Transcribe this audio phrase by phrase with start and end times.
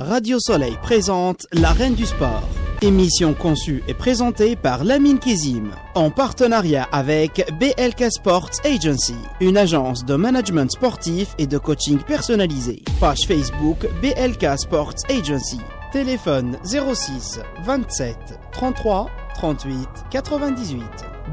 [0.00, 2.46] Radio Soleil présente La Reine du Sport.
[2.82, 10.04] Émission conçue et présentée par Lamine Kizim, en partenariat avec BLK Sports Agency, une agence
[10.04, 12.82] de management sportif et de coaching personnalisé.
[13.00, 15.60] Page Facebook BLK Sports Agency.
[15.92, 18.18] Téléphone 06 27
[18.52, 20.82] 33 38 98.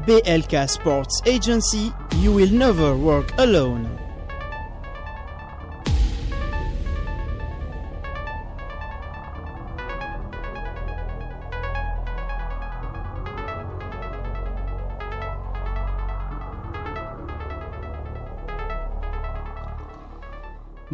[0.06, 1.92] BLK Sports Agency,
[2.22, 3.86] you will never work alone.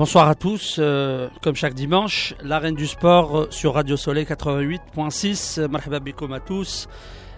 [0.01, 5.69] Bonsoir à tous, euh, comme chaque dimanche, l'arène du sport euh, sur Radio Soleil 88.6.
[5.69, 6.89] Marhaba à tous.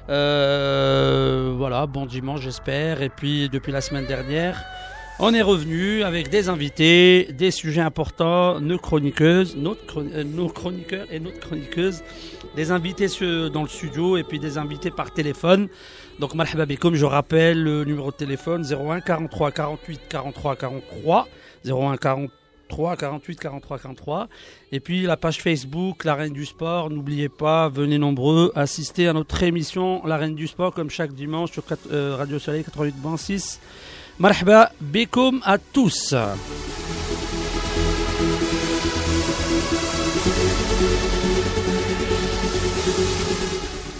[0.08, 3.02] Euh, voilà, bon dimanche j'espère.
[3.02, 4.62] Et puis depuis la semaine dernière,
[5.18, 9.74] on est revenu avec des invités, des sujets importants, nos chroniqueuses, nos
[10.48, 12.04] chroniqueurs et notre chroniqueuse,
[12.54, 13.08] des invités
[13.52, 15.66] dans le studio et puis des invités par téléphone.
[16.20, 21.26] Donc marhaba bikoum, je rappelle le numéro de téléphone 01 43 48 43 43
[21.66, 22.41] 01 43
[22.76, 24.28] 48 43 43
[24.72, 29.12] et puis la page Facebook La Reine du Sport n'oubliez pas venez nombreux assister à
[29.12, 31.62] notre émission La Reine du Sport comme chaque dimanche sur
[31.92, 33.58] euh, Radio Soleil 88.6
[34.18, 36.14] Marhaba bikoum à tous.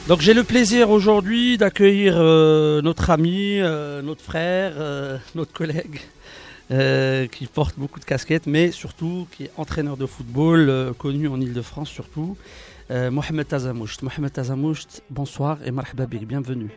[0.08, 4.74] Donc j'ai le plaisir aujourd'hui d'accueillir euh, notre ami, euh, notre frère,
[5.34, 6.00] notre collègue
[6.72, 11.28] euh, qui porte beaucoup de casquettes, mais surtout qui est entraîneur de football, euh, connu
[11.28, 12.36] en Ile-de-France surtout,
[12.90, 14.02] euh, Mohamed Tazamoucht.
[14.02, 16.70] Mohamed Tazamoucht, bonsoir et marhaba bik, bienvenue.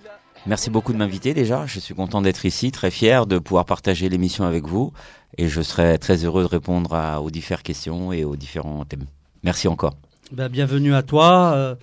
[0.47, 1.65] Merci beaucoup de m'inviter déjà.
[1.65, 4.93] Je suis content d'être ici, très fier de pouvoir partager l'émission avec vous
[5.37, 9.05] et je serai très heureux de répondre à- aux différentes questions et aux différents thèmes.
[9.43, 9.95] Merci encore.
[10.31, 11.75] Ben, bienvenue à toi, euh,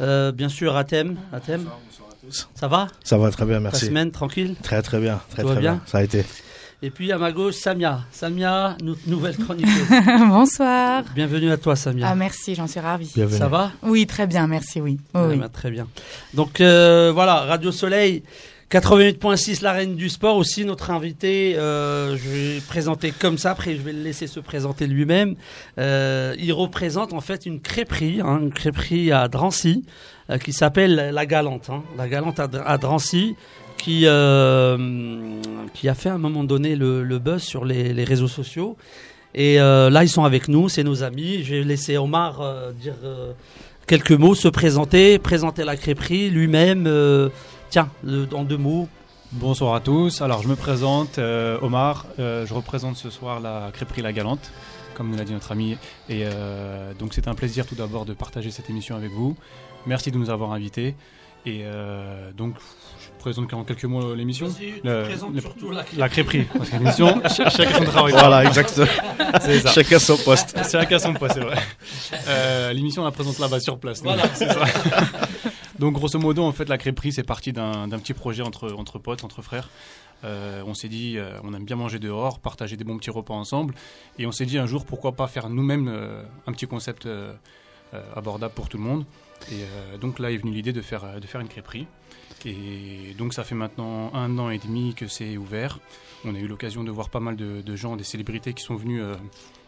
[0.00, 1.16] euh, bien sûr Atem.
[1.32, 1.64] Atem,
[2.54, 2.88] ça va?
[3.04, 3.86] Ça va très bien, merci.
[3.86, 4.56] semaine tranquille?
[4.62, 5.82] Très très bien, très Tout va très bien bien.
[5.86, 6.24] Ça a été.
[6.80, 8.02] Et puis à ma gauche, Samia.
[8.12, 9.88] Samia, notre nouvelle chroniqueuse.
[10.28, 11.02] Bonsoir.
[11.12, 12.06] bienvenue à toi Samia.
[12.08, 13.10] Ah merci, j'en suis ravie.
[13.16, 13.38] Bienvenue.
[13.38, 13.72] ça va?
[13.82, 14.98] Oui, très bien, merci, oui.
[15.12, 15.36] Oh, Ouais, oui.
[15.38, 15.88] bah, très bien.
[16.34, 18.22] Donc euh, voilà, Radio Soleil
[18.70, 23.74] 88.6, la reine du sport aussi, notre invité, euh, je vais présenter comme ça, après
[23.74, 25.36] je vais le laisser se présenter lui-même.
[25.78, 29.86] Euh, il représente en fait une crêperie, hein, une crêperie à Drancy,
[30.28, 31.70] euh, qui s'appelle La Galante.
[31.70, 31.82] hein.
[31.96, 33.36] La Galante à, Dr- à Drancy,
[33.78, 34.76] qui, euh,
[35.72, 38.76] qui a fait à un moment donné le, le buzz sur les, réseaux sociaux.
[39.34, 41.44] Et là, ils sont avec nous, c'est nos amis.
[41.44, 42.42] Je vais laisser Omar
[42.80, 42.94] dire
[43.86, 46.88] quelques mots, se présenter, présenter la crêperie lui-même.
[47.68, 48.88] Euh, tiens, le- en deux mots.
[49.32, 50.22] Bonsoir à tous.
[50.22, 52.06] Alors, je me présente, euh, Omar.
[52.18, 54.50] Euh, je représente ce soir la crêperie La Galante,
[54.94, 55.72] comme nous l'a dit notre ami.
[56.08, 59.36] Et euh, donc, c'est un plaisir tout d'abord de partager cette émission avec vous.
[59.86, 60.94] Merci de nous avoir invités.
[61.46, 62.54] Et euh, donc,
[63.00, 64.48] je présente en quelques mots l'émission.
[64.82, 66.44] Le- le- surtout la La crêperie.
[66.56, 68.12] Parce que l'émission, ch- chacun son travail.
[68.12, 68.86] Voilà, exactement.
[69.42, 69.72] C'est ça.
[69.72, 70.54] Chacun son poste.
[70.62, 71.56] C'est chacun son poids, c'est vrai.
[72.28, 74.02] Euh, L'émission, on la présente là-bas sur place.
[74.02, 74.22] Voilà.
[74.34, 74.64] c'est ça.
[75.78, 79.24] Donc, grosso modo, en fait, la crêperie, c'est parti d'un petit projet entre, entre potes,
[79.24, 79.68] entre frères.
[80.24, 83.34] Euh, on s'est dit, euh, on aime bien manger dehors, partager des bons petits repas
[83.34, 83.74] ensemble.
[84.18, 87.08] Et on s'est dit un jour, pourquoi pas faire nous-mêmes euh, un petit concept
[88.14, 89.06] abordable pour tout le monde.
[89.50, 89.64] Et
[89.98, 91.86] donc là est venue l'idée de faire, de faire une crêperie.
[92.44, 95.78] Et donc ça fait maintenant un an et demi que c'est ouvert.
[96.26, 98.74] On a eu l'occasion de voir pas mal de, de gens, des célébrités qui sont
[98.74, 99.02] venus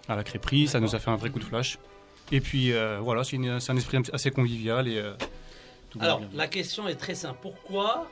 [0.06, 0.66] à la crêperie.
[0.66, 1.78] Ça nous a fait un vrai coup de flash.
[2.30, 5.02] Et puis voilà, c'est un esprit assez convivial et
[5.90, 6.28] tout Alors, bien.
[6.34, 7.38] la question est très simple.
[7.42, 8.08] Pourquoi,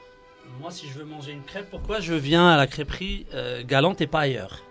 [0.61, 4.01] moi, si je veux manger une crêpe, pourquoi je viens à la crêperie euh, Galante
[4.01, 4.63] et pas ailleurs?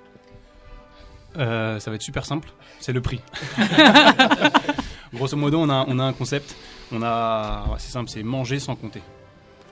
[1.37, 3.21] Euh, ça va être super simple, c'est le prix.
[5.13, 6.55] Grosso modo, on a, on a un concept,
[6.91, 9.01] on a, c'est simple, c'est manger sans compter.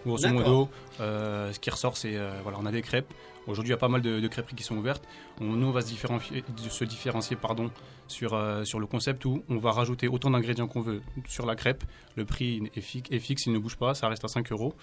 [0.06, 0.70] Grosso modo,
[1.02, 3.12] euh, ce qui ressort, c'est, euh, voilà, on a des crêpes.
[3.48, 5.04] Aujourd'hui, il y a pas mal de, de crêperies qui sont ouvertes.
[5.40, 7.70] On, nous, on va se différencier, se différencier pardon,
[8.08, 11.56] sur, euh, sur le concept où on va rajouter autant d'ingrédients qu'on veut sur la
[11.56, 11.84] crêpe.
[12.16, 14.74] Le prix est, fi- est fixe, il ne bouge pas, ça reste à 5 euros.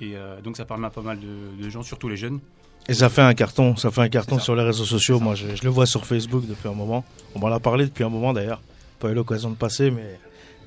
[0.00, 2.40] Et euh, donc, ça permet à pas mal de, de gens, surtout les jeunes,
[2.88, 5.18] Et ça fait un carton, ça fait un carton sur les réseaux sociaux.
[5.20, 7.04] Moi, je, je le vois sur Facebook depuis un moment.
[7.34, 8.60] On m'en a parlé depuis un moment d'ailleurs.
[9.00, 10.18] Pas eu l'occasion de passer, mais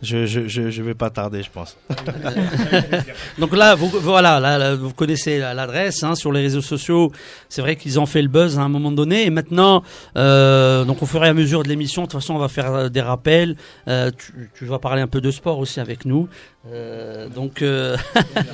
[0.01, 1.77] je, je, je, je vais pas tarder, je pense.
[3.39, 7.11] Donc là, vous, voilà, là, vous connaissez la- l'adresse hein, sur les réseaux sociaux.
[7.49, 9.25] C'est vrai qu'ils ont fait le buzz à un moment donné.
[9.25, 9.83] Et maintenant,
[10.17, 12.73] euh, donc au fur et à mesure de l'émission, de toute façon, on va faire
[12.73, 13.55] euh, des rappels.
[13.87, 16.27] Euh, tu, tu vas parler un peu de sport aussi avec nous.
[16.73, 17.97] Euh, donc euh,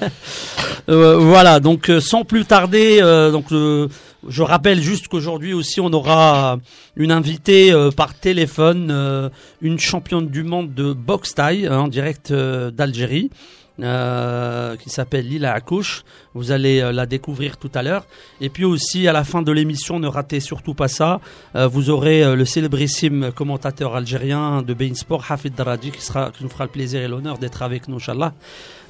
[0.89, 1.59] euh, voilà.
[1.59, 2.99] Donc sans plus tarder,
[3.31, 6.57] donc Je rappelle juste qu'aujourd'hui aussi on aura
[6.95, 9.31] une invitée par téléphone,
[9.61, 13.29] une championne du monde de boxe taille hein, en direct d'Algérie.
[13.79, 16.03] Euh, qui s'appelle Lila Akouche.
[16.35, 18.05] Vous allez euh, la découvrir tout à l'heure.
[18.39, 21.19] Et puis aussi, à la fin de l'émission, ne ratez surtout pas ça.
[21.55, 26.49] euh, vous aurez le célébrissime commentateur algérien de Bein Sport, Hafid Daraji, qui, qui nous
[26.49, 28.33] fera le plaisir et l'honneur d'être avec nous, Inch'Allah,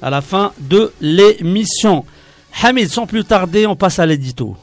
[0.02, 2.04] à la fin de l'émission.
[2.62, 4.56] Hamid, sans plus tarder, on passe à l'édito.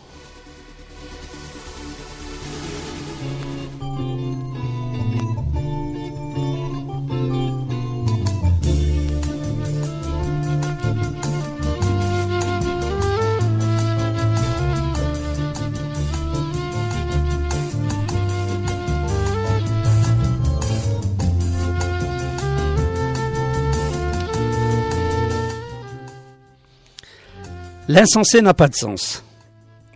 [27.95, 29.21] L'insensé n'a pas de sens.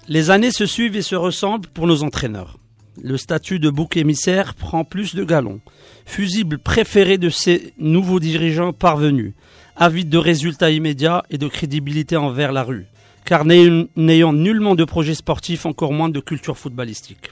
[0.09, 2.57] Les années se suivent et se ressemblent pour nos entraîneurs.
[3.01, 5.61] Le statut de bouc émissaire prend plus de galons.
[6.05, 9.31] Fusible préféré de ces nouveaux dirigeants parvenus,
[9.77, 12.85] avides de résultats immédiats et de crédibilité envers la rue,
[13.23, 17.31] car n'ay- n'ayant nullement de projet sportif, encore moins de culture footballistique.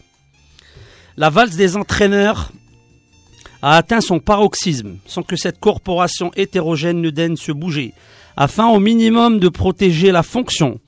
[1.18, 2.54] La valse des entraîneurs
[3.62, 7.94] a atteint son paroxysme sans que cette corporation hétérogène ne daigne se bouger,
[8.38, 10.80] afin au minimum de protéger la fonction,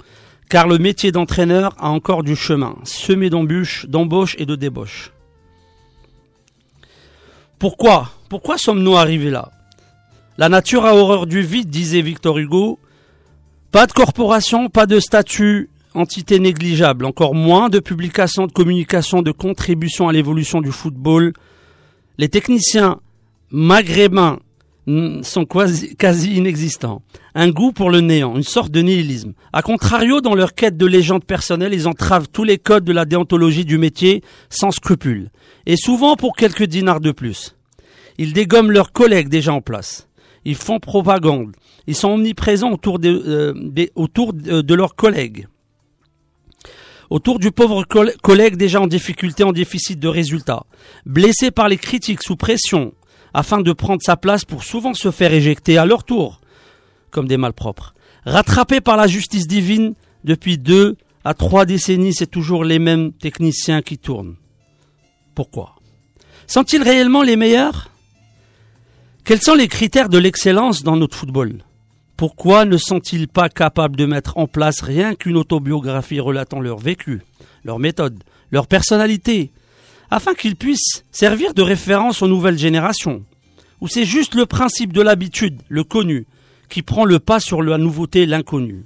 [0.49, 5.11] car le métier d'entraîneur a encore du chemin, semé d'embûches, d'embauches et de débauches.
[7.59, 9.51] Pourquoi Pourquoi sommes-nous arrivés là?
[10.37, 12.79] La nature a horreur du vide, disait Victor Hugo.
[13.71, 19.31] Pas de corporation, pas de statut, entité négligeable, encore moins de publications, de communication, de
[19.31, 21.33] contribution à l'évolution du football.
[22.17, 22.99] Les techniciens
[23.49, 24.39] maghrébins
[24.87, 27.01] sont quasi, quasi inexistants.
[27.33, 29.33] Un goût pour le néant, une sorte de nihilisme.
[29.51, 33.05] A contrario, dans leur quête de légende personnelle, ils entravent tous les codes de la
[33.05, 35.31] déontologie du métier sans scrupule.
[35.65, 37.55] Et souvent pour quelques dinars de plus.
[38.17, 40.07] Ils dégomment leurs collègues déjà en place.
[40.45, 41.55] Ils font propagande.
[41.87, 45.47] Ils sont omniprésents autour de, euh, autour de, de leurs collègues.
[47.09, 50.65] Autour du pauvre coll- collègue déjà en difficulté, en déficit de résultats.
[51.05, 52.93] Blessé par les critiques sous pression,
[53.35, 56.39] afin de prendre sa place pour souvent se faire éjecter à leur tour,
[57.11, 57.93] comme des malpropres.
[58.25, 59.93] Rattrapé par la justice divine,
[60.23, 60.95] depuis deux
[61.25, 64.35] à trois décennies, c'est toujours les mêmes techniciens qui tournent.
[65.35, 65.75] Pourquoi?
[66.47, 67.89] Sont-ils réellement les meilleurs?
[69.25, 71.57] Quels sont les critères de l'excellence dans notre football?
[72.15, 77.21] Pourquoi ne sont-ils pas capables de mettre en place rien qu'une autobiographie relatant leur vécu,
[77.65, 79.51] leur méthode, leur personnalité,
[80.11, 83.23] afin qu'ils puissent servir de référence aux nouvelles générations
[83.81, 86.27] Ou c'est juste le principe de l'habitude, le connu,
[86.69, 88.85] qui prend le pas sur la nouveauté, l'inconnu?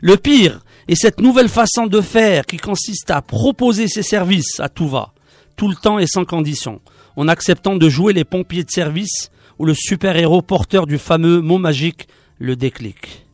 [0.00, 4.68] Le pire est cette nouvelle façon de faire qui consiste à proposer ses services à
[4.68, 5.12] tout va,
[5.56, 6.80] tout le temps et sans condition,
[7.16, 11.58] en acceptant de jouer les pompiers de service ou le super-héros porteur du fameux mot
[11.58, 13.26] magique, le déclic.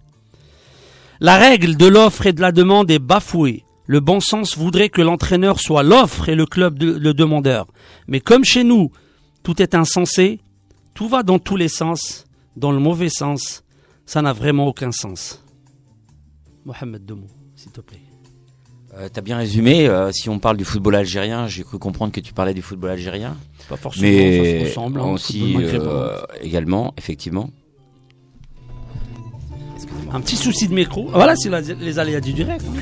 [1.20, 3.64] La règle de l'offre et de la demande est bafouée.
[3.86, 7.66] Le bon sens voudrait que l'entraîneur soit l'offre et le club de- le demandeur.
[8.08, 8.90] Mais comme chez nous,
[9.42, 10.40] tout est insensé,
[10.94, 12.24] tout va dans tous les sens,
[12.56, 13.62] dans le mauvais sens,
[14.06, 15.42] ça n'a vraiment aucun sens.
[16.64, 17.26] Mohamed Demou,
[17.56, 18.00] s'il te plaît.
[18.96, 19.86] Euh, T'as bien résumé.
[19.88, 22.90] euh, si on parle du football algérien, j'ai cru comprendre que tu parlais du football
[22.90, 23.36] algérien.
[23.68, 25.00] Pas forcément, ça se Mais ressemble.
[25.00, 27.50] hein, au aussi euh, également, effectivement.
[30.12, 31.08] Un petit souci de micro.
[31.10, 32.64] Voilà, c'est les aléas du direct.
[32.68, 32.80] hein.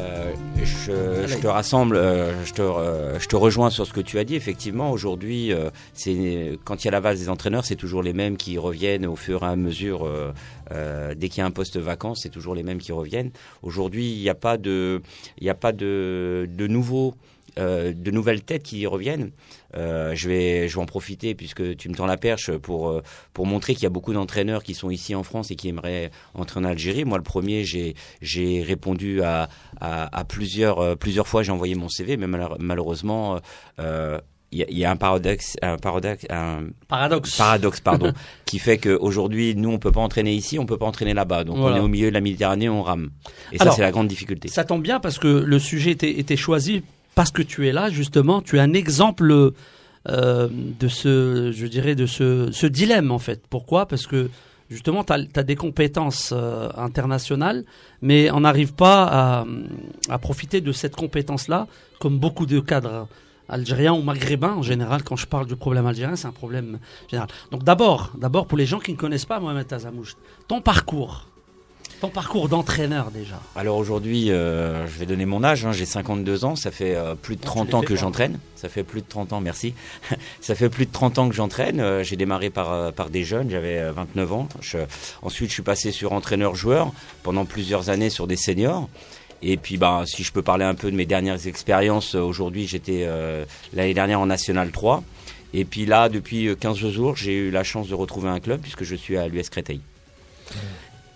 [0.00, 4.00] Euh, je, je te rassemble, euh, je, te, euh, je te rejoins sur ce que
[4.00, 4.34] tu as dit.
[4.34, 5.52] Effectivement, aujourd'hui,
[5.94, 9.06] c'est quand il y a la valse des entraîneurs, c'est toujours les mêmes qui reviennent
[9.06, 10.08] au fur et à mesure.
[10.70, 13.30] dès qu'il y a un poste vacant, c'est toujours les mêmes qui reviennent.
[13.62, 15.02] Aujourd'hui, il n'y a pas de,
[15.38, 17.14] il n'y a pas de, de nouveaux.
[17.58, 19.30] Euh, de nouvelles têtes qui reviennent.
[19.76, 23.02] Euh, je vais, je vais en profiter puisque tu me tends la perche pour euh,
[23.32, 26.10] pour montrer qu'il y a beaucoup d'entraîneurs qui sont ici en France et qui aimeraient
[26.34, 27.04] entrer en Algérie.
[27.04, 29.48] Moi, le premier, j'ai j'ai répondu à
[29.80, 31.42] à, à plusieurs plusieurs fois.
[31.42, 33.38] J'ai envoyé mon CV, mais malheure- malheureusement,
[33.78, 34.18] euh,
[34.52, 37.36] il y, a- y un paradoxe, un paradoxe, un Paradoxe.
[37.36, 38.12] paradoxe, pardon,
[38.46, 41.44] qui fait qu'aujourd'hui, nous, on peut pas entraîner ici, on peut pas entraîner là-bas.
[41.44, 41.76] Donc, Voilà.
[41.76, 43.10] on est au milieu de la Méditerranée, on rame.
[43.52, 44.48] Et ça, c'est la grande difficulté.
[44.48, 46.82] Ça tombe bien parce que le sujet était, était choisi
[47.14, 48.42] parce que tu es là, justement.
[48.42, 49.52] Tu es un exemple
[50.08, 53.42] euh, de ce, je dirais, de ce, ce dilemme, en fait.
[53.50, 53.86] Pourquoi?
[53.86, 54.30] Parce que,
[54.70, 57.64] justement, tu as, des compétences euh, internationales,
[58.00, 59.46] mais on n'arrive pas à,
[60.08, 61.66] à profiter de cette compétence-là,
[61.98, 63.08] comme beaucoup de cadres
[63.50, 65.02] algériens ou maghrébins en général.
[65.02, 66.78] Quand je parle du problème algérien, c'est un problème
[67.10, 67.28] général.
[67.50, 70.16] Donc d'abord, d'abord pour les gens qui ne connaissent pas Mohamed Tazamouch,
[70.48, 71.26] ton parcours.
[72.00, 76.46] Ton parcours d'entraîneur déjà Alors aujourd'hui, euh, je vais donner mon âge, hein, j'ai 52
[76.46, 78.38] ans, ça fait euh, plus de 30 ans que j'entraîne.
[78.56, 79.74] Ça fait plus de 30 ans, merci.
[80.40, 81.78] ça fait plus de 30 ans que j'entraîne.
[81.78, 84.48] Euh, j'ai démarré par, par des jeunes, j'avais 29 ans.
[84.62, 84.78] Je,
[85.20, 86.90] ensuite, je suis passé sur entraîneur-joueur
[87.22, 88.88] pendant plusieurs années sur des seniors.
[89.42, 93.06] Et puis, bah, si je peux parler un peu de mes dernières expériences, aujourd'hui, j'étais
[93.74, 95.02] l'année dernière en National 3.
[95.52, 98.84] Et puis là, depuis 15 jours, j'ai eu la chance de retrouver un club puisque
[98.84, 99.80] je suis à l'US Créteil.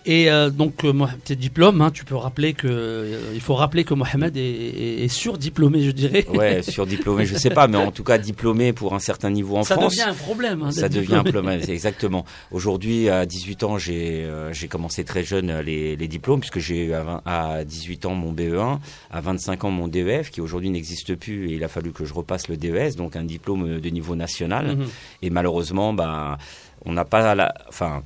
[0.05, 0.93] Et euh, donc, euh,
[1.23, 5.07] tes diplômes, hein, tu peux rappeler que euh, il faut rappeler que Mohamed est, est,
[5.07, 6.25] surdiplômé, je dirais.
[6.27, 9.63] Ouais, surdiplômé, je sais pas, mais en tout cas diplômé pour un certain niveau en
[9.63, 9.95] France.
[9.95, 10.61] Ça devient un problème.
[10.61, 12.23] Hein, ça devient un problème, exactement.
[12.51, 16.93] Aujourd'hui, à 18 ans, j'ai j'ai commencé très jeune les, les diplômes puisque j'ai eu
[16.93, 18.79] à, à, 18 ans mon BE1,
[19.11, 22.13] à 25 ans mon DEF qui aujourd'hui n'existe plus et il a fallu que je
[22.13, 24.77] repasse le DES, donc un diplôme de niveau national.
[24.77, 24.85] Mhm.
[25.23, 26.37] Et malheureusement, bah
[26.85, 28.03] on n'a pas la, enfin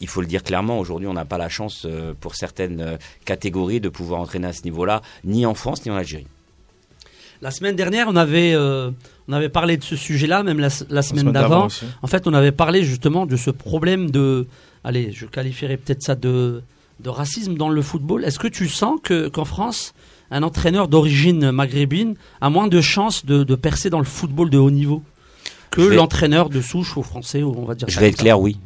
[0.00, 2.96] il faut le dire clairement, aujourd'hui, on n'a pas la chance euh, pour certaines euh,
[3.24, 6.26] catégories de pouvoir entraîner à ce niveau-là, ni en France, ni en Algérie.
[7.42, 8.90] La semaine dernière, on avait, euh,
[9.28, 11.68] on avait parlé de ce sujet-là, même la, semaine, d'avant.
[12.02, 14.46] En fait, on avait parlé justement de ce problème de,
[14.84, 16.62] allez, je qualifierais peut-être ça de,
[16.98, 18.24] de racisme dans le football.
[18.24, 19.94] Est-ce que tu sens que, qu'en France,
[20.30, 24.58] un entraîneur d'origine maghrébine a moins de chances de, de percer dans le football de
[24.58, 25.02] haut niveau
[25.70, 27.88] que l'entraîneur de souche au français, on va dire.
[27.88, 28.58] Je vais être clair, oui.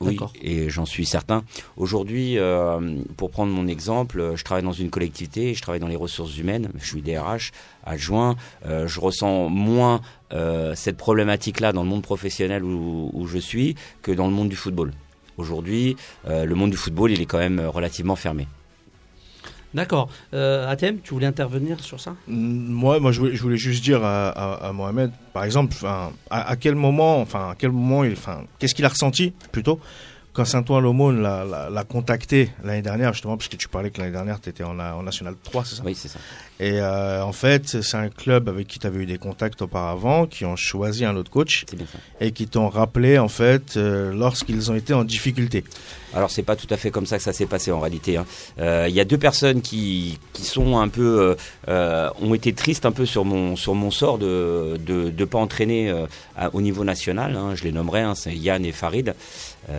[0.00, 1.44] Oui, et j'en suis certain.
[1.76, 5.96] Aujourd'hui, euh, pour prendre mon exemple, je travaille dans une collectivité, je travaille dans les
[5.96, 7.52] ressources humaines, je suis DRH
[7.84, 10.00] adjoint, euh, je ressens moins
[10.32, 14.48] euh, cette problématique-là dans le monde professionnel où, où, je suis que dans le monde
[14.48, 14.92] du football.
[15.36, 18.46] Aujourd'hui, le monde du football, il est quand même relativement fermé.
[19.74, 20.08] D'accord.
[20.34, 22.16] Euh, Atem, tu voulais intervenir sur ça?
[22.26, 27.50] Moi, moi, je voulais, juste dire à, Mohamed, par exemple, à, à, quel moment, enfin,
[27.50, 29.80] à quel moment, enfin, qu'est-ce qu'il a ressenti plutôt
[30.32, 34.40] quand Saint-Ouen l'Aumône l'a contacté l'année dernière, justement, parce que tu parlais que l'année dernière,
[34.40, 35.82] tu étais en, en, National 3, c'est ça?
[35.84, 36.20] Oui, c'est ça.
[36.60, 40.26] Et euh, en fait, c'est un club avec qui tu avais eu des contacts auparavant,
[40.26, 41.64] qui ont choisi un autre coach
[42.20, 45.64] et qui t'ont rappelé, en fait, euh, lorsqu'ils ont été en difficulté.
[46.12, 48.18] Alors, c'est pas tout à fait comme ça que ça s'est passé en réalité.
[48.18, 48.26] Hein.
[48.58, 51.34] Euh, il y a deux personnes qui, qui sont un peu,
[51.66, 55.38] ont été tristes un peu sur mon, sur mon sort de ne de, de pas
[55.38, 55.90] entraîner
[56.52, 57.36] au niveau national.
[57.36, 57.54] Hein.
[57.54, 59.14] Je les nommerai, hein, c'est Yann et Farid.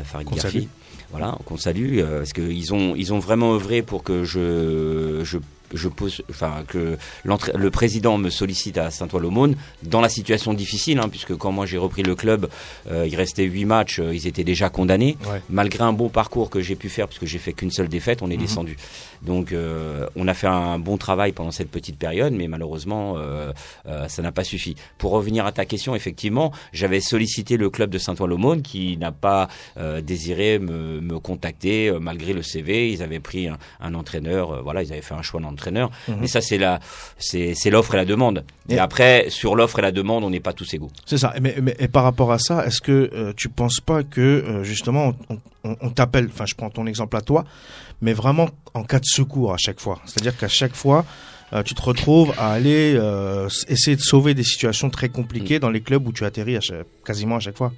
[0.04, 0.68] Farid Garfi.
[1.12, 5.38] Voilà, qu'on salue, parce qu'ils ont, ils ont vraiment œuvré pour que je, je
[5.74, 11.10] je pose, enfin que le président me sollicite à Saint-Ouen-l'Aumône dans la situation difficile, hein,
[11.10, 12.50] puisque quand moi j'ai repris le club,
[12.90, 15.18] euh, il restait huit matchs, euh, ils étaient déjà condamnés.
[15.50, 18.30] Malgré un bon parcours que j'ai pu faire, puisque j'ai fait qu'une seule défaite, on
[18.30, 18.42] est mhm.
[18.42, 18.78] descendu.
[19.22, 23.18] Donc euh, on a fait un bon travail pendant cette petite période, mais malheureusement
[24.08, 24.76] ça n'a pas suffi.
[24.98, 29.48] Pour revenir à ta question, effectivement, j'avais sollicité le club de Saint-Ouen-l'Aumône qui n'a pas
[30.02, 32.92] désiré me, me contacter malgré le CV.
[32.92, 36.18] Ils avaient pris un, un entraîneur, voilà, ils avaient fait un choix d'entraîneur Mhm.
[36.22, 36.80] Mais ça, c'est la,
[37.18, 38.44] c'est, l'offre et la demande.
[38.70, 40.92] Et, après, sur l'offre et la demande, on n'est pas tous égaux.
[41.06, 41.34] C'est ça.
[41.42, 44.64] Mais, mais, et par rapport à ça, est-ce que euh, tu penses pas que euh,
[44.64, 45.14] justement,
[45.64, 47.46] on, t'appelle, enfin, je prends ton exemple à toi,
[48.02, 50.00] mais vraiment en cas de secours à chaque fois?
[50.06, 51.06] C'est-à-dire qu'à chaque fois,
[51.54, 53.00] euh, tu te retrouves à aller
[53.68, 55.60] essayer de sauver des situations très compliquées mm.
[55.60, 56.58] dans les clubs où tu atterris
[57.06, 57.74] quasiment à chaque fois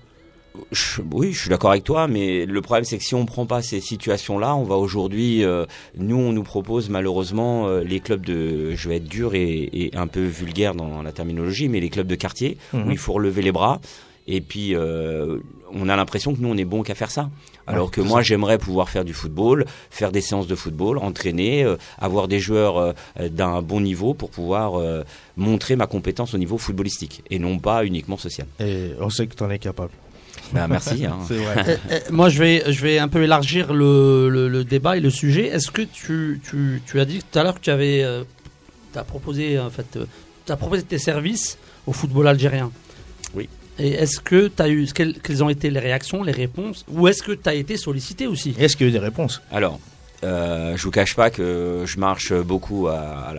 [1.12, 3.62] oui, je suis d'accord avec toi, mais le problème c'est que si on prend pas
[3.62, 5.66] ces situations-là, on va aujourd'hui, euh,
[5.98, 10.08] nous on nous propose malheureusement euh, les clubs de, je vais être dur et, un
[10.08, 12.92] peu vulgaire dans la terminologie, mais les clubs de quartier où mhm.
[12.92, 13.80] il faut relever les bras.
[14.26, 15.40] Et puis euh,
[15.74, 17.30] on a l'impression que nous on est bon qu'à faire ça.
[17.68, 21.66] Alors que moi j'aimerais pouvoir faire du football, faire des séances de football, entraîner,
[21.98, 24.82] avoir des joueurs d'un bon niveau pour pouvoir
[25.36, 28.48] montrer ma compétence au niveau footballistique et non pas uniquement social.
[28.60, 29.92] Et on sait que tu en es capable.
[30.54, 31.06] Ben, merci.
[31.06, 31.18] Hein.
[31.34, 35.10] Euh, euh, moi, je vais, je vais un peu élargir le, le, débat et le
[35.10, 35.48] sujet.
[35.48, 38.24] Est-ce que tu, tu, tu, as dit tout à l'heure que tu avais euh,
[38.96, 40.00] as proposé, en fait,
[40.48, 41.58] as proposé tes services
[41.88, 42.72] au football algérien
[43.36, 43.50] Oui.
[43.80, 47.08] Et est-ce que tu as eu, quelles, quelles, ont été les réactions, les réponses Ou
[47.08, 48.56] est-ce que tu as été sollicité aussi?
[48.58, 49.42] Est-ce qu'il y a eu des réponses?
[49.52, 49.80] Alors,
[50.24, 53.34] euh, je vous cache pas que je marche beaucoup à,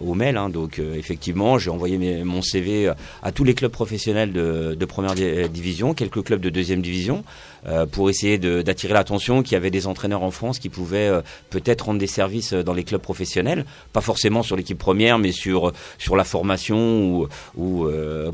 [0.00, 2.90] au mail, hein, donc euh, effectivement j'ai envoyé mon CV
[3.22, 7.24] à tous les clubs professionnels de première division, quelques clubs de deuxième division.
[7.66, 11.22] Euh, pour essayer d'attirer l'attention qu'il y avait des entraîneurs en France qui pouvaient euh,
[11.50, 15.32] peut-être rendre des services euh, dans les clubs professionnels, pas forcément sur l'équipe première, mais
[15.32, 17.86] sur sur la formation ou, ou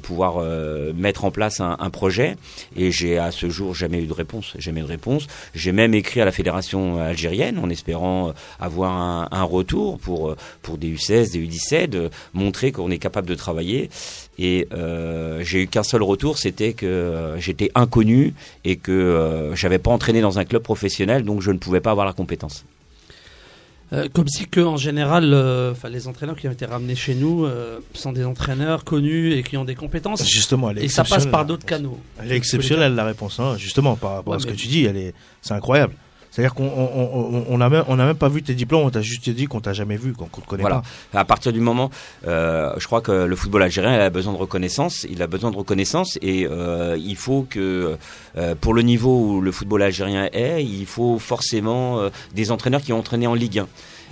[0.02, 0.44] pouvoir
[0.94, 2.36] mettre en place un, un projet.
[2.76, 4.54] Et j'ai à ce jour jamais eu de réponse.
[4.58, 5.26] Jamais de réponse.
[5.54, 7.60] J'ai même écrit à la fédération algérienne.
[7.70, 12.98] Est espérant avoir un, un retour pour pour des U16, des U17, montrer qu'on est
[12.98, 13.90] capable de travailler.
[14.42, 18.32] Et euh, j'ai eu qu'un seul retour, c'était que euh, j'étais inconnu
[18.64, 21.90] et que euh, j'avais pas entraîné dans un club professionnel, donc je ne pouvais pas
[21.90, 22.64] avoir la compétence.
[23.92, 27.14] Euh, comme si que en général, euh, enfin les entraîneurs qui ont été ramenés chez
[27.16, 30.24] nous euh, sont des entraîneurs connus et qui ont des compétences.
[30.26, 31.78] Justement, elle est Et ça passe par d'autres réponse.
[31.82, 31.98] canaux.
[32.22, 34.68] Elle est exceptionnelle la réponse, hein, justement par rapport Ouais, à ce mais- que tu
[34.68, 34.84] dis.
[34.84, 35.94] Elle est, c'est incroyable.
[36.30, 38.82] C'est-à-dire qu'on on, on, on a même, on a même pas vu tes diplômes.
[38.82, 40.82] On t'a juste dit qu'on t'a jamais vu, qu'on te connaît Voilà.
[41.12, 41.20] pas.
[41.20, 41.90] À partir du moment,
[42.26, 45.06] euh, je crois que le football algérien il a besoin de reconnaissance.
[45.10, 47.96] Il a besoin de reconnaissance et euh, il faut que,
[48.36, 52.82] euh, pour le niveau où le football algérien est, il faut forcément euh, des entraîneurs
[52.82, 53.66] qui ont entraîné en Ligue 1.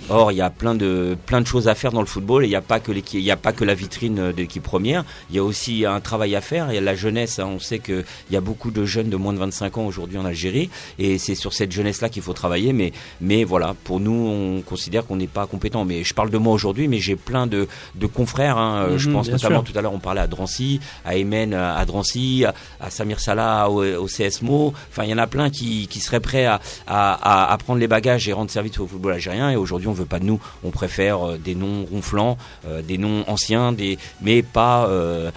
[0.09, 2.43] Or, il y a plein de plein de choses à faire dans le football.
[2.43, 4.63] Et il n'y a pas que il y a pas que la vitrine de l'équipe
[4.63, 5.03] première.
[5.29, 6.67] Il y a aussi un travail à faire.
[6.71, 7.39] Il y a la jeunesse.
[7.39, 7.47] hein.
[7.47, 10.17] On sait que il y a beaucoup de jeunes de moins de 25 ans aujourd'hui
[10.17, 12.71] en Algérie, et c'est sur cette jeunesse-là qu'il faut travailler.
[12.73, 14.11] Mais mais voilà, pour nous,
[14.57, 15.83] on considère qu'on n'est pas compétent.
[15.85, 18.57] Mais je parle de moi aujourd'hui, mais j'ai plein de de confrères.
[18.57, 18.85] hein.
[18.89, 19.71] Euh, je Mhm, pense notamment sûr.
[19.73, 23.19] tout à l'heure, on parlait à Drancy, à Emen à à Drancy, à, à Samir
[23.19, 24.73] Salah au, au CSMO.
[24.89, 27.79] Enfin, il y en a plein qui, qui seraient prêts à, à, à, à prendre
[27.79, 29.49] les bagages et rendre service au football algérien.
[29.51, 30.39] Et aujourd'hui, on veut pas de nous.
[30.63, 33.75] On préfère euh, des noms ronflants, euh, des noms anciens,
[34.21, 35.31] mais pas euh,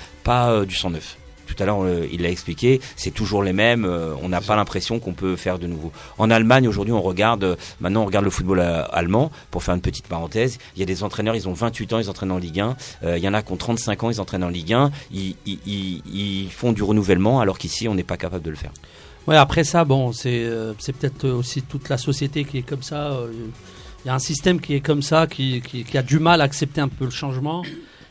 [0.64, 1.16] du sang neuf.
[1.46, 3.84] Tout à l'heure, il l'a expliqué, c'est toujours les mêmes.
[4.22, 5.92] on n'a pas l'impression qu'on peut faire de nouveau.
[6.16, 9.30] En Allemagne, aujourd'hui, on regarde, maintenant, on regarde le football allemand.
[9.50, 12.08] Pour faire une petite parenthèse, il y a des entraîneurs, ils ont 28 ans, ils
[12.08, 12.76] entraînent en Ligue 1.
[13.02, 14.90] Euh, il y en a qui ont 35 ans, ils entraînent en Ligue 1.
[15.12, 18.72] Ils, font du renouvellement, alors qu'ici, on n'est pas capable de le faire.
[19.26, 20.48] Ouais, après ça, bon, c'est
[20.98, 23.14] peut-être aussi toute la société qui est comme ça.
[24.04, 25.62] Il y a un système qui est comme ça, qui,
[25.94, 27.62] a du mal à accepter un peu le changement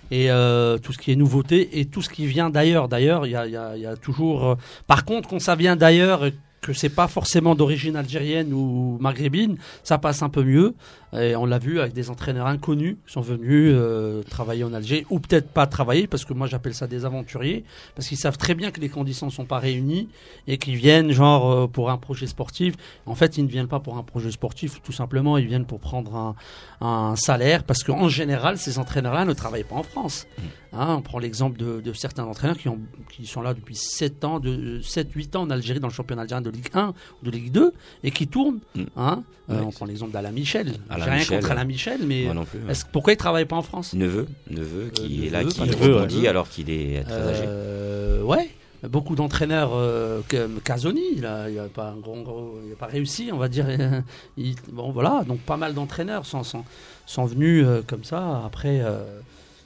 [0.09, 2.87] et euh, tout ce qui est nouveauté et tout ce qui vient d'ailleurs.
[2.87, 4.51] D'ailleurs, il y a, toujours.
[4.51, 4.55] euh,
[4.87, 6.31] Par contre, quand ça vient d'ailleurs,
[6.61, 10.75] que c'est pas forcément d'origine algérienne ou maghrébine, ça passe un peu mieux.
[11.13, 15.05] Et on l'a vu avec des entraîneurs inconnus qui sont venus euh, travailler en Algérie,
[15.09, 17.65] ou peut-être pas travailler, parce que moi j'appelle ça des aventuriers,
[17.95, 20.07] parce qu'ils savent très bien que les conditions ne sont pas réunies
[20.47, 22.75] et qu'ils viennent genre euh, pour un projet sportif.
[23.05, 25.79] En fait, ils ne viennent pas pour un projet sportif, tout simplement, ils viennent pour
[25.79, 26.35] prendre un,
[26.79, 30.27] un salaire, parce qu'en général, ces entraîneurs-là ne travaillent pas en France.
[30.73, 32.79] Hein, on prend l'exemple de, de certains entraîneurs qui, ont,
[33.11, 36.41] qui sont là depuis 7 ans, de 7-8 ans en Algérie, dans le championnat algérien
[36.41, 38.59] de Ligue 1 ou de Ligue 2, et qui tournent.
[38.75, 38.83] Mm.
[38.95, 39.23] Hein.
[39.49, 40.75] Euh, on prend l'exemple d'Alain Michel.
[41.01, 41.51] Alain J'ai rien Michel, contre.
[41.51, 42.59] Alain Michel, mais Moi non plus.
[42.59, 42.71] ouais.
[42.71, 43.93] est-ce- pourquoi il travaille pas en France?
[43.93, 46.27] Neveu, neveu qui Euh, est là, neveu, qui pas neveu, rebondit ouais.
[46.27, 47.43] alors qu'il est très âgé.
[47.47, 48.49] Euh, ouais.
[48.89, 52.75] Beaucoup d'entraîneurs, euh, comme Casoni, il a, il a pas un grand, gros- il a
[52.75, 53.67] pas réussi, on va dire.
[54.37, 56.63] Il- bon, voilà, donc pas mal d'entraîneurs sont, sont,
[57.05, 58.41] sont venus euh, comme ça.
[58.43, 59.03] Après, euh,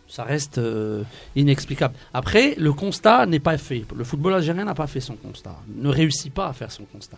[0.10, 1.04] ça reste euh,
[1.38, 1.96] inexplicable.
[2.14, 3.86] Après, le constat n'est pas fait.
[3.96, 7.18] Le football algérien n'a pas fait son constat, ne réussit pas à faire son constat,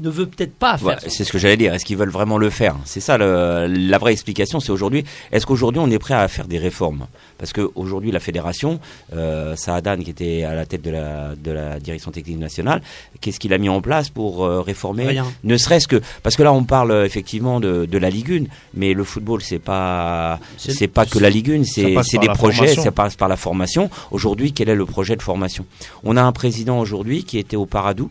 [0.00, 0.86] ne veut peut-être pas faire.
[0.88, 1.74] Ouais, c'est ce que j'allais dire.
[1.74, 2.76] Est-ce qu'ils veulent vraiment le faire?
[2.84, 4.58] C'est ça le- la vraie explication.
[4.60, 5.04] C'est aujourd'hui.
[5.32, 7.06] Est-ce qu'aujourd'hui on est prêt à faire des réformes?
[7.38, 8.80] Parce que aujourd'hui la fédération,
[9.14, 12.80] euh, Saadan qui était à la tête de la de la direction technique nationale,
[13.20, 15.06] qu'est-ce qu'il a mis en place pour euh, réformer?
[15.06, 15.26] Rien.
[15.44, 18.94] Ne serait-ce que parce que là on parle effectivement de, de la Ligue 1, mais
[18.94, 21.82] le football c'est pas C'est- pas que la Ligue 1, c'est
[22.18, 22.82] des projets, formation.
[22.82, 23.90] ça passe par la formation.
[24.10, 25.66] Aujourd'hui, quel est le projet de formation?
[26.04, 28.10] On a un président aujourd'hui qui était au Paradou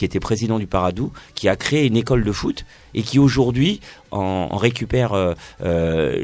[0.00, 3.80] qui était président du Paradou, qui a créé une école de foot et qui aujourd'hui
[4.12, 6.16] en, en récupère euh, euh,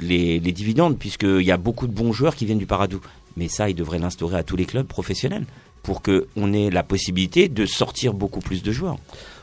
[0.00, 3.00] les, les dividendes, puisqu'il y a beaucoup de bons joueurs qui viennent du Paradou.
[3.36, 5.46] Mais ça, il devrait l'instaurer à tous les clubs professionnels
[5.82, 8.98] pour qu'on ait la possibilité de sortir beaucoup plus de joueurs.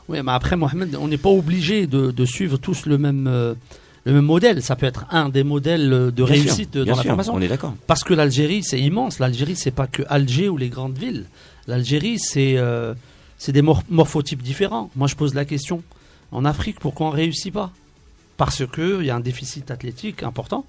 [0.08, 3.56] Oui, mais après, Mohamed, on n'est pas obligé de, de suivre tous le même, euh,
[4.06, 4.63] le même modèle.
[4.63, 7.34] Ça peut être un des modèles de Bien sûr, réussite bien dans la sûr, formation.
[7.36, 7.75] On est d'accord.
[7.88, 9.19] Parce que l'Algérie, c'est immense.
[9.19, 11.25] L'Algérie, c'est pas que Alger ou les grandes villes.
[11.67, 12.93] L'Algérie, c'est euh,
[13.41, 14.91] c'est des mor- morphotypes différents.
[14.95, 15.82] Moi, je pose la question.
[16.32, 17.71] En Afrique, pourquoi on réussit pas?
[18.38, 20.63] Parce qu'il y a un déficit athlétique important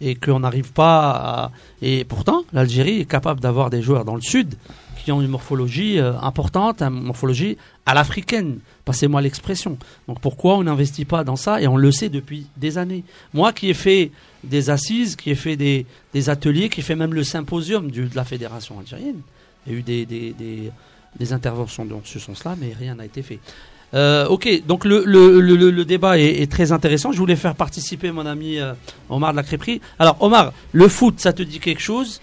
[0.00, 1.50] et qu'on n'arrive pas à...
[1.82, 4.54] Et pourtant, l'Algérie est capable d'avoir des joueurs dans le sud
[5.02, 7.56] qui ont une morphologie euh, importante, une morphologie
[7.86, 8.60] à l'africaine.
[8.84, 9.76] Passez-moi l'expression.
[10.06, 11.60] Donc pourquoi on n'investit pas dans ça?
[11.60, 13.02] Et on le sait depuis des années.
[13.34, 14.12] Moi qui ai fait
[14.44, 18.24] des assises, qui ai fait des, ateliers, qui ai fait même le symposium de la
[18.24, 19.22] fédération algérienne,
[19.66, 20.72] il y a eu des,
[21.18, 23.38] des interventions dans ce sens-là, mais rien n'a été fait.
[23.94, 27.12] Euh, ok, donc le, le, le, débat est, est très intéressant.
[27.12, 28.72] Je voulais faire participer mon ami euh,
[29.10, 29.80] Omar de la Crêperie.
[29.98, 32.20] Alors Omar, le foot, ça te dit quelque chose?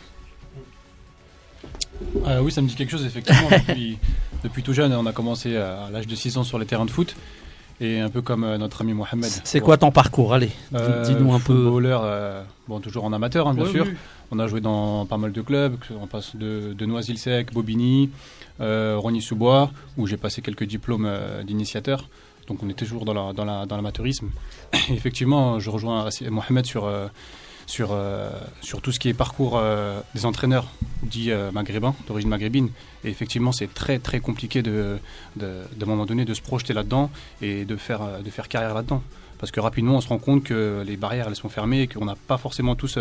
[2.25, 3.49] Euh, oui, ça me dit quelque chose, effectivement.
[3.67, 3.99] depuis,
[4.43, 6.91] depuis tout jeune, on a commencé à, l'âge de 6 ans sur les terrains de
[6.91, 7.15] foot.
[7.81, 9.29] Et un peu comme notre ami Mohamed.
[9.43, 10.33] C'est quoi ton parcours?
[10.33, 10.51] Allez,
[11.05, 11.63] dis-nous un peu.
[11.63, 13.85] Footballeur, bon, toujours en amateur, hein, bien sûr.
[13.85, 13.93] oui.
[14.31, 15.75] On a joué dans pas mal de clubs.
[15.99, 18.09] On passe de, de Noisy-le-Sec, Bobigny,
[18.59, 22.09] Rogny-sous-Bois, où j'ai passé quelques diplômes euh, d'initiateur.
[22.47, 24.29] donc on était toujours dans la dans la dans l'amateurisme.
[24.89, 27.07] effectivement, je rejoins Mohamed sur euh,
[27.69, 30.65] sur, euh, sur tout ce qui est parcours euh, des entraîneurs
[31.03, 32.69] dits maghrébins, d'origine maghrébine.
[33.03, 34.97] Et effectivement, c'est très très compliqué de,
[35.35, 39.03] de, un moment donné de se projeter là-dedans et de faire, de faire carrière là-dedans.
[39.37, 42.05] Parce que rapidement, on se rend compte que les barrières elles sont fermées et qu'on
[42.05, 42.97] n'a pas forcément tous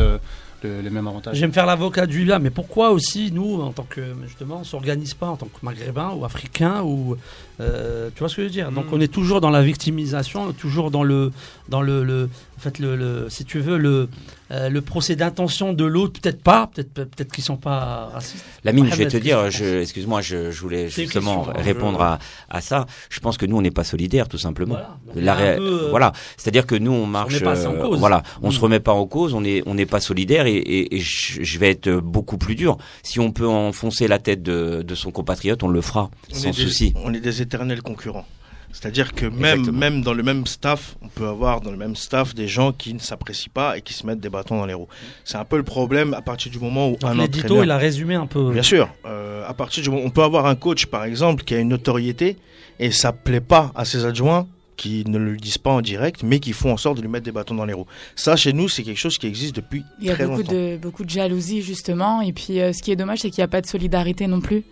[0.64, 1.36] les mêmes avantages.
[1.36, 5.14] J'aime faire l'avocat du là, mais pourquoi aussi nous, en tant que justement, on s'organise
[5.14, 7.16] pas en tant que maghrébin ou africain ou
[7.60, 8.72] euh, tu vois ce que je veux dire?
[8.72, 8.94] Donc mm.
[8.94, 11.32] on est toujours dans la victimisation, toujours dans le
[11.68, 14.08] dans le, le en fait le, si tu veux le
[14.50, 18.44] euh, le procès d'intention de l'autre, peut-être pas, peut-être peut-être qu'ils sont pas racistes.
[18.64, 22.18] Lamine, je vais te dire, je, excuse-moi, je, je, voulais justement hein, répondre à,
[22.48, 22.86] à ça.
[23.10, 24.78] Je pense que nous, on n'est pas solidaires, tout simplement.
[25.12, 26.12] Voilà, euh, voilà.
[26.38, 28.62] c'est-à-dire que nous, on marche, on voilà, on se mm.
[28.62, 31.90] remet pas en cause, on est on n'est pas solidaire et, et, je vais être
[31.90, 32.78] beaucoup plus dur.
[33.02, 36.94] Si on peut enfoncer la tête de, de son compatriote, on le fera, sans souci.
[37.04, 38.26] on est des éternels concurrents.
[38.72, 42.34] C'est-à-dire que même, même dans le même staff, on peut avoir dans le même staff
[42.34, 44.88] des gens qui ne s'apprécient pas et qui se mettent des bâtons dans les roues.
[45.24, 47.64] C'est un peu le problème à partir du moment où Donc un entraîneur...
[47.64, 48.52] il a résumé un peu.
[48.52, 48.88] Bien sûr.
[49.06, 51.68] Euh, à partir du moment, on peut avoir un coach, par exemple, qui a une
[51.68, 52.36] notoriété
[52.78, 56.38] et ça plaît pas à ses adjoints qui ne le disent pas en direct, mais
[56.38, 57.88] qui font en sorte de lui mettre des bâtons dans les roues.
[58.14, 59.98] Ça, chez nous, c'est quelque chose qui existe depuis très longtemps.
[60.00, 62.22] Il y a beaucoup de, beaucoup de jalousie, justement.
[62.22, 64.40] Et puis, euh, ce qui est dommage, c'est qu'il n'y a pas de solidarité non
[64.40, 64.62] plus.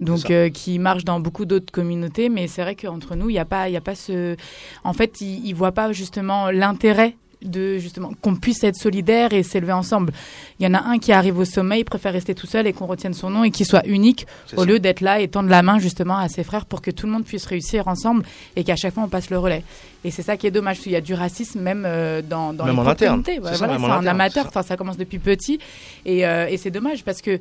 [0.00, 2.28] Donc, euh, qui marche dans beaucoup d'autres communautés.
[2.28, 4.36] Mais c'est vrai qu'entre nous, il n'y a, pas, il y a pas ce.
[4.84, 9.42] En fait, ils ne voient pas justement l'intérêt de justement qu'on puisse être solidaire et
[9.42, 10.12] s'élever ensemble.
[10.58, 12.72] Il y en a un qui arrive au sommet, il préfère rester tout seul et
[12.72, 14.26] qu'on retienne son nom et qu'il soit unique
[14.56, 17.06] au lieu d'être là et tendre la main justement à ses frères pour que tout
[17.06, 18.24] le monde puisse réussir ensemble
[18.56, 19.62] et qu'à chaque fois on passe le relais.
[20.04, 22.52] Et c'est ça qui est dommage, parce qu'il y a du racisme même euh, dans,
[22.52, 23.22] dans même les en interne.
[23.40, 25.60] voilà, c'est un amateur, enfin ça commence depuis petit
[26.04, 27.38] et, euh, et c'est dommage parce que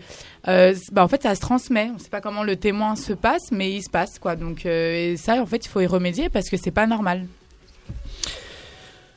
[0.48, 1.90] euh, bah, en fait ça se transmet.
[1.92, 4.36] On ne sait pas comment le témoin se passe, mais il se passe quoi.
[4.36, 7.26] Donc et ça en fait il faut y remédier parce que c'est pas normal.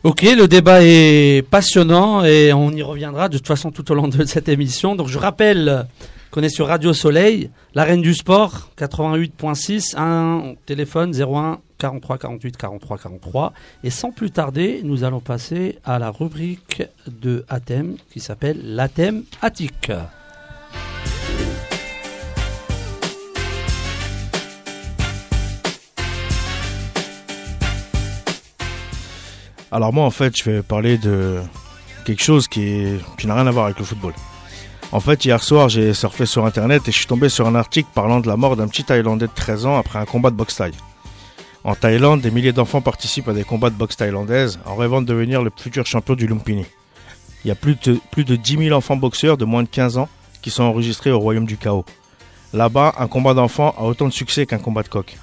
[0.04, 4.06] Ok, le débat est passionnant et on y reviendra de toute façon tout au long
[4.06, 4.96] de cette émission.
[4.96, 5.86] Donc je rappelle
[6.30, 12.56] qu'on est sur Radio Soleil, la reine du sport, 88.6, un téléphone 01 43 48
[12.58, 13.52] 43 43.
[13.82, 19.22] Et sans plus tarder, nous allons passer à la rubrique de Athème qui s'appelle l'Athème
[19.40, 19.90] Attique.
[29.74, 31.40] Alors moi en fait je vais parler de
[32.04, 34.12] quelque chose qui, n'a rien à voir avec le football.
[34.92, 37.88] En fait hier soir j'ai surfé sur internet et je suis tombé sur un article
[37.92, 40.54] parlant de la mort d'un petit Thaïlandais de 13 ans après un combat de boxe
[40.54, 40.70] thaï.
[41.64, 45.06] En Thaïlande, des milliers d'enfants participent à des combats de boxe thaïlandaise en rêvant de
[45.06, 46.66] devenir le futur champion du Lumpini.
[47.44, 49.98] Il y a plus de, plus de 10 000 enfants boxeurs de moins de 15
[49.98, 50.08] ans
[50.40, 51.84] qui sont enregistrés au royaume du chaos.
[52.52, 55.16] Là-bas, un combat d'enfants a autant de succès qu'un combat de coq.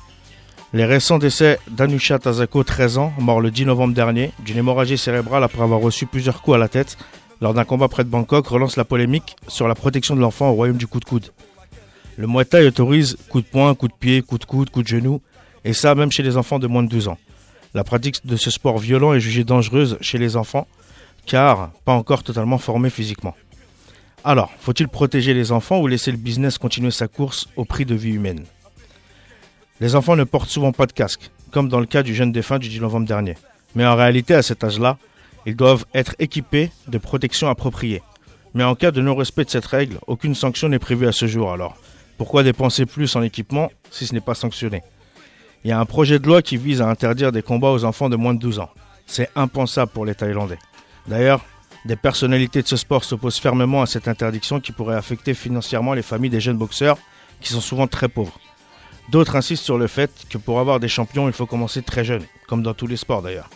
[0.74, 5.44] Les récents décès d'Anusha Tazako, 13 ans, mort le 10 novembre dernier, d'une hémorragie cérébrale
[5.44, 6.98] après avoir reçu plusieurs coups à la tête
[7.42, 10.54] lors d'un combat près de Bangkok, relance la polémique sur la protection de l'enfant au
[10.54, 11.26] royaume du coup de coude.
[12.16, 14.88] Le Muay Thai autorise coup de poing, coup de pied, coup de coude, coup de
[14.88, 15.22] genou,
[15.66, 17.18] et ça même chez les enfants de moins de 12 ans.
[17.74, 20.68] La pratique de ce sport violent est jugée dangereuse chez les enfants,
[21.26, 23.36] car pas encore totalement formés physiquement.
[24.24, 27.96] Alors, faut-il protéger les enfants ou laisser le business continuer sa course au prix de
[27.96, 28.46] vie humaine?
[29.82, 32.60] Les enfants ne portent souvent pas de casque, comme dans le cas du jeune défunt
[32.60, 33.36] du 10 novembre dernier.
[33.74, 34.98] Mais en réalité, à cet âge-là,
[35.48, 38.04] ils doivent être équipés de protections appropriées.
[38.54, 41.52] Mais en cas de non-respect de cette règle, aucune sanction n'est prévue à ce jour
[41.52, 41.76] alors.
[42.20, 44.84] Pourquoi dépenser plus en équipement si ce n'est pas sanctionné?
[45.64, 48.10] Il y a un projet de loi qui vise à interdire des combats aux enfants
[48.10, 48.70] de moins de 12 ans.
[49.08, 50.60] C'est impensable pour les Thaïlandais.
[51.08, 51.44] D'ailleurs,
[51.86, 56.04] des personnalités de ce sport s'opposent fermement à cette interdiction qui pourrait affecter financièrement les
[56.04, 57.00] familles des jeunes boxeurs
[57.40, 58.40] qui sont souvent très pauvres.
[59.12, 62.24] D'autres insistent sur le fait que pour avoir des champions, il faut commencer très jeune,
[62.48, 63.50] comme dans tous les sports d'ailleurs.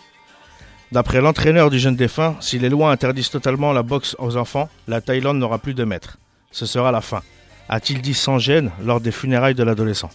[0.91, 4.99] D'après l'entraîneur du jeune défunt, si les lois interdisent totalement la boxe aux enfants, la
[4.99, 6.17] Thaïlande n'aura plus de maître.
[6.51, 7.21] Ce sera la fin,
[7.69, 10.09] a-t-il dit sans gêne lors des funérailles de l'adolescent.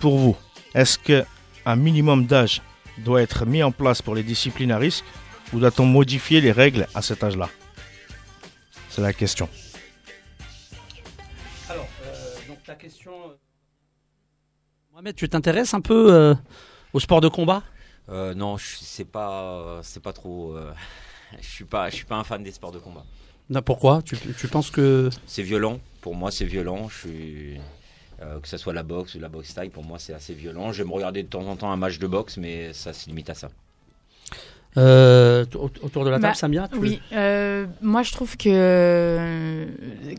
[0.00, 0.36] Pour vous,
[0.74, 2.60] est-ce qu'un minimum d'âge
[2.98, 5.04] doit être mis en place pour les disciplines à risque
[5.54, 7.48] ou doit-on modifier les règles à cet âge-là?
[8.90, 9.48] C'est la question.
[11.70, 13.12] Euh, question.
[14.96, 16.34] Euh, Mohamed, tu t'intéresses un peu euh,
[16.92, 17.62] au sport de combat?
[18.08, 20.56] Euh, Non, c'est pas, c'est pas trop.
[20.56, 20.72] Euh,
[21.40, 23.04] je suis pas, je suis pas un fan des sports de combat.
[23.62, 24.00] pourquoi?
[24.02, 24.16] Tu,
[24.48, 26.88] penses que c'est violent Pour moi, c'est violent.
[26.88, 27.60] Je suis
[28.40, 30.72] que ce soit la boxe ou la boxe taille, pour moi, c'est assez violent.
[30.72, 33.34] J'aime regarder de temps en temps un match de boxe, mais ça se limite à
[33.34, 33.50] ça.
[34.78, 35.44] Euh,
[35.82, 39.66] autour de la table, Bah, Samia tu- Oui, euh, moi je trouve que,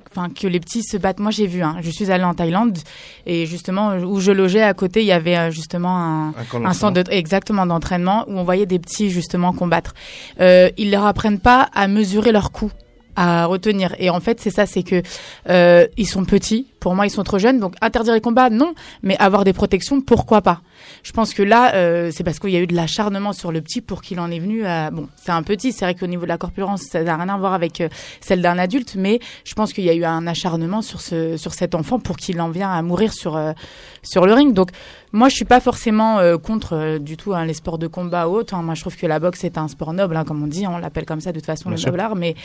[0.10, 1.20] enfin que les petits se battent.
[1.20, 2.78] Moi j'ai vu, hein, je suis allée en Thaïlande
[3.26, 7.12] et justement où je logeais à côté, il y avait euh, justement un, centre de,
[7.12, 9.94] exactement d'entraînement où on voyait des petits justement combattre.
[10.40, 12.74] Euh, ils leur apprennent pas à mesurer leurs coups
[13.16, 15.02] à retenir et en fait c'est ça c'est que
[15.50, 18.74] euh, ils sont petits pour moi ils sont trop jeunes donc interdire les combats non
[19.04, 20.62] mais avoir des protections pourquoi pas
[21.04, 23.60] je pense que là euh, c'est parce qu'il y a eu de l'acharnement sur le
[23.60, 26.24] petit pour qu'il en est venu à bon c'est un petit c'est vrai qu'au niveau
[26.24, 27.90] de la corpulence ça n'a rien à voir avec euh,
[28.22, 31.54] celle d'un adulte mais je pense qu'il y a eu un acharnement sur ce sur
[31.54, 33.52] cet enfant pour qu'il en vienne à mourir sur euh,
[34.02, 34.72] sur le ring donc
[35.14, 38.28] moi, je suis pas forcément euh, contre euh, du tout hein, les sports de combat
[38.28, 38.54] ou autre.
[38.54, 38.62] hein.
[38.62, 40.78] Moi, je trouve que la boxe est un sport noble, hein, comme on dit, on
[40.78, 42.16] l'appelle comme ça de toute façon Bien le art.
[42.16, 42.36] Mais,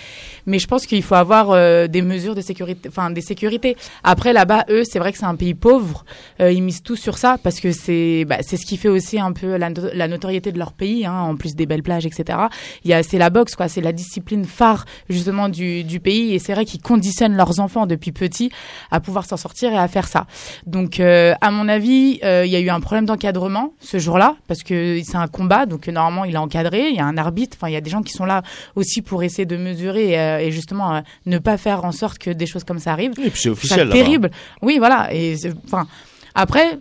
[0.47, 3.77] mais je pense qu'il faut avoir euh, des mesures de sécurité, enfin des sécurités.
[4.05, 6.05] Après, là-bas, eux, c'est vrai que c'est un pays pauvre.
[6.41, 9.19] Euh, ils misent tout sur ça parce que c'est, bah, c'est ce qui fait aussi
[9.21, 12.07] un peu la, no- la notoriété de leur pays, hein, en plus des belles plages,
[12.07, 12.39] etc.
[12.85, 13.69] Il y a, c'est la boxe, quoi.
[13.69, 16.35] C'est la discipline phare justement du, du pays.
[16.35, 18.51] Et c'est vrai qu'ils conditionnent leurs enfants depuis petits
[18.91, 20.27] à pouvoir s'en sortir et à faire ça.
[20.67, 24.37] Donc, euh, à mon avis, euh, il y a eu un problème d'encadrement ce jour-là
[24.49, 27.57] parce que c'est un combat, donc normalement il est encadré, il y a un arbitre,
[27.59, 28.43] enfin il y a des gens qui sont là
[28.77, 32.47] aussi pour essayer de mesurer et, et justement ne pas faire en sorte que des
[32.47, 33.13] choses comme ça arrivent.
[33.23, 33.89] Et puis c'est officiel.
[34.13, 34.31] Terrible.
[34.63, 35.13] Oui, voilà.
[35.13, 35.87] Et enfin,
[36.35, 36.79] après,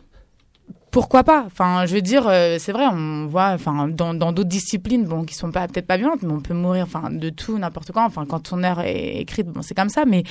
[0.92, 1.44] pourquoi pas?
[1.48, 5.34] Enfin, je veux dire, euh, c'est vrai, on voit, enfin, dans d'autres disciplines, bon, qui
[5.34, 8.04] sont pas peut-être pas violentes, mais on peut mourir, enfin, de tout, n'importe quoi.
[8.04, 10.04] Enfin, quand ton heure est écrite, bon, c'est comme ça.
[10.06, 10.24] Mais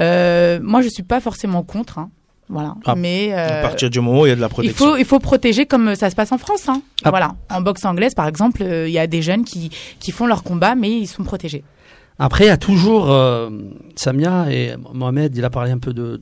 [0.00, 2.00] euh, moi, je suis pas forcément contre.
[2.00, 2.10] Hein,
[2.48, 2.74] voilà.
[2.84, 2.96] Ah.
[2.96, 4.86] mais À euh, partir du moment où il y a de la il protection.
[4.86, 6.68] faut, il faut protéger comme ça se passe en France.
[6.68, 6.82] Hein.
[7.04, 7.10] Ah.
[7.10, 7.36] Voilà.
[7.48, 10.74] En boxe anglaise, par exemple, il y a des jeunes qui, qui font leur combat,
[10.74, 11.62] mais ils sont protégés.
[12.24, 13.50] Après, il y a toujours euh,
[13.96, 16.20] Samia et Mohamed, il a parlé un peu de,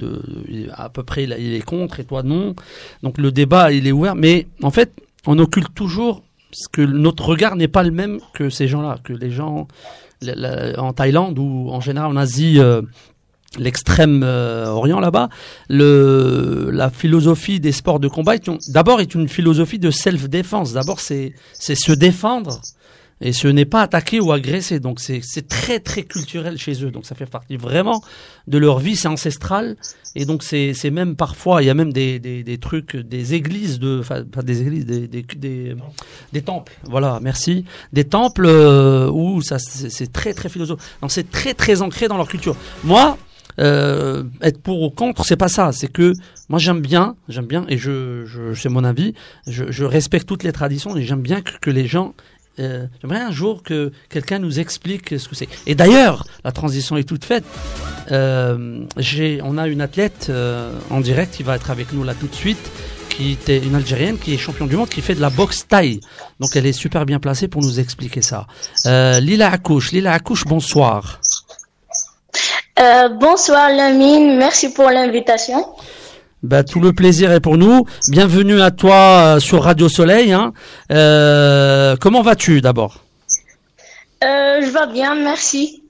[0.72, 2.54] à peu près, il, est contre et toi non.
[3.02, 4.94] Donc le débat, il est ouvert, mais en fait,
[5.26, 9.12] on occulte toujours parce que notre regard n'est pas le même que ces gens-là, que
[9.12, 9.68] les gens
[10.78, 12.58] en Thaïlande ou en général en Asie.
[12.58, 12.80] euh,
[13.58, 15.28] l'extrême euh, orient là-bas
[15.68, 18.34] la philosophie des sports de combat
[18.68, 22.60] d'abord est une philosophie de self défense d'abord c'est se défendre
[23.20, 24.80] et ce n'est pas attaquer ou agresser.
[24.80, 26.90] Donc c'est très très culturel chez eux.
[26.90, 28.02] Donc ça fait partie vraiment
[28.46, 29.76] de leur vie, c'est ancestral.
[30.14, 34.24] Et donc c'est même parfois, il y a même des, trucs, des églises de, enfin
[34.42, 36.72] des églises, des, des, temples.
[36.84, 37.64] Voilà, merci.
[37.92, 40.84] Des temples euh, où ça c'est très très philosophique.
[41.02, 42.56] Donc c'est très très ancré dans leur culture.
[42.84, 43.18] Moi,
[43.58, 45.72] euh, être pour ou contre, c'est pas ça.
[45.72, 46.14] C'est que
[46.48, 49.14] moi j'aime bien, j'aime bien, et je, je c'est mon avis.
[49.46, 52.14] Je, respecte toutes les traditions et j'aime bien que les gens
[52.58, 55.48] euh, J'aimerais un jour que quelqu'un nous explique ce que c'est.
[55.66, 57.44] Et d'ailleurs, la transition est toute faite.
[58.10, 58.84] Euh,
[59.42, 62.34] on a une athlète euh, en direct qui va être avec nous là tout de
[62.34, 62.70] suite,
[63.08, 66.00] qui était une Algérienne, qui est champion du monde, qui fait de la boxe taille.
[66.40, 68.46] Donc elle est super bien placée pour nous expliquer ça.
[68.86, 71.20] Euh, Lila Akouche, Lila Akouche, bonsoir.
[73.20, 75.66] Bonsoir Lamine, merci pour l'invitation.
[76.42, 77.84] Bah, tout le plaisir est pour nous.
[78.08, 78.94] Bienvenue à toi
[79.36, 80.32] euh, sur Radio Soleil.
[80.32, 80.52] Hein.
[80.90, 83.04] Euh, comment vas-tu d'abord?
[84.24, 85.82] Euh, je vais bien, merci.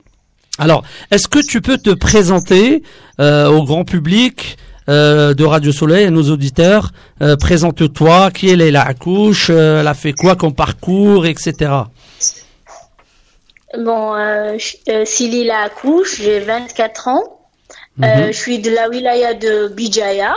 [0.58, 2.82] Alors, est-ce que tu peux te présenter
[3.20, 4.56] euh, au grand public
[4.88, 6.90] euh, de Radio Soleil, à nos auditeurs?
[7.22, 11.70] Euh, Présente-toi, qui est Leila Akouche, euh, elle a fait quoi comme parcours, etc.
[13.78, 17.39] Bon, euh, je- euh, Silila Akouche, j'ai 24 ans.
[18.00, 18.04] Mhm.
[18.08, 20.34] Euh, je suis de la wilaya de Bijaya.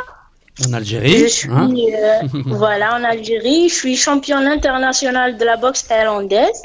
[0.67, 1.17] En Algérie.
[1.19, 1.69] Je suis hein.
[1.73, 2.27] euh,
[2.63, 3.69] voilà en Algérie.
[3.69, 6.61] Je suis championne internationale de la boxe thaïlandaise.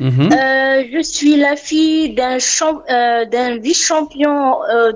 [0.00, 0.28] Mhm.
[0.32, 2.82] Euh, je suis la fille d'un champ-
[3.34, 4.38] d'un vice-champion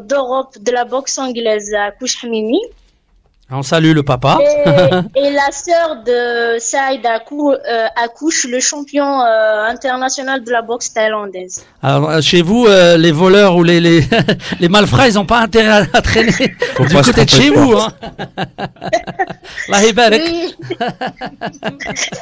[0.09, 2.61] d'Europe de la boxe anglaise à Kouchmimi
[3.51, 4.39] On salue le papa.
[4.43, 10.61] et, et la sœur de Saïd Akou, euh, Akouche, le champion euh, international de la
[10.61, 11.65] boxe thaïlandaise.
[11.83, 14.03] Alors, euh, chez vous, euh, les voleurs ou les, les,
[14.61, 16.33] les malfrats, ils n'ont pas intérêt à, à traîner
[16.77, 17.73] Faut du pas côté de chez vous.
[17.79, 17.91] Hein.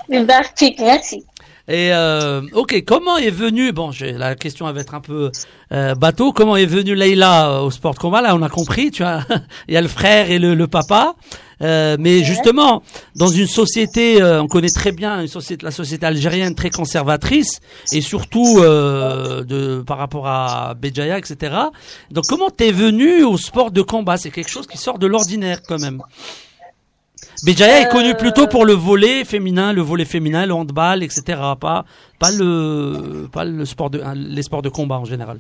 [0.09, 0.25] Oui.
[0.25, 1.25] Bartik, merci.
[1.69, 5.33] Et euh, ok, comment est venu Bon, j'ai- la question va être un peu
[5.73, 6.33] euh, bateau.
[6.33, 8.23] Comment est venue Leïla euh, au sport de combat?
[8.23, 8.93] Là, on a compris.
[8.93, 9.21] Tu vois,
[9.69, 11.15] il y a le frère et le, le papa.
[11.63, 12.83] Euh, mais justement,
[13.17, 17.61] dans une société, euh, on connaît très bien une société, la société algérienne très conservatrice,
[17.93, 21.55] et surtout euh, de par rapport à Béjaïa, etc.
[22.11, 24.19] Donc, comment t'es venu au sport de combat?
[24.19, 26.03] C'est quelque chose qui sort de l'ordinaire quand même.
[27.45, 31.23] Béjaïa est connu Euh, plutôt pour le volet féminin, le volet féminin, le handball, etc.
[31.61, 31.85] Pas,
[32.19, 35.39] pas le, pas le sport de, les sports de combat en général.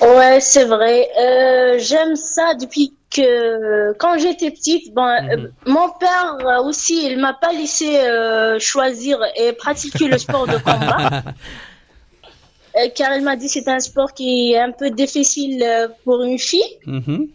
[0.00, 1.08] Ouais, c'est vrai.
[1.20, 7.52] Euh, J'aime ça depuis que quand j'étais petite, euh, mon père aussi, il m'a pas
[7.52, 11.22] laissé euh, choisir et pratiquer le sport de combat.
[12.94, 15.62] Car il m'a dit que c'est un sport qui est un peu difficile
[16.04, 16.78] pour une fille.
[16.86, 17.28] Mhm.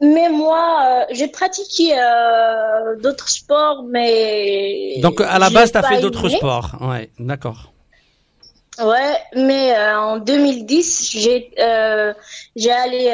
[0.00, 5.82] Mais moi, euh, j'ai pratiqué euh, d'autres sports, mais Donc à la base, tu as
[5.82, 6.76] fait d'autres sports.
[6.80, 7.72] Ouais, d'accord.
[8.82, 11.52] Ouais, mais euh, en 2010, j'ai
[12.56, 13.10] j'ai allé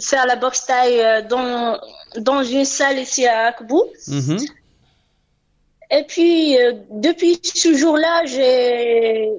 [0.00, 1.78] faire la boxe taille dans
[2.16, 3.84] dans une salle ici à Akbou.
[4.08, 4.38] Mhm.
[5.90, 6.56] Et puis
[6.90, 9.30] depuis ce jour-là, j'ai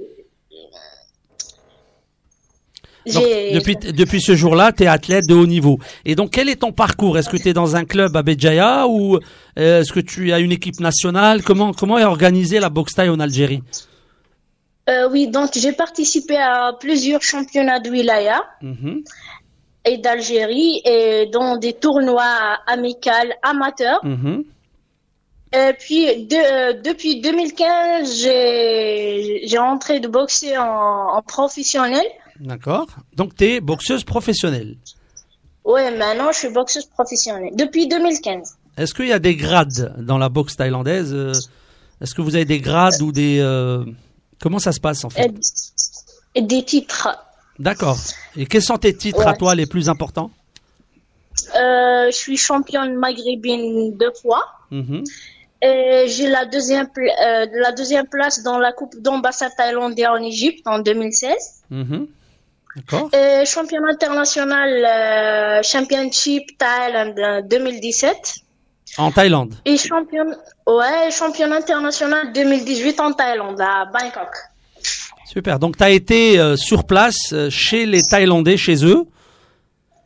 [3.14, 5.78] Donc, depuis, depuis ce jour-là, tu es athlète de haut niveau.
[6.06, 7.18] Et donc, quel est ton parcours?
[7.18, 9.18] Est-ce que tu es dans un club à Béjaïa ou
[9.60, 11.44] euh, est-ce que tu as une équipe nationale?
[11.44, 13.62] Comment, comment est organisée la boxe taille en Algérie?
[14.90, 19.04] Euh, oui, donc j'ai participé à plusieurs championnats de wilaya Mhm.
[19.86, 23.10] et d'Algérie et dans des tournois amicaux
[23.44, 24.00] amateurs.
[24.04, 24.44] Mhm.
[25.54, 32.06] Et puis de- euh, depuis 2015, j'ai j'ai entré de boxer en, en professionnel.
[32.40, 32.88] D'accord.
[33.16, 34.76] Donc, tu es boxeuse professionnelle.
[35.64, 38.56] Ouais, maintenant je suis boxeuse professionnelle depuis 2015.
[38.78, 41.34] Est-ce qu'il y a des grades dans la boxe thaïlandaise euh,
[42.02, 43.40] Est-ce que vous avez des grades ou des...
[43.40, 43.84] euh,
[44.40, 45.34] Comment ça se passe en fait
[46.40, 47.08] des titres.
[47.58, 47.98] D'accord.
[48.36, 50.30] Et quels sont tes titres à toi les plus importants?
[51.56, 54.44] Euh, je suis championne maghrébine deux fois.
[54.72, 55.04] Mhm.
[55.62, 60.18] Et j'ai la deuxième pla- euh, la deuxième place dans la coupe d'ambassade thaïlandaise en
[60.22, 61.34] Égypte en 2016.
[61.72, 62.08] Mhm.
[62.76, 63.10] D'accord.
[63.14, 68.16] Et championnat international euh, championship Thailand euh, 2017.
[68.98, 69.56] En Thaïlande.
[69.66, 70.26] Et champion,
[70.68, 74.30] ouais, championnat international 2018 en Thaïlande, à Bangkok.
[75.26, 75.60] Super.
[75.60, 79.06] Donc, tu as été euh, sur place euh, chez les Thaïlandais, chez eux,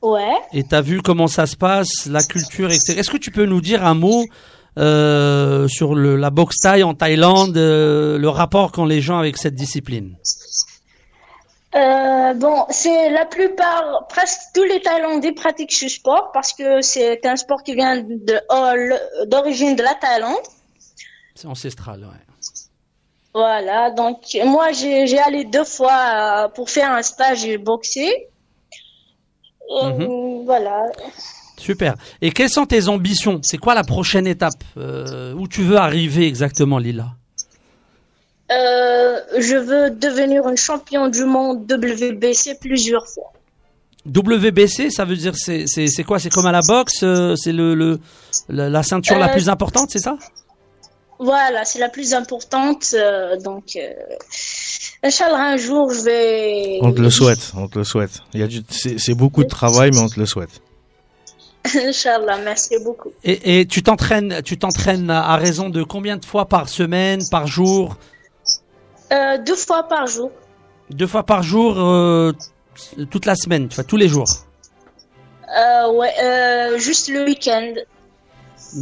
[0.01, 0.32] Ouais.
[0.53, 2.99] et tu as vu comment ça se passe, la culture, etc.
[2.99, 4.23] Est-ce que tu peux nous dire un mot
[4.77, 9.55] euh, sur le, la boxe thaï en Thaïlande, le rapport qu'ont les gens avec cette
[9.55, 10.15] discipline?
[11.75, 17.23] Euh, bon, c'est la plupart, presque tous les Thaïlandais pratiquent ce sport parce que c'est
[17.27, 20.34] un sport qui vient de le- d'origine de la Thaïlande.
[21.36, 22.25] C'est ancestral, ouais.
[23.36, 28.27] Voilà, donc moi j'ai allé deux fois euh, pour faire un stage et boxer.
[29.84, 30.45] Euh, Mhm.
[30.45, 30.86] Voilà.
[31.55, 31.93] Super.
[32.21, 33.39] Et quelles sont tes ambitions?
[33.43, 37.10] C'est quoi la prochaine étape Euh, Où tu veux arriver exactement, Lila?
[38.52, 43.32] Euh, je veux devenir une championne du monde WBC plusieurs fois.
[44.08, 46.20] WBC, ça veut dire c'est c'est c'est quoi?
[46.20, 48.00] C'est comme à la boxe, euh, c'est le, le
[48.48, 50.18] la, ceinture la Euh, plus importante, c'est ça?
[51.20, 52.86] Voilà, c'est la plus importante.
[52.94, 53.90] euh, donc, euh,
[55.04, 56.80] Inch'Allah, un jour, je vais.
[56.82, 58.22] On te le souhaite, on te le souhaite.
[58.34, 60.62] Il y a du, c'est c'est beaucoup de travail, mais on te le souhaite.
[61.76, 63.12] Inch'Allah, merci beaucoup.
[63.24, 67.20] Et, et tu t'entraînes, tu t'entraînes à à raison de combien de fois par semaine,
[67.30, 67.98] par jour?
[69.12, 70.32] Euh, deux fois par jour.
[70.89, 72.32] Deux fois par jour, euh,
[73.10, 74.28] toute la semaine, tu vois, tous les jours.
[75.56, 77.74] Euh, ouais, juste le week-end.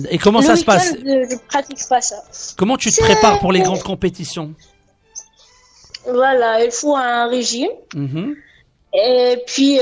[0.10, 2.18] Et comment le ça se passe euh, Je pratique pas ça.
[2.58, 4.54] Comment tu te prépares pour les grandes compétitions
[6.06, 7.70] Voilà, il faut un régime.
[7.96, 8.36] Mhm.
[8.94, 9.80] Et puis,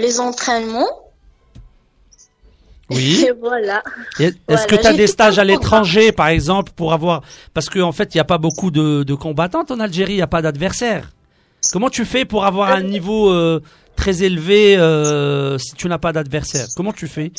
[0.00, 1.03] les entraînements.
[2.90, 3.24] Oui.
[3.28, 3.82] Et voilà.
[4.18, 7.22] Est-ce Voilà, que tu as des stages à l'étranger, par exemple, pour avoir...
[7.52, 10.22] Parce qu'en fait, il n'y a pas beaucoup de, de combattantes en Algérie, il n'y
[10.22, 11.10] a pas d'adversaires.
[11.72, 13.62] Comment tu fais pour avoir un niveau euh,
[13.96, 16.66] très élevé euh, si tu n'as pas d'adversaire?
[16.76, 17.32] Comment tu fais?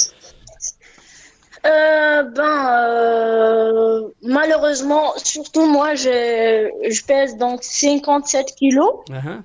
[1.66, 8.94] Euh, ben, euh, malheureusement, surtout moi, je, je pèse donc 57 kilos.
[9.10, 9.42] Uh-huh.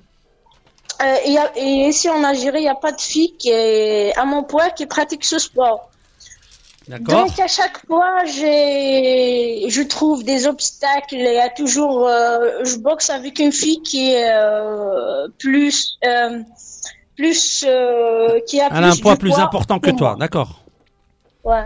[1.03, 3.49] Euh, et, y a- et ici en Algérie, il n'y a pas de fille qui
[3.49, 5.89] est à mon poids qui pratique ce sport.
[6.87, 11.15] D'accord Donc à chaque fois, je trouve des obstacles.
[11.15, 15.97] Il y a toujours, euh, je boxe avec une fille qui est euh, plus,
[17.15, 17.65] plus,
[18.47, 20.17] qui a Elle a un plus poids plus important que toi, moi.
[20.19, 20.59] d'accord
[21.43, 21.63] Ouais.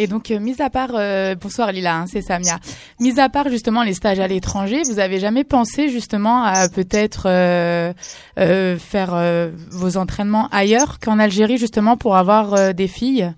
[0.00, 2.60] Et donc, euh, mis à part, euh, bonsoir Lila, hein, c'est Samia.
[3.00, 7.24] Mis à part justement les stages à l'étranger, vous avez jamais pensé justement à peut-être
[7.26, 7.92] euh,
[8.38, 13.34] euh, faire euh, vos entraînements ailleurs qu'en Algérie justement pour avoir euh, des filles,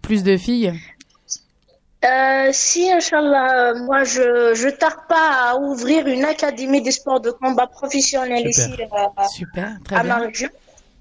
[0.00, 0.72] plus de filles?
[2.04, 7.30] Euh, si, Inch'Allah, moi, je, je tarde pas à ouvrir une académie des sports de
[7.32, 8.68] combat professionnels Super.
[8.70, 10.18] ici euh, Super, très à bien.
[10.18, 10.48] ma région.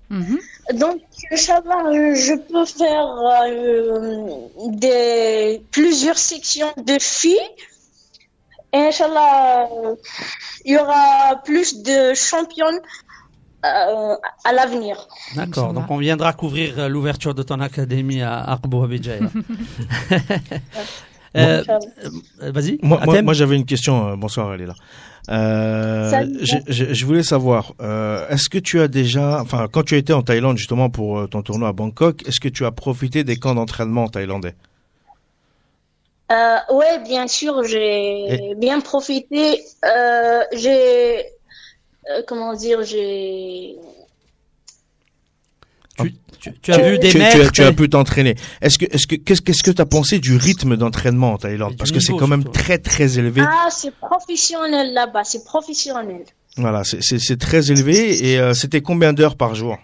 [0.09, 0.39] Mhm.
[0.73, 3.07] Donc, Inch'Allah, euh, je peux faire
[3.47, 7.37] euh, des, plusieurs sections de filles.
[8.73, 9.95] Et Inch'Allah, euh,
[10.65, 12.79] il y aura plus de championnes
[13.61, 15.05] à l'avenir.
[15.35, 19.29] D'accord, donc on viendra couvrir l'ouverture de ton académie à Arbo Abidjaya.
[21.37, 21.61] Euh,
[22.39, 22.79] Vas-y.
[22.81, 24.17] Moi, moi, j'avais une question.
[24.17, 24.73] bonsoir, elle est là.
[25.29, 30.23] Euh, je, voulais savoir, euh, est-ce que tu as déjà, enfin, quand tu étais en
[30.23, 33.53] Thaïlande justement pour euh, ton tournoi à Bangkok, est-ce que tu as profité des camps
[33.53, 34.55] d'entraînement thaïlandais?
[36.31, 39.61] Euh, Ouais, bien sûr, j'ai bien profité.
[39.85, 41.25] Euh, j'ai,
[42.27, 43.75] comment dire, j'ai
[46.39, 47.19] tu, as vu des tu,
[47.53, 48.35] tu, as, pu t'entraîner.
[48.61, 51.75] Est-ce que, est-ce que, qu'est-ce, qu'est-ce que tu as pensé du rythme d'entraînement en Thaïlande
[51.77, 53.41] Parce que c'est quand même très, très élevé.
[53.45, 56.23] Ah, c'est professionnel là-bas, c'est professionnel.
[56.57, 58.31] Voilà, c'est, c'est, c'est très élevé.
[58.31, 59.77] Et euh, c'était combien d'heures par jour?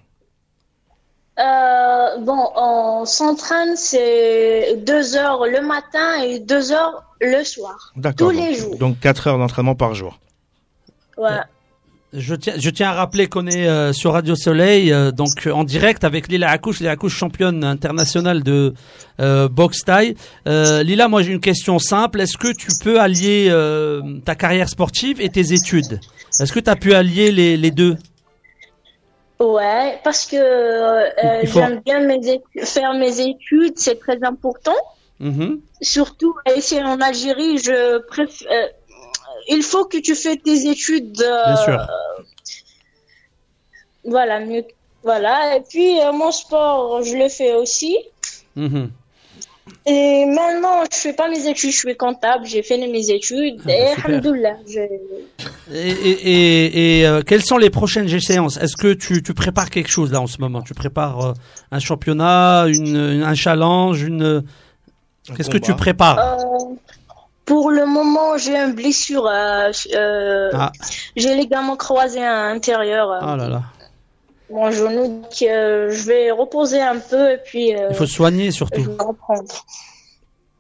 [1.40, 1.86] Euh,
[2.20, 7.92] Bon, on s'entraîne, c'est deux heures le matin et deux heures le soir.
[7.96, 8.30] D'accord.
[8.30, 8.78] Tous les jours.
[8.78, 10.20] Donc quatre heures d'entraînement par jour.
[11.18, 11.40] Ouais.
[12.18, 15.64] Je tiens, je tiens à rappeler qu'on est euh, sur Radio Soleil, euh, donc en
[15.66, 18.74] direct avec Lila Akouche, Lila Akouche championne internationale de
[19.20, 20.16] euh, boxe taille.
[20.46, 22.22] Lila, moi j'ai une question simple.
[22.22, 23.52] Est-ce que tu peux allier
[24.24, 26.00] ta carrière sportive et tes études?
[26.40, 27.98] Est-ce que tu as pu allier les, les deux?
[29.40, 30.38] Ouais, parce que
[31.44, 34.76] j'aime bien mes faire mes études, c'est très important.
[35.22, 35.60] Mm-hmm.
[35.82, 38.48] Surtout ici en Algérie, je préfère
[39.50, 41.22] il faut que tu fais tes études.
[41.22, 41.88] Euh, Bien sûr.
[44.04, 44.64] voilà, mieux.
[45.04, 45.58] Voilà.
[45.58, 47.98] Et puis, euh, mon sport, je le fais aussi.
[48.56, 48.90] Mhm.
[49.88, 53.72] Et maintenant, je fais pas mes études, je suis comptable, j'ai fait mes études ah,
[53.72, 54.58] et alhamdoulilah.
[55.74, 58.58] Et, et, et, euh, quelles sont les prochaines échéances?
[58.58, 60.62] Est-ce que tu, tu, prépares quelque chose là en ce moment?
[60.62, 61.34] Tu prépares
[61.72, 64.44] un championnat, une, un challenge, une
[65.36, 66.38] Qu'est-ce que tu prépares?
[67.46, 69.28] Pour le moment, j'ai une blessure.
[69.28, 70.72] Euh, euh, ah.
[71.16, 73.12] J'ai les gamins croisés à l'intérieur.
[73.12, 73.64] Euh, oh là là.
[74.52, 77.70] Mon genou, je vais reposer un peu et puis.
[77.70, 78.82] Il faut soigner surtout.
[78.82, 79.52] Je vais reprendre.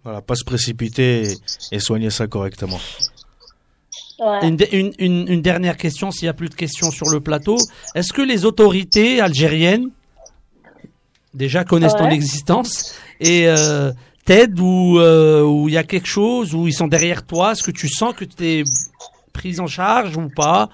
[0.04, 1.28] Voilà, pas se précipiter
[1.72, 2.80] et, soigner ça correctement.
[4.20, 4.48] Ouais.
[4.48, 7.58] Une, une, une, une, dernière question, s'il n'y a plus de questions sur le plateau.
[7.96, 9.90] Est-ce que les autorités algériennes
[11.36, 13.92] déjà connaissent ton existence et euh,
[14.26, 17.52] t'aident ou euh, il y a quelque chose où ils sont derrière toi?
[17.52, 18.64] Est-ce que tu sens que tu es
[19.34, 20.70] prise en charge ou pas?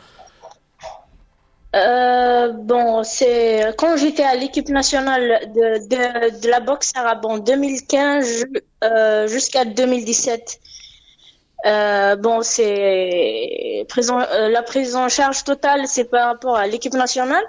[1.74, 8.46] Euh, bon, c'est quand j'étais à l'équipe nationale de, de, la boxe arabe en 2015
[8.84, 10.60] euh, jusqu'à 2017.
[11.66, 17.44] Euh, bon, c'est euh, la prise en charge totale, c'est par rapport à l'équipe nationale.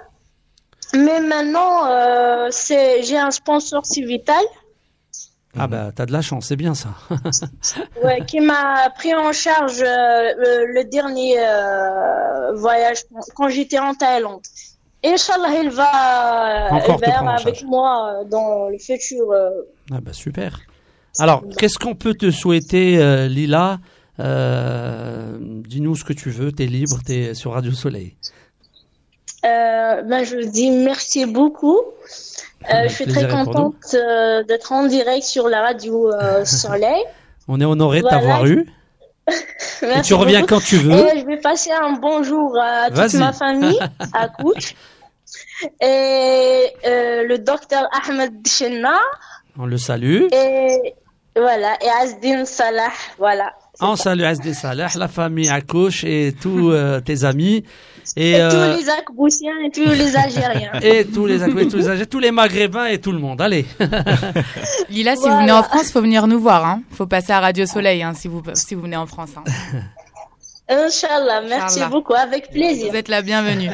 [0.93, 4.43] Mais maintenant, euh, c'est j'ai un sponsor Civital
[5.57, 6.89] ah bah t'as de la chance, c'est bien ça.
[8.03, 10.33] ouais, qui m'a pris en charge euh,
[10.73, 13.03] le, dernier euh, voyage
[13.35, 14.41] quand j'étais en Thaïlande.
[15.03, 19.27] Et Inch'Allah, il va, il avec moi euh, dans le futur.
[19.91, 20.59] Ah bah super.
[21.19, 23.79] Alors, qu'est-ce qu'on peut te souhaiter, Lila?
[24.17, 28.15] Dis-nous ce que tu veux, t'es libre, t'es sur Radio Soleil.
[29.43, 31.79] ben, je dis merci beaucoup.
[32.71, 37.03] Euh, je suis très contente euh, d'être en direct sur la radio euh, Soleil.
[37.47, 38.67] On est honoré de t'avoir eu.
[39.81, 41.07] Et tu reviens quand tu veux.
[41.15, 43.79] Et je vais passer un bonjour à toute ma famille,
[44.13, 44.75] à Couche.
[45.81, 48.99] Et le docteur Ahmed Chenna.
[49.57, 50.23] On le salue.
[50.31, 50.93] Et
[51.35, 53.53] voilà, et Asdin Salah, voilà.
[53.79, 56.73] On salue Asdin Salah, la famille Akouche et tous
[57.05, 57.63] tes amis.
[58.15, 60.71] Et, tous euh, les Akboussiens et tous les Algériens.
[60.81, 63.41] et tous les tous les Algériens, tous les Maghrébins et tout le monde.
[63.41, 63.65] Allez.
[64.89, 66.65] Lila, si vous venez en France, faut venir nous voir.
[66.65, 66.81] Hein.
[66.91, 69.31] Faut passer à Radio Soleil hein, si vous si vous venez en France.
[69.37, 69.43] Hein.
[70.69, 72.89] Inch'Allah, merci beaucoup, avec plaisir.
[72.89, 73.69] Vous êtes la bienvenue.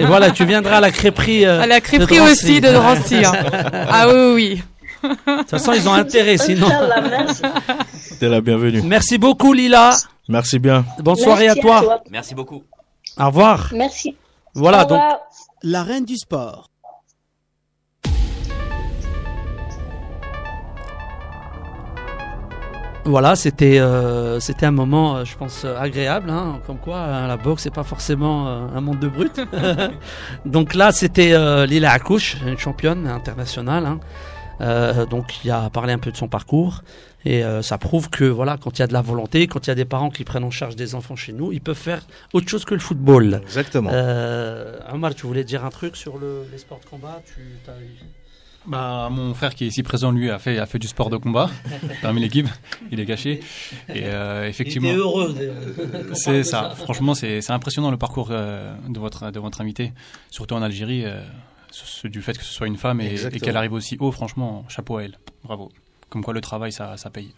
[0.00, 1.46] Et voilà, tu viendras à la crêperie.
[1.46, 3.24] Euh, à la crêperie aussi de Drancy.
[3.24, 3.32] Hein.
[3.88, 4.62] ah oui, oui.
[5.02, 6.66] De toute façon, ils ont intérêt, sinon.
[6.66, 7.42] Inch'Allah, merci.
[8.18, 8.82] T'es la bienvenue.
[8.82, 9.92] Merci beaucoup, Lila.
[10.28, 10.84] Merci bien.
[10.98, 12.02] Bonne soirée à toi.
[12.10, 12.62] Merci beaucoup.
[13.18, 13.70] Au revoir.
[13.74, 14.16] Merci.
[14.54, 15.00] Voilà, donc.
[15.62, 16.70] La reine du sport.
[23.04, 26.30] Voilà, c'était euh, c'était un moment, euh, je pense, euh, agréable.
[26.30, 29.40] Hein, comme quoi, hein, la boxe c'est pas forcément un monde de brut.
[30.44, 31.34] donc là, c'était
[31.66, 33.86] Lila Akouche, une championne internationale.
[33.86, 34.00] Hein.
[35.06, 36.82] Donc il a parlé un peu de son parcours.
[37.24, 39.70] Et euh, ça prouve que voilà, quand il y a de la volonté, quand il
[39.70, 42.02] y a des parents qui prennent en charge des enfants chez nous, ils peuvent faire
[42.32, 43.42] autre chose que le football.
[43.44, 43.90] Exactement.
[43.92, 47.20] Euh, Omar, tu voulais dire un truc sur le, les sports de combat?
[47.26, 47.42] Tu,
[48.66, 51.16] bah, mon frère qui est ici présent, lui, a fait, a fait du sport de
[51.16, 51.50] combat
[52.02, 52.48] parmi l'équipe.
[52.90, 53.40] Il est caché.
[53.88, 54.88] Et euh, effectivement.
[54.88, 55.34] Il était heureux.
[56.14, 56.72] C'est ça.
[56.76, 59.92] Franchement, c'est impressionnant le parcours euh, de, votre, de votre invité,
[60.30, 61.04] surtout en Algérie.
[61.04, 61.22] Euh,
[62.04, 64.98] du fait que ce soit une femme et, et qu'elle arrive aussi haut, franchement, chapeau
[64.98, 65.18] à elle.
[65.44, 65.70] Bravo.
[66.08, 67.32] Comme quoi le travail, ça, ça paye.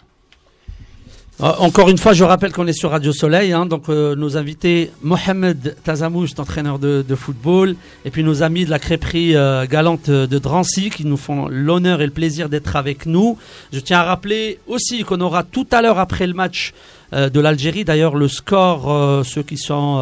[1.41, 3.53] Euh, encore une fois, je rappelle qu'on est sur Radio Soleil.
[3.53, 7.75] Hein, donc, euh, nos invités, Mohamed Tazamouche, entraîneur de, de, football,
[8.05, 12.03] et puis nos amis de la crêperie euh, galante de Drancy, qui nous font l'honneur
[12.03, 13.39] et le plaisir d'être avec nous.
[13.73, 16.75] Je tiens à rappeler aussi qu'on aura tout à l'heure après le match
[17.13, 17.85] de l'Algérie.
[17.85, 20.01] D'ailleurs, le score, ceux qui sont,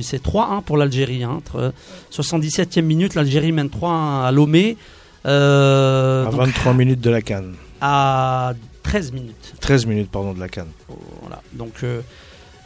[0.00, 1.24] c'est 3-1 pour l'Algérie.
[1.24, 1.40] Hein,
[2.12, 4.76] 77e minute, l'Algérie mène 3-1 à Lomé.
[5.24, 7.54] à 23 minutes de la canne.
[7.80, 8.52] À
[8.88, 9.54] 13 minutes.
[9.60, 10.72] 13 minutes, pardon, de la Cannes.
[11.20, 11.42] Voilà.
[11.52, 12.00] Donc, euh,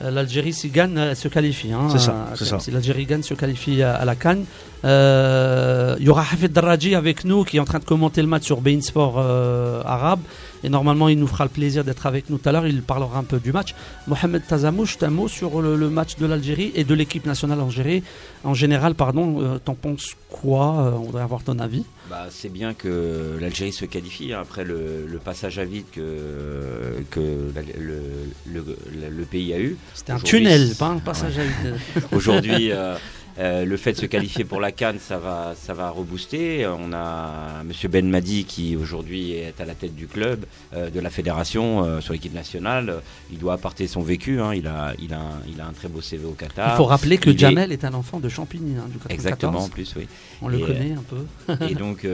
[0.00, 1.72] l'Algérie, s'il gagne, elle se qualifie.
[1.72, 2.60] Hein, c'est ça, c'est ça.
[2.60, 4.44] Si l'Algérie gagne, se qualifie à, la Cannes.
[4.84, 8.28] Euh, il y aura Hafid Darraji avec nous qui est en train de commenter le
[8.28, 10.20] match sur Bein Sport euh, arabe.
[10.64, 12.66] Et normalement, il nous fera le plaisir d'être avec nous tout à l'heure.
[12.66, 13.74] Il parlera un peu du match.
[14.06, 18.02] Mohamed Tazamouche, un mot sur le, match de l'Algérie et de l'équipe nationale algérienne.
[18.44, 21.84] En général, pardon, t'en penses quoi On voudrait avoir ton avis?
[22.10, 27.52] Bah, c'est bien que l'Algérie se qualifie hein, après le, passage à vide que, que
[27.78, 28.62] le,
[29.10, 29.76] le, pays a eu.
[29.94, 31.76] C'était un tunnel, pas un passage à vide.
[32.12, 32.96] Aujourd'hui, euh,
[33.38, 36.66] euh, le fait de se qualifier pour la Cannes, ça va, ça va rebooster.
[36.66, 41.00] On a Monsieur Ben Madi qui aujourd'hui est à la tête du club, euh, de
[41.00, 43.00] la fédération euh, sur l'équipe nationale.
[43.30, 44.40] Il doit apporter son vécu.
[44.40, 44.54] Hein.
[44.54, 46.74] Il, a, il, a un, il a un très beau CV au Qatar.
[46.74, 47.84] Il faut rappeler que Jamel est...
[47.84, 50.06] un enfant de Champigny, hein, du Exactement, en plus, oui.
[50.40, 51.66] On le connaît un peu.
[51.68, 52.06] et donc,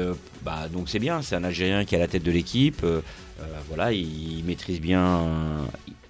[0.43, 1.23] bah, donc c'est bien.
[1.23, 2.85] C'est un Algérien qui est à la tête de l'équipe.
[3.69, 5.27] voilà, il maîtrise bien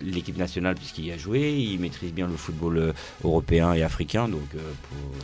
[0.01, 2.93] l'équipe nationale puisqu'il y a joué, il maîtrise bien le football euh,
[3.25, 4.29] européen et africain.
[4.29, 4.59] Donc, euh,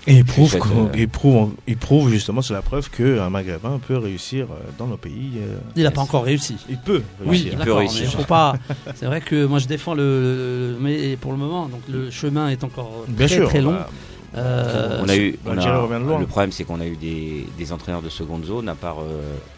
[0.07, 4.49] et il prouve, euh, prouve, il prouve justement, c'est la preuve qu'un Maghrébin peut réussir
[4.79, 5.33] dans nos pays.
[5.77, 6.57] il n'a pas encore réussi.
[6.68, 7.03] Il peut.
[7.25, 8.11] Oui, il peut réussir.
[8.11, 8.57] Faut pas.
[8.95, 12.64] C'est vrai que moi je défends le, mais pour le moment, donc le chemin est
[12.64, 13.77] encore très très long.
[14.35, 18.68] on a eu, le problème c'est qu'on a eu des, des, entraîneurs de seconde zone,
[18.68, 18.99] à part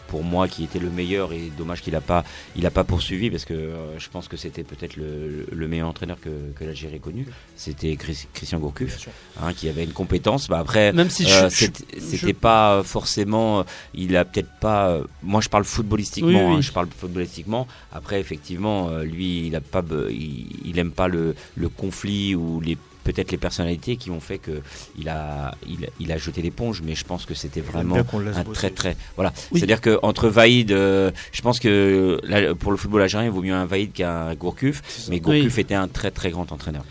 [0.07, 2.23] pour moi qui était le meilleur et dommage qu'il n'a pas,
[2.55, 6.19] il a pas poursuivi parce que euh, je pense que c'était peut-être le, meilleur entraîneur
[6.19, 7.27] que, que l'Algérie connu.
[7.55, 9.09] C'était Christian Gourcuff
[9.41, 10.47] hein, qui avait une compétence.
[10.47, 14.99] Bah après, même si euh, c'était pas forcément, il a peut-être pas.
[15.23, 16.55] moi, je parle footballistiquement.
[16.55, 17.67] Hein, je parle footballistiquement.
[17.91, 22.61] Après, effectivement, euh, lui, il a pas, il, il aime pas le, le conflit ou
[22.61, 22.77] les
[23.07, 24.61] peut-être les personnalités qui ont fait que
[24.97, 25.55] il a,
[25.99, 29.31] il, a jeté l'éponge, mais je pense que c'était vraiment un très très voilà.
[29.53, 32.19] C'est-à-dire que entre Vaïd, euh, je pense que
[32.59, 35.87] pour le football algérien, il vaut mieux un Vaïd qu'un Gourcuff, mais Gourcuff était un
[35.87, 36.83] très très grand entraîneur.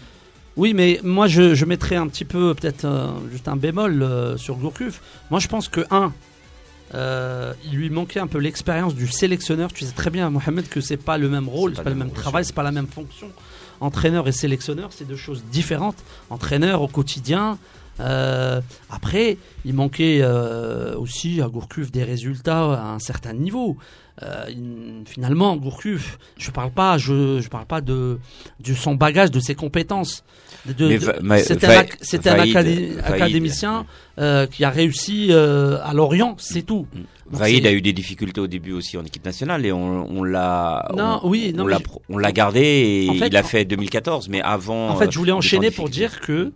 [0.56, 4.38] Oui, mais moi je, je mettrais un petit peu, peut-être euh, juste un bémol euh,
[4.38, 5.02] sur Gourcuff.
[5.30, 6.12] Moi je pense que, un,
[7.70, 9.70] il lui manquait un peu l'expérience du sélectionneur.
[9.70, 11.96] Tu sais très bien, Mohamed, que c'est pas le même rôle, c'est pas, pas le
[11.96, 13.28] même travail, c'est pas la même fonction
[13.81, 15.97] entraîneur et sélectionneur, c'est deux choses différentes.
[16.31, 17.59] Entraîneur au quotidien.
[18.01, 18.61] Euh,
[18.91, 23.77] après, il manquait euh, aussi à Gourcuff des résultats à un certain niveau.
[24.22, 24.44] Euh,
[25.04, 28.18] finalement, Gourcuff, je parle pas, je, je parle pas de,
[28.60, 30.24] de son bagage, de ses compétences.
[30.66, 32.38] C'était un,
[33.04, 33.86] académicien
[34.50, 36.86] qui a réussi à Lorient, c'est tout.
[36.94, 37.00] Mm.
[37.30, 41.28] Vaïd a eu des difficultés au début aussi en équipe nationale et on, l'a on,
[41.28, 41.54] oui,
[42.08, 45.36] on l'a gardé et il a fait 2014 mais avant En fait, je voulais euh,
[45.36, 46.52] enchaîner pour dire que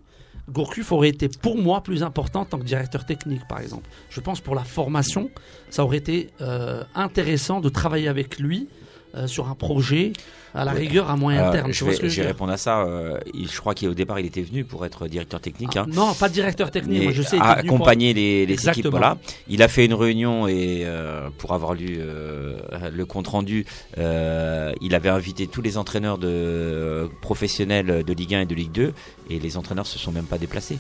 [0.53, 3.89] Gourcuff aurait été pour moi plus important en tant que directeur technique par exemple.
[4.11, 5.31] Je pense pour la formation,
[5.71, 8.69] ça aurait été euh, intéressant de travailler avec lui
[9.17, 10.13] euh, sur un projet
[10.55, 11.73] à la rigueur à moyen terme.
[11.73, 12.83] Je vais, répondre à ça.
[12.83, 15.73] Euh, je crois qu'au départ, il était venu pour être directeur technique.
[15.75, 15.87] Ah, hein.
[15.93, 17.03] Non, pas directeur technique.
[17.03, 17.39] Moi, je sais.
[17.41, 18.87] Accompagner les, les équipes.
[18.87, 19.19] Voilà.
[19.49, 25.09] Il a fait une réunion et euh, pour avoir lu le compte rendu, il avait
[25.09, 28.93] invité tous les entraîneurs de professionnels de Ligue 1 et de Ligue 2
[29.31, 30.79] et les entraîneurs se sont même pas déplacés.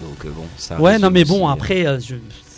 [0.00, 0.80] Donc bon, ça.
[0.80, 1.84] Ouais, non, mais bon, après,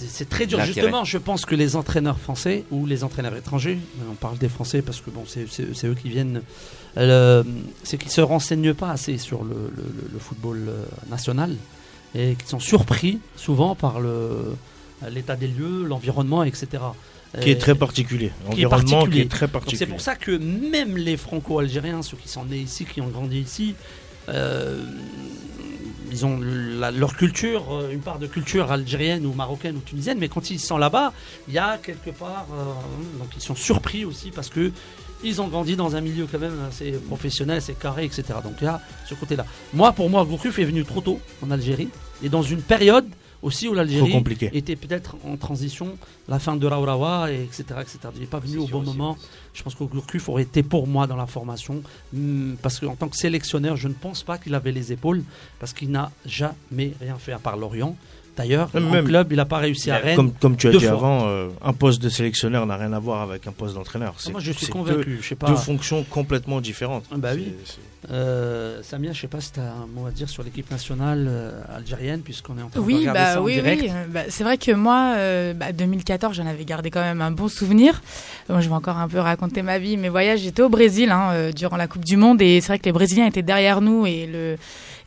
[0.08, 0.60] c'est très dur.
[0.64, 3.78] Justement, je pense que les entraîneurs français ou les entraîneurs étrangers,
[4.10, 6.42] on parle des Français parce que bon, c'est eux qui viennent,
[6.96, 9.72] c'est qu'ils se renseignent pas assez sur le,
[10.18, 11.56] football euh, national
[12.14, 13.98] et qui sont surpris souvent par
[15.10, 16.82] l'état des lieux, l'environnement, etc.
[17.40, 18.30] Qui est très particulier.
[18.46, 19.78] L'environnement qui est très particulier.
[19.78, 23.40] C'est pour ça que même les Franco-Algériens, ceux qui sont nés ici, qui ont grandi
[23.40, 23.74] ici,
[24.28, 24.84] euh,
[26.12, 30.28] ils ont leur culture, euh, une part de culture algérienne ou marocaine ou tunisienne, mais
[30.28, 31.12] quand ils sont là-bas,
[31.48, 32.64] il y a quelque part, euh,
[33.18, 34.70] donc ils sont surpris aussi parce que
[35.24, 38.24] ils ont grandi dans un milieu quand même assez professionnel, assez carré, etc.
[38.44, 39.46] Donc il y a ce côté-là.
[39.72, 41.88] Moi, pour moi, Gourcuff est venu trop tôt en Algérie
[42.22, 43.06] et dans une période
[43.42, 44.14] aussi où l'Algérie
[44.52, 47.64] était peut-être en transition, la fin de Raourawa, et etc.
[47.80, 47.98] etc.
[48.14, 49.18] Il n'est pas venu au bon moment.
[49.52, 51.82] Je pense que Gourcuff aurait été pour moi dans la formation,
[52.12, 55.22] hmm, parce qu'en tant que sélectionneur, je ne pense pas qu'il avait les épaules,
[55.58, 57.96] parce qu'il n'a jamais rien fait à part l'Orient.
[58.36, 60.16] D'ailleurs, en club, il n'a pas réussi à Rennes.
[60.16, 63.20] Comme, comme tu as dit avant, euh, un poste de sélectionneur n'a rien à voir
[63.20, 64.14] avec un poste d'entraîneur.
[64.26, 65.10] Ah, moi, je suis convaincu.
[65.10, 65.48] Deux, je sais pas.
[65.48, 67.04] deux fonctions complètement différentes.
[67.12, 67.52] Ah, bah oui.
[68.10, 71.26] Euh, Samia, je sais pas si tu as un mot à dire sur l'équipe nationale
[71.28, 73.82] euh, algérienne, puisqu'on est en train de regarder bah, ça oui, en direct.
[73.82, 75.14] Oui, bah, c'est vrai que moi,
[75.72, 78.00] 2014, bah, j'en avais gardé quand même un bon souvenir.
[78.48, 79.98] Moi, je vais encore un peu raconter ma vie.
[79.98, 82.86] Mes voyages, j'étais au Brésil hein, durant la Coupe du Monde, et c'est vrai que
[82.86, 84.56] les Brésiliens étaient derrière nous et le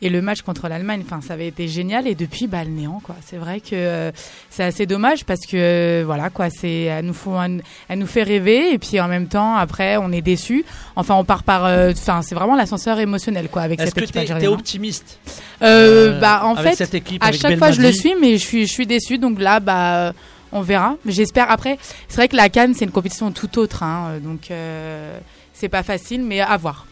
[0.02, 2.06] et le match contre l'Allemagne, enfin, ça avait été génial.
[2.06, 3.16] Et depuis, bah, le néant, quoi.
[3.24, 4.12] C'est vrai que euh,
[4.50, 8.22] c'est assez dommage parce que, euh, voilà, quoi, c'est, elle nous, faut, elle nous fait
[8.22, 8.72] rêver.
[8.72, 10.64] Et puis, en même temps, après, on est déçu.
[10.96, 14.16] Enfin, on part par, euh, enfin, c'est vraiment l'ascenseur émotionnel, quoi, avec cette équipe.
[14.16, 15.18] Est-ce que t'es optimiste
[15.60, 16.80] Bah, en fait,
[17.20, 19.18] à chaque fois, je le suis, mais je suis, je suis déçu.
[19.18, 20.12] Donc là, bah
[20.52, 20.96] on verra.
[21.06, 21.50] J'espère.
[21.50, 21.78] Après,
[22.08, 25.18] c'est vrai que la Cannes, c'est une compétition tout autre, hein, donc euh,
[25.52, 26.86] c'est pas facile, mais à voir.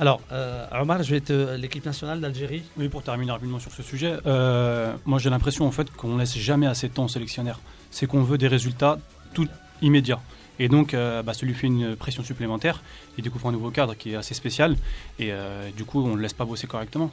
[0.00, 2.62] Alors, euh, Omar, je vais être l'équipe nationale d'Algérie.
[2.78, 6.38] Oui, pour terminer rapidement sur ce sujet, euh, moi j'ai l'impression en fait qu'on laisse
[6.38, 7.60] jamais assez de temps au sélectionnaire.
[7.90, 8.98] C'est qu'on veut des résultats
[9.34, 9.46] tout
[9.82, 10.22] immédiats.
[10.58, 12.82] Et donc, euh, bah, ça lui fait une pression supplémentaire.
[13.18, 14.76] Il découvre un nouveau cadre qui est assez spécial.
[15.18, 17.10] Et euh, du coup, on ne le laisse pas bosser correctement.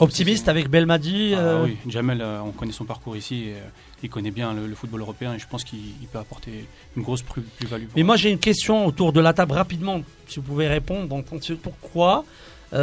[0.00, 3.60] Optimiste avec Belmadi ah, euh, Oui, Jamel, euh, on connaît son parcours ici, euh,
[4.02, 6.66] il connaît bien le, football européen et je pense qu'il peut apporter
[6.96, 7.86] une grosse plus-value.
[7.96, 11.22] Mais moi j'ai une question autour de la table rapidement, si vous pouvez répondre.
[11.62, 12.24] Pourquoi
[12.72, 12.78] les,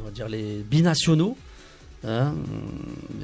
[0.00, 1.36] on va dire les binationaux
[2.06, 2.34] Hein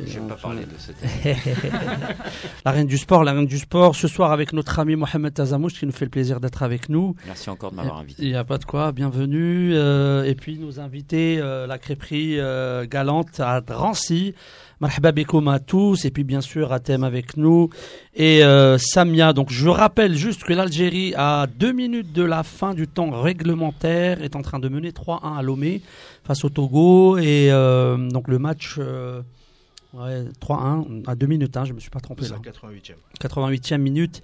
[0.05, 0.93] Je vais pas parler de ce
[2.65, 5.79] la reine du sport, la reine du sport, ce soir avec notre ami Mohamed Tazamouch
[5.79, 7.17] qui nous fait le plaisir d'être avec nous.
[7.27, 8.23] Merci encore de m'avoir invité.
[8.23, 9.71] Il n'y a pas de quoi, bienvenue.
[9.75, 14.35] Euh, et puis nous inviter euh, la crêperie euh, galante à Drancy.
[14.81, 15.13] Marhaba
[15.49, 17.71] à tous et puis bien sûr Athème avec nous
[18.15, 18.43] et
[18.79, 19.33] Samia.
[19.33, 24.23] Donc je rappelle juste que l'Algérie à deux minutes de la fin du temps réglementaire
[24.23, 25.83] est en train de mener 3-1 à Lomé
[26.25, 27.19] face au Togo.
[27.19, 29.23] Et euh, donc le match euh,
[29.95, 32.27] ouais, 3-1 à 2 minutes, hein, je ne me suis pas trompé.
[32.29, 32.37] là.
[32.43, 32.95] 88e.
[33.21, 34.23] 88e minute.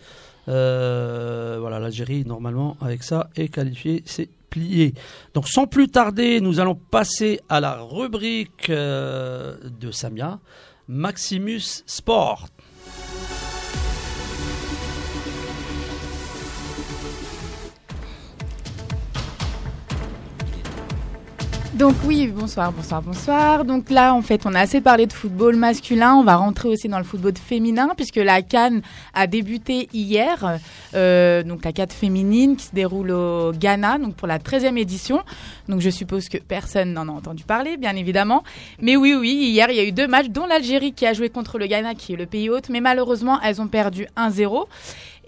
[0.49, 4.03] Euh, voilà, l'Algérie, normalement, avec ça, est qualifiée.
[4.07, 4.95] C'est plié.
[5.35, 10.41] Donc sans plus tarder, nous allons passer à la rubrique de Samia,
[10.89, 12.49] Maximus Sport.
[21.75, 23.65] Donc oui, bonsoir, bonsoir, bonsoir.
[23.65, 26.17] Donc là, en fait, on a assez parlé de football masculin.
[26.17, 28.83] On va rentrer aussi dans le football féminin puisque la Cannes
[29.15, 30.59] a débuté hier.
[30.95, 35.23] Euh, donc la Cannes féminine qui se déroule au Ghana, donc pour la 13e édition.
[35.67, 38.45] Donc je suppose que personne n'en a entendu parler, bien évidemment.
[38.79, 41.31] Mais oui, oui, hier, il y a eu deux matchs, dont l'Algérie qui a joué
[41.31, 42.69] contre le Ghana, qui est le pays hôte.
[42.69, 44.67] Mais malheureusement, elles ont perdu 1-0.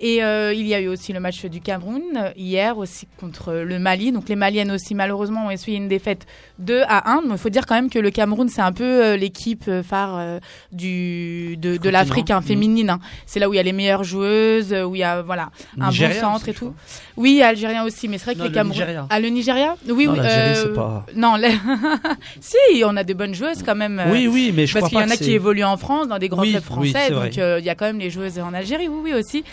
[0.00, 2.02] Et euh, il y a eu aussi le match du Cameroun
[2.36, 4.10] hier aussi contre le Mali.
[4.10, 6.26] Donc les Maliennes aussi malheureusement ont essuyé une défaite
[6.58, 7.22] 2 à 1.
[7.26, 9.82] Mais il faut dire quand même que le Cameroun c'est un peu euh, l'équipe euh,
[9.82, 10.40] phare
[10.72, 12.90] du de, de l'Afrique hein, féminine.
[12.90, 13.00] Hein.
[13.26, 15.90] C'est là où il y a les meilleures joueuses, où il y a voilà un
[15.90, 16.74] bon centre et tout.
[17.16, 19.06] Oui, algérien aussi, mais c'est vrai que les Cameroun.
[19.10, 19.76] Ah le Nigeria?
[19.88, 20.74] Oui, non, oui.
[20.74, 21.06] Pas...
[21.14, 21.34] Non,
[22.40, 24.02] si on a des bonnes joueuses quand même.
[24.10, 26.28] Oui, oui, mais je parce qu'il y en a qui évoluent en France dans des
[26.28, 28.88] grands clubs français, donc il y a quand même les joueuses en Algérie.
[28.88, 29.44] Oui, oui aussi.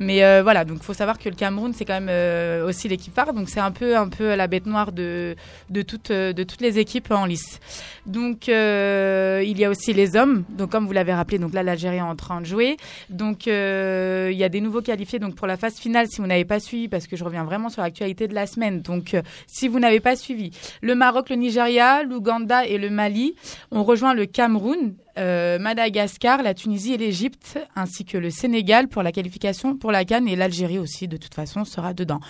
[0.00, 3.14] Mais euh, voilà, donc faut savoir que le Cameroun, c'est quand même euh, aussi l'équipe
[3.14, 3.34] phare.
[3.34, 5.36] Donc c'est un peu, un peu la bête noire de,
[5.68, 7.60] de, toutes, euh, de toutes les équipes en lice.
[8.06, 10.44] Donc il y a aussi les hommes.
[10.48, 12.78] Donc comme vous l'avez rappelé, donc là l'Algérie est en train de jouer.
[13.10, 16.06] Donc il y a des nouveaux qualifiés donc pour la phase finale.
[16.08, 18.80] Si vous n'avez pas suivi, parce que je reviens vraiment sur l'actualité de la semaine.
[18.80, 19.14] Donc
[19.46, 23.34] si vous n'avez pas suivi, le Maroc, le Nigeria, l'Ouganda et le Mali
[23.70, 24.94] ont rejoint le Cameroun.
[25.18, 30.04] Euh, Madagascar, la Tunisie et l'Égypte, ainsi que le Sénégal pour la qualification pour la
[30.04, 32.20] Cannes et l'Algérie aussi, de toute façon, sera dedans.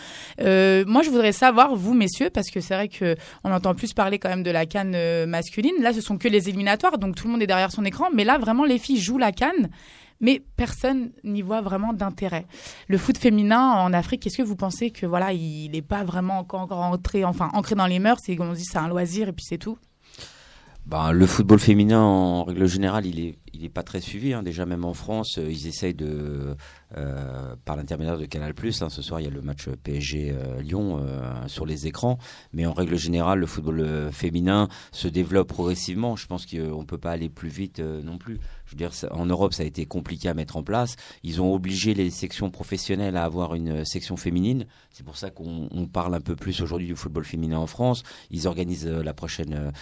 [0.40, 3.92] Euh, moi, je voudrais savoir, vous, messieurs, parce que c'est vrai que on entend plus
[3.92, 5.74] parler quand même de la Cannes euh, masculine.
[5.80, 8.06] Là, ce sont que les éliminatoires, donc tout le monde est derrière son écran.
[8.14, 9.70] Mais là, vraiment, les filles jouent la Cannes
[10.22, 12.46] mais personne n'y voit vraiment d'intérêt.
[12.88, 16.38] Le foot féminin en Afrique, est-ce que vous pensez que voilà, il n'est pas vraiment
[16.38, 19.44] encore, entré, enfin ancré dans les mœurs, c'est on dit c'est un loisir et puis
[19.48, 19.78] c'est tout?
[20.86, 24.32] Bah, le football féminin, en règle générale, il est, qu'il n'est pas très suivi.
[24.32, 24.42] Hein.
[24.42, 26.56] Déjà, même en France, euh, ils essayent de,
[26.96, 28.54] euh, par l'intermédiaire de Canal+.
[28.80, 28.88] Hein.
[28.88, 31.06] Ce soir, il y a le match PSG-Lyon
[31.46, 32.18] sur les écrans.
[32.52, 36.16] Mais en règle générale, le football féminin se développe progressivement.
[36.16, 38.40] Je pense qu'on peut pas aller plus vite non plus.
[38.70, 40.94] Je veux dire, en Europe, ça a été compliqué à mettre en place.
[41.24, 44.66] Ils ont obligé les sections professionnelles à avoir une section féminine.
[44.92, 48.04] C'est pour ça qu'on parle un peu plus aujourd'hui du football féminin en France.
[48.30, 49.72] Ils organisent la prochaine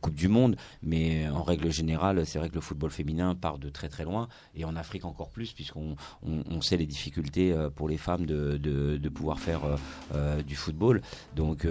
[0.00, 0.56] Coupe du Monde.
[0.82, 4.28] Mais en règle générale, c'est vrai que le football féminin part de très très loin.
[4.54, 8.56] Et en Afrique encore plus, puisqu'on on, sait les difficultés euh, pour les femmes de,
[8.56, 9.76] de, pouvoir faire euh,
[10.14, 11.00] euh, du football.
[11.34, 11.66] Donc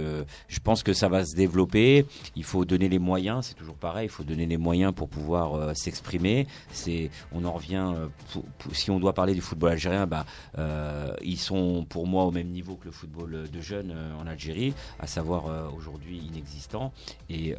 [0.47, 2.05] je pense que ça va se développer.
[2.35, 5.75] Il faut donner les moyens, c'est toujours pareil, il faut donner les moyens pour pouvoir
[5.75, 6.47] s'exprimer.
[7.31, 7.93] On en revient,
[8.71, 10.25] si on doit parler du football algérien, bah,
[11.21, 15.07] ils sont pour moi au même niveau que le football de jeunes en Algérie, à
[15.07, 16.91] savoir aujourd'hui inexistant.
[17.29, 17.55] Et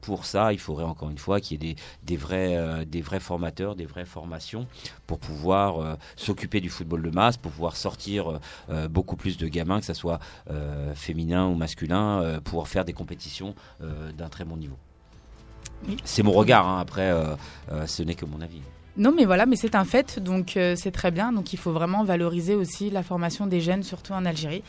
[0.00, 4.04] pour ça, il faudrait encore une fois qu'il y ait des, vrais, formateurs, des vraies
[4.04, 4.66] formations
[5.06, 8.38] pour pouvoir euh, s'occuper du football de masse, pour pouvoir sortir euh,
[8.70, 10.20] euh, beaucoup plus de gamins, que ce soit
[10.94, 14.76] féminin ou masculin, pour faire des compétitions d'un très bon niveau.
[16.04, 16.78] C'est mon regard, hein.
[16.80, 17.12] après,
[17.86, 18.60] ce n'est que mon avis.
[18.96, 21.32] Non, mais voilà, mais c'est un fait, donc c'est très bien.
[21.32, 24.64] Donc il faut vraiment valoriser aussi la formation des jeunes, surtout en Algérie.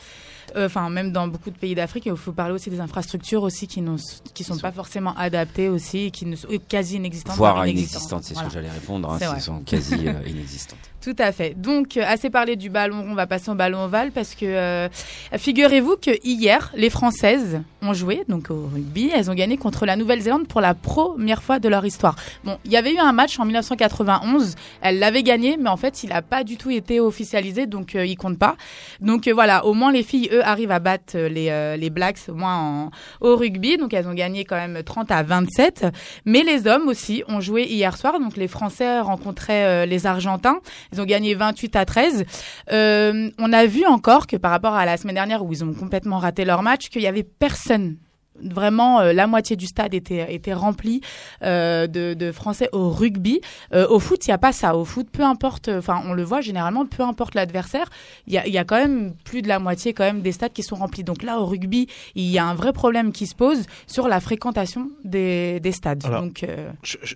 [0.56, 3.80] Enfin, même dans beaucoup de pays d'Afrique, il faut parler aussi des infrastructures aussi qui
[3.80, 3.96] ne
[4.34, 7.36] qui sont pas forcément adaptées aussi, qui ne sont quasi inexistantes.
[7.36, 9.10] Voire inexistantes, c'est ce que j'allais répondre.
[9.10, 9.94] Hein, sont quasi
[10.26, 10.78] inexistantes.
[11.00, 11.54] Tout à fait.
[11.58, 14.88] Donc, euh, assez parlé du ballon on va passer au ballon ovale parce que euh,
[15.32, 19.10] figurez-vous que hier, les Françaises ont joué donc au rugby.
[19.14, 22.16] Elles ont gagné contre la Nouvelle-Zélande pour la première fois de leur histoire.
[22.44, 24.56] Bon, il y avait eu un match en 1991.
[24.82, 28.04] Elles l'avaient gagné, mais en fait, il n'a pas du tout été officialisé, donc euh,
[28.04, 28.56] il compte pas.
[29.00, 32.90] Donc voilà, au moins les filles, eux, arrivent à battre les, les Blacks au moins
[33.20, 33.76] au rugby.
[33.76, 35.86] Donc elles ont gagné quand même 30 à 27.
[36.24, 38.18] Mais les hommes aussi ont joué hier soir.
[38.20, 40.60] Donc les Français rencontraient les Argentins.
[40.92, 42.24] Ils ont gagné 28 à 13.
[42.72, 45.72] Euh, on a vu encore que par rapport à la semaine dernière où ils ont
[45.72, 47.96] complètement raté leur match, qu'il y avait personne
[48.42, 51.00] vraiment euh, la moitié du stade était était rempli
[51.42, 53.40] euh, de, de, Français au rugby.
[53.72, 54.76] Euh, au foot, il y a pas ça.
[54.76, 57.88] Au foot, peu importe, enfin on le voit généralement, peu importe l'adversaire,
[58.26, 60.52] il y a, y a quand même plus de la moitié quand même des stades
[60.52, 61.04] qui sont remplis.
[61.04, 64.20] Donc là, au rugby, il y a un vrai problème qui se pose sur la
[64.20, 66.00] fréquentation des, des stades.
[66.00, 66.44] Donc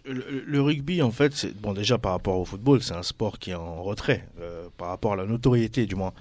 [0.05, 3.51] le, rugby, en fait, c'est bon déjà par rapport au football, c'est un sport qui
[3.51, 4.27] est en retrait
[4.77, 6.13] par rapport à la notoriété, du moins.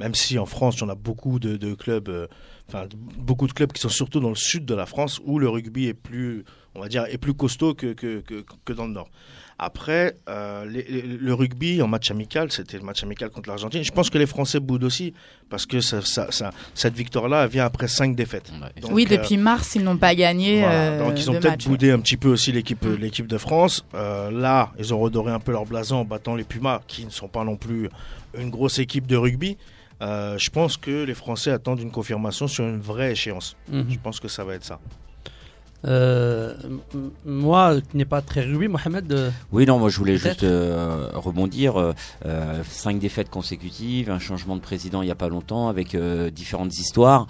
[0.00, 2.28] Même si en France, on a beaucoup de, de clubs
[2.72, 2.86] enfin
[3.18, 5.86] beaucoup de clubs qui sont surtout dans le sud de la France où le rugby
[5.88, 8.22] est plus, on va dire, est plus costaud que, que,
[8.64, 9.08] que, dans le nord.
[9.58, 13.84] Après, euh, le rugby en match amical, c'était le match amical contre l'Argentine.
[13.84, 15.12] Je pense que les Français boudent aussi
[15.50, 18.50] parce que ça, ça, cette victoire-là vient après cinq défaites.
[18.90, 20.64] oui, depuis euh, mars, ils n'ont pas gagné.
[20.64, 22.94] Euh, Donc ils ont peut-être boudé un petit peu aussi l'équipe, mm.
[22.94, 23.84] l'équipe de France.
[23.92, 27.28] là, ils ont redoré un peu leur blason en battant les Pumas, qui ne sont
[27.28, 27.88] pas non plus
[28.36, 29.58] une grosse équipe de rugby.
[30.02, 33.56] Euh, je pense que les Français attendent une confirmation sur une vraie échéance.
[33.68, 33.86] Mhm.
[33.88, 34.80] Je pense que ça va être ça.
[35.84, 36.54] Euh,
[37.24, 39.12] moi, qui n'ai pas très rugby, Mohamed.
[39.12, 41.94] Euh, oui, non, moi je voulais juste rebondir.
[42.68, 47.26] cinq défaites consécutives, un changement de président il n'y a pas longtemps, avec différentes histoires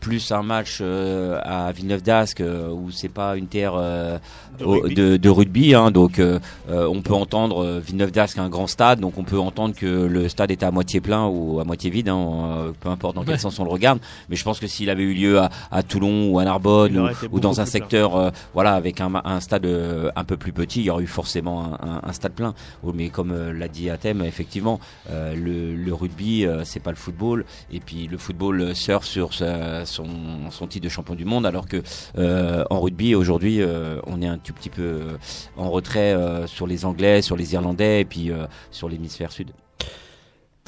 [0.00, 4.18] plus un match euh, à Villeneuve d'Ascq euh, où c'est pas une terre euh,
[4.58, 6.20] de rugby, hein, donc
[6.68, 10.50] on peut entendre Villeneuve d'Ascq un grand stade, donc on peut entendre que le stade
[10.50, 13.64] est à moitié plein ou à moitié vide, hein, peu importe dans quel sens on
[13.64, 14.00] le regarde.
[14.28, 15.40] Mais je pense que s'il avait eu lieu
[15.70, 19.66] à, Toulon ou à Narbonne ou, dans un secteur, voilà, avec un, stade
[20.14, 22.54] un peu plus petit, il y aurait eu forcément un, stade plein.
[22.82, 27.80] Oh, mais comme l'a dit Athème, effectivement, le, le, rugby c'est pas le football, et
[27.80, 30.06] puis le football surfe sur son,
[30.50, 31.82] son titre de champion du monde, alors que
[32.18, 35.16] euh, en rugby aujourd'hui, euh, on est un tout petit peu euh,
[35.56, 36.16] en retrait
[36.46, 38.30] sur les Anglais, sur les Irlandais et puis
[38.70, 39.52] sur l'hémisphère sud.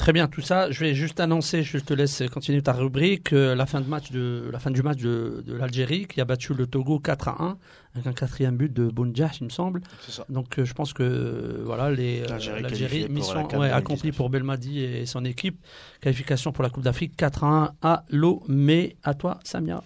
[0.03, 0.69] Très bien, tout ça.
[0.69, 4.49] Je vais juste annoncer, je te laisse continuer ta rubrique, la fin de match de
[4.51, 7.57] la fin du match de, de l'Algérie qui a battu le Togo 4 à 1
[7.95, 9.81] avec un quatrième but de Bounjah, il me semble.
[10.27, 14.81] Donc euh, je pense que euh, voilà les euh, l'Algérie mission ouais, accomplie pour Belmadi
[14.81, 15.57] et son équipe.
[16.01, 18.43] Qualification pour la Coupe d'Afrique 4 à 1 à l'eau.
[18.49, 19.83] Mais à toi, Samia.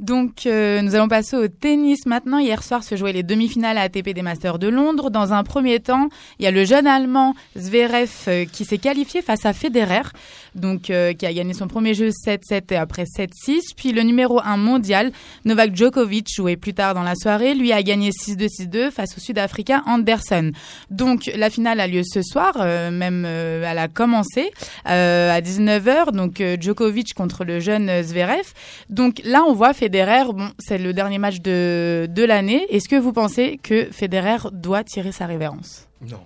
[0.00, 2.38] Donc, euh, nous allons passer au tennis maintenant.
[2.38, 5.10] Hier soir se jouaient les demi-finales à ATP des Masters de Londres.
[5.10, 9.20] Dans un premier temps, il y a le jeune Allemand Zverev euh, qui s'est qualifié
[9.20, 10.08] face à Federer,
[10.54, 13.74] donc euh, qui a gagné son premier jeu 7-7 et après 7-6.
[13.76, 15.12] Puis le numéro 1 mondial,
[15.44, 19.82] Novak Djokovic, joué plus tard dans la soirée, lui a gagné 6-2-6-2 face au Sud-Africain
[19.86, 20.52] Anderson.
[20.90, 22.52] Donc, la finale a lieu ce soir,
[22.90, 24.50] même elle a commencé
[24.84, 26.12] à 19h.
[26.12, 28.52] Donc, Djokovic contre le jeune Zverev.
[28.88, 32.64] Donc là, on voit Federer Federer, bon, c'est le dernier match de, de l'année.
[32.70, 35.88] Est-ce que vous pensez que Federer doit tirer sa révérence?
[36.00, 36.20] Non.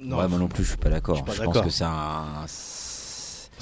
[0.00, 0.16] Non.
[0.18, 1.16] Ouais, moi non plus, je suis pas d'accord.
[1.16, 2.46] Je, je pense que c'est un.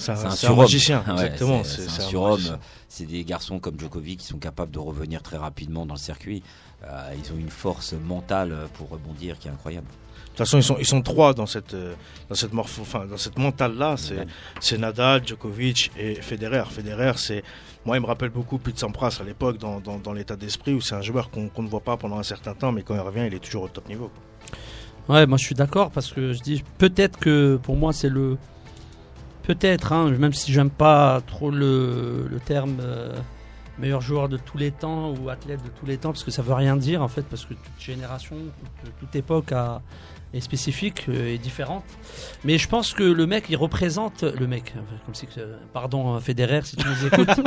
[0.00, 0.12] C'est
[0.46, 1.62] un, un, magicien, exactement.
[1.62, 2.58] c'est un, surhomme.
[2.88, 6.42] C'est des garçons comme Djokovic qui sont capables de revenir très rapidement dans le circuit.
[6.84, 9.86] Euh, ils ont une force mentale pour rebondir qui est incroyable.
[9.86, 13.18] De toute façon, ils sont, ils sont trois dans cette, dans cette, morpho, enfin, dans
[13.18, 13.96] cette mentale-là.
[13.98, 14.26] C'est,
[14.60, 16.64] c'est Nadal, Djokovic et Federer.
[16.70, 17.42] Federer, c'est,
[17.84, 20.80] moi, il me rappelle beaucoup de Sampras à l'époque dans, dans, dans l'état d'esprit où
[20.80, 23.00] c'est un joueur qu'on, qu'on ne voit pas pendant un certain temps, mais quand il
[23.00, 24.10] revient, il est toujours au top niveau.
[25.08, 28.38] Ouais, moi je suis d'accord parce que je dis peut-être que pour moi c'est le
[29.42, 33.16] peut-être, hein, même si j'aime pas trop le, le terme euh,
[33.78, 36.42] meilleur joueur de tous les temps ou athlète de tous les temps parce que ça
[36.42, 38.36] veut rien dire en fait parce que toute génération,
[38.84, 39.82] toute, toute époque a,
[40.34, 41.84] est spécifique euh, et différente.
[42.44, 44.74] Mais je pense que le mec il représente le mec,
[45.04, 45.26] comme si
[45.72, 47.28] pardon Federer si tu nous écoutes.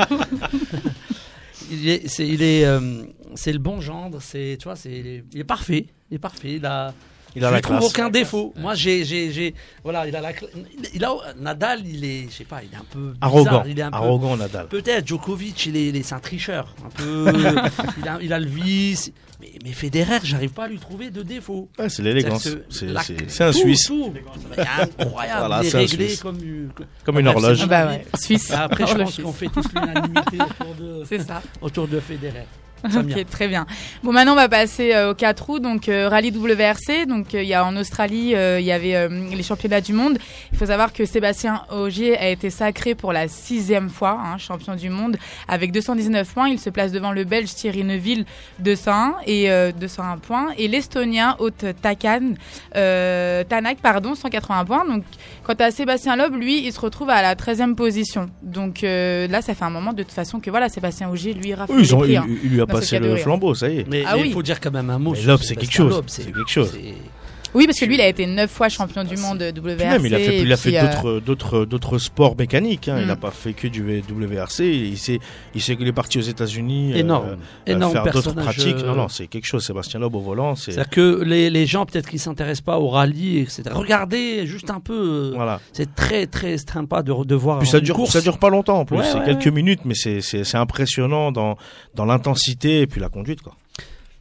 [1.72, 3.04] il est, c'est, il est, euh,
[3.36, 6.20] c'est le bon gendre, c'est, tu vois, c'est, il est, il est parfait, il est
[6.20, 6.94] parfait, il a,
[7.36, 8.54] il a je ne trouve aucun défaut.
[8.58, 10.32] Moi, j'ai, j'ai, j'ai, voilà, il a la,
[10.94, 13.80] il a, Nadal, il est, je sais pas, il est un peu bizarre, arrogant, il
[13.80, 14.68] est un peu, arrogant Nadal.
[14.68, 17.32] Peut-être Djokovic, il est, il est c'est un tricheur, un peu,
[18.02, 19.12] il a, il a le vice.
[19.40, 21.70] Mais, mais Federer, j'arrive pas à lui trouver de défaut.
[21.78, 22.44] Ouais, c'est l'élégance.
[22.70, 23.88] C'est, c'est, c'est un tout, Suisse.
[23.88, 24.14] Tout.
[24.58, 25.40] incroyable.
[25.40, 26.22] voilà, il est réglé Suisse.
[26.22, 26.38] comme,
[26.74, 27.60] comme, comme une horloge.
[27.64, 28.06] Ah bah ouais.
[28.16, 28.52] Suisse.
[28.52, 31.42] Après, je pense qu'on fait tous l'unanimité autour de, c'est ça.
[31.62, 32.46] autour de Federer.
[32.96, 33.66] Ok, très bien.
[34.04, 37.06] Bon, maintenant on va passer euh, au 4 août, donc euh, rallye WRC.
[37.08, 39.94] Donc euh, il y a en Australie, euh, il y avait euh, les championnats du
[39.94, 40.18] monde.
[40.52, 44.76] Il faut savoir que Sébastien Ogier a été sacré pour la sixième fois hein, champion
[44.76, 45.18] du monde
[45.48, 46.50] avec 219 points.
[46.50, 48.26] Il se place devant le Belge Thierry Neuville
[48.60, 52.34] 201 et 201 points et l'Estonien Haute Takan
[52.74, 54.86] Tanak pardon 180 points.
[54.86, 55.04] Donc
[55.44, 58.30] quant à Sébastien Loeb, lui, il se retrouve à la 13e position.
[58.42, 61.74] Donc là, ça fait un moment de toute façon que voilà, Sébastien Ogier lui rafle
[61.74, 62.26] oui, ils ont, les prix, hein.
[62.28, 63.88] il, il lui a passé le flambeau, ça y est.
[63.90, 64.28] Mais, Ah mais oui.
[64.30, 65.14] il faut dire quand même un mot.
[65.26, 66.02] Loeb, c'est quelque chose.
[66.08, 66.76] C'est quelque chose.
[67.54, 69.78] Oui, parce que lui, il a été neuf fois champion du monde WRC.
[69.86, 72.88] Même, il a fait, il a fait euh, d'autres, d'autres, d'autres sports mécaniques.
[72.88, 72.98] Hein.
[73.00, 73.08] Il Mm.
[73.08, 74.62] n'a pas fait que du WRC.
[74.66, 75.20] Il s'est,
[75.54, 76.94] il s'est, est parti aux États-Unis.
[76.94, 77.28] euh, Énorme.
[77.30, 77.36] euh,
[77.72, 78.78] Énorme faire d'autres personnage, pratiques.
[78.84, 79.64] euh, Non, non, c'est quelque chose.
[79.66, 80.72] Sébastien Loeb au volant, c'est.
[80.72, 83.64] C'est-à-dire que les, les gens, peut-être qui s'intéressent pas au rallye, etc.
[83.72, 84.94] Regardez juste un peu.
[84.94, 85.60] euh, Voilà.
[85.74, 87.60] C'est très, très sympa de, de voir.
[87.60, 88.12] Puis ça dure, course.
[88.14, 88.98] ça dure pas longtemps en plus.
[88.98, 89.52] Ouais, c'est ouais, quelques ouais.
[89.52, 91.58] minutes, mais c'est, c'est, c'est impressionnant dans,
[91.96, 93.54] dans l'intensité et puis la conduite, quoi.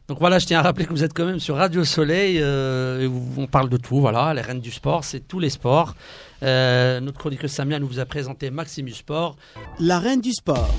[0.09, 2.37] Donc voilà, je tiens à rappeler que vous êtes quand même sur Radio Soleil.
[2.41, 4.33] euh, et on parle de tout, voilà.
[4.33, 5.95] Les reines du sport, c'est tous les sports.
[6.43, 9.37] Euh, notre chroniqueuse Samia nous vous a présenté Maximus Sport.
[9.79, 10.69] La reine du sport.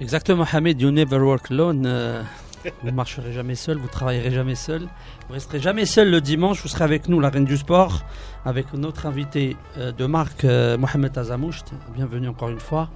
[0.00, 1.82] Exactement, Hamid, you never work alone.
[1.84, 2.22] euh,
[2.64, 4.82] vous ne marcherez jamais seul, vous travaillerez jamais seul.
[5.26, 6.62] Vous resterez jamais seul le dimanche.
[6.62, 8.04] Vous serez avec nous, la reine du sport,
[8.44, 11.72] avec notre invité de marque, Mohamed Azamoucht.
[11.96, 12.88] Bienvenue encore une fois.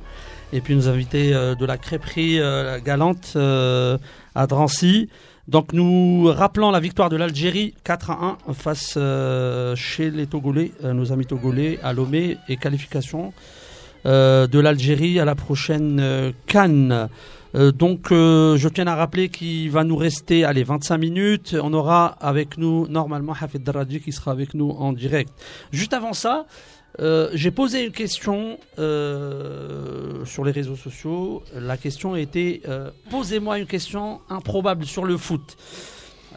[0.54, 3.96] Et puis nos invités euh, de la crêperie euh, galante euh,
[4.34, 5.08] à Drancy.
[5.48, 8.98] Donc nous rappelons la victoire de l'Algérie 4 à 1 face
[9.76, 13.32] chez les Togolais, nos amis Togolais à Lomé et qualification
[14.04, 17.08] de l'Algérie à la prochaine Cannes.
[17.54, 21.56] Donc je tiens à rappeler qu'il va nous rester allez 25 minutes.
[21.60, 25.32] On aura avec nous normalement Hafid Daradi qui sera avec nous en direct.
[25.72, 26.46] Juste avant ça,
[27.00, 31.42] euh, j'ai posé une question euh, sur les réseaux sociaux.
[31.54, 35.56] La question était euh, posez-moi une question improbable sur le foot.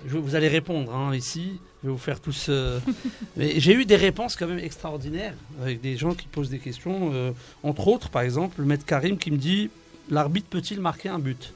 [0.06, 1.60] Je, vous allez répondre hein, ici.
[1.84, 2.50] Je vais vous faire tous.
[3.38, 7.12] Mais j'ai eu des réponses quand même extraordinaires avec des gens qui posent des questions.
[7.64, 9.70] entre autres, par exemple, le maître Karim qui me dit
[10.10, 11.54] l'arbitre peut-il marquer un but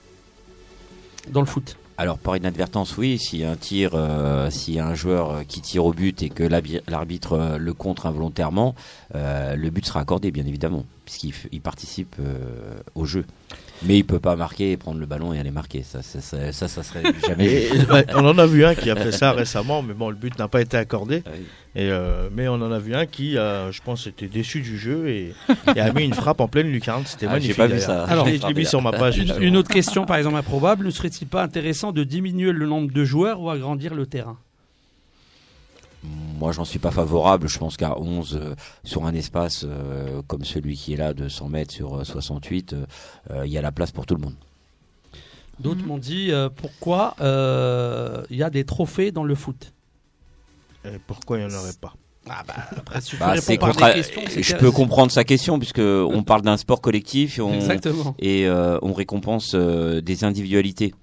[1.30, 1.78] dans le foot?
[2.00, 6.24] Alors par inadvertance, oui, a un tir, euh, un joueur euh, qui tire au but
[6.24, 6.44] et que
[6.88, 8.74] l'arbitre euh, le contre involontairement,
[9.14, 12.16] le but sera accordé, bien évidemment, puisqu'il participe
[12.96, 13.26] au jeu.
[13.84, 15.84] Mais il peut pas marquer, prendre le ballon et aller marquer.
[15.84, 17.70] Ça, ça, ça, ça, ça serait jamais.
[17.92, 20.38] Ouais, on en a vu un qui a fait ça récemment, mais bon, le but
[20.38, 21.24] n'a pas été accordé.
[21.26, 21.46] Ah oui.
[21.76, 24.78] Et euh, mais on en a vu un qui, euh, je pense, était déçu du
[24.78, 25.34] jeu et,
[25.76, 27.04] et a mis une frappe en pleine lucarne.
[27.06, 27.58] C'était Ah, j'ai magnifique.
[27.58, 28.04] pas vu ça.
[28.06, 29.18] Alors, je l'ai- mis sur ma page.
[29.18, 32.92] une, une autre question, par exemple, improbable ne serait-il pas intéressant de diminuer le nombre
[32.92, 34.38] de joueurs ou agrandir le terrain?
[36.04, 37.48] Moi, j'en suis pas favorable.
[37.50, 41.28] Je pense qu'à 11, euh, sur un espace euh, comme celui qui est là de
[41.28, 42.86] 100 mètres sur euh, 68, euh,
[43.32, 44.36] euh, il y a la place pour tout le monde.
[45.60, 49.74] D'autres m'ont dit euh, pourquoi euh, il y a des trophées dans le foot?
[50.86, 51.94] Et pourquoi il n'y en aurait pas?
[52.30, 56.44] Ah bah, après, si Bah, c'est contra- Je peux comprendre sa question puisque on parle
[56.44, 58.16] d'un sport collectif et on, Exactement.
[58.20, 60.94] et euh, on récompense euh, des individualités.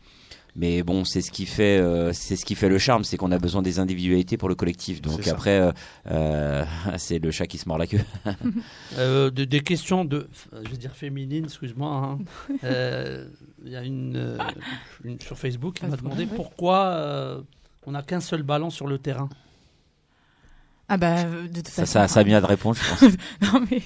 [0.58, 3.30] Mais bon, c'est ce qui fait, euh, c'est ce qui fait le charme, c'est qu'on
[3.30, 5.02] a besoin des individualités pour le collectif.
[5.02, 5.72] Donc après, euh,
[6.10, 6.64] euh,
[6.96, 8.00] c'est le chat qui se mord la queue.
[8.98, 10.28] Euh, de- des questions de,
[10.64, 11.90] je vais dire féminines, excuse-moi.
[11.90, 12.18] hein.
[12.64, 13.26] Euh,
[13.64, 14.38] Il y a une, euh,
[15.04, 17.40] une sur Facebook qui m'a de demandé pourquoi euh,
[17.86, 19.28] on n'a qu'un seul ballon sur le terrain.
[20.88, 21.92] Ah bah euh, de toute Ça, façon.
[21.94, 23.12] ça, ça a bien de répondre, je pense.
[23.52, 23.82] Non, mais-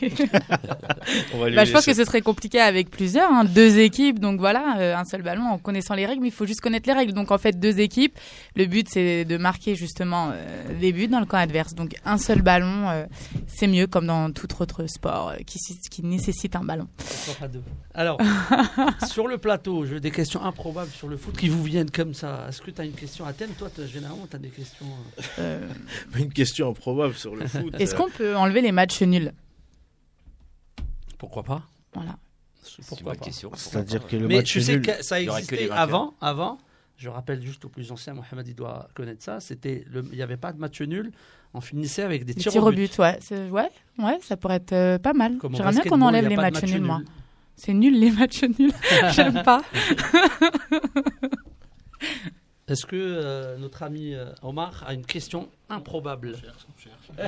[1.33, 4.19] On va lui Bah, je pense que ce serait compliqué avec plusieurs, hein, deux équipes,
[4.19, 6.87] donc voilà, euh, un seul ballon en connaissant les règles, mais il faut juste connaître
[6.87, 7.15] les règles.
[7.15, 8.19] Donc en fait, deux équipes,
[8.55, 11.75] le but c'est de marquer justement euh, les buts dans le camp adverse.
[11.75, 13.07] Donc un seul ballon, euh,
[13.47, 16.87] c'est mieux comme dans tout autre sport euh, qui, nécessite un ballon.
[16.99, 17.63] Pourquoi pas deux
[17.95, 18.19] Alors,
[19.09, 22.13] sur le plateau, je veux des questions improbables sur le foot qui vous viennent comme
[22.13, 22.45] ça.
[22.51, 23.51] Est-ce que tu as une question à thème?
[23.59, 24.87] Toi, généralement, tu as des questions.
[26.19, 27.75] Une question improbable sur le foot.
[27.81, 29.33] Est-ce qu'on peut enlever les matchs nuls
[31.19, 31.63] Pourquoi pas
[31.95, 32.17] Voilà.
[32.89, 33.51] Pourquoi pas question.
[33.55, 34.83] C'est-à-dire que le Mais match tu sais nul.
[34.83, 36.59] que ça existait avant, avant.
[36.97, 39.41] Je rappelle juste aux plus anciens, Mohamed il doit connaître ça.
[39.41, 41.11] C'était, le- il n'y avait pas de match nul.
[41.55, 42.97] On finissait avec des Les tirs, au but.
[42.99, 43.19] ouais,
[43.51, 43.69] ouais,
[43.99, 45.37] ouais, ça pourrait être euh, pas mal.
[45.43, 46.83] Au J'aimerais bien qu'on enlève les matchs match nuls, nul.
[46.83, 47.01] moi.
[47.57, 48.73] C'est nul les matchs nuls.
[49.13, 49.63] J'aime pas.
[52.71, 56.37] Est-ce que euh, notre ami euh, Omar a une question improbable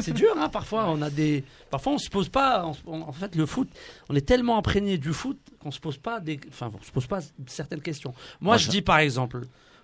[0.00, 0.88] C'est dur, hein, parfois.
[0.88, 2.64] On a des, parfois on se pose pas.
[2.64, 3.68] on se- on- en fait, le foot,
[4.08, 7.06] on est tellement imprégné du foot qu'on se pose pas des, enfin, on se pose
[7.06, 8.12] pas certaines questions.
[8.40, 9.42] Moi, Moi, je ça- dis par exemple,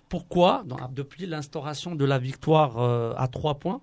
[0.09, 3.81] pourquoi, dans- depuis l'instauration de la victoire euh, à trois points,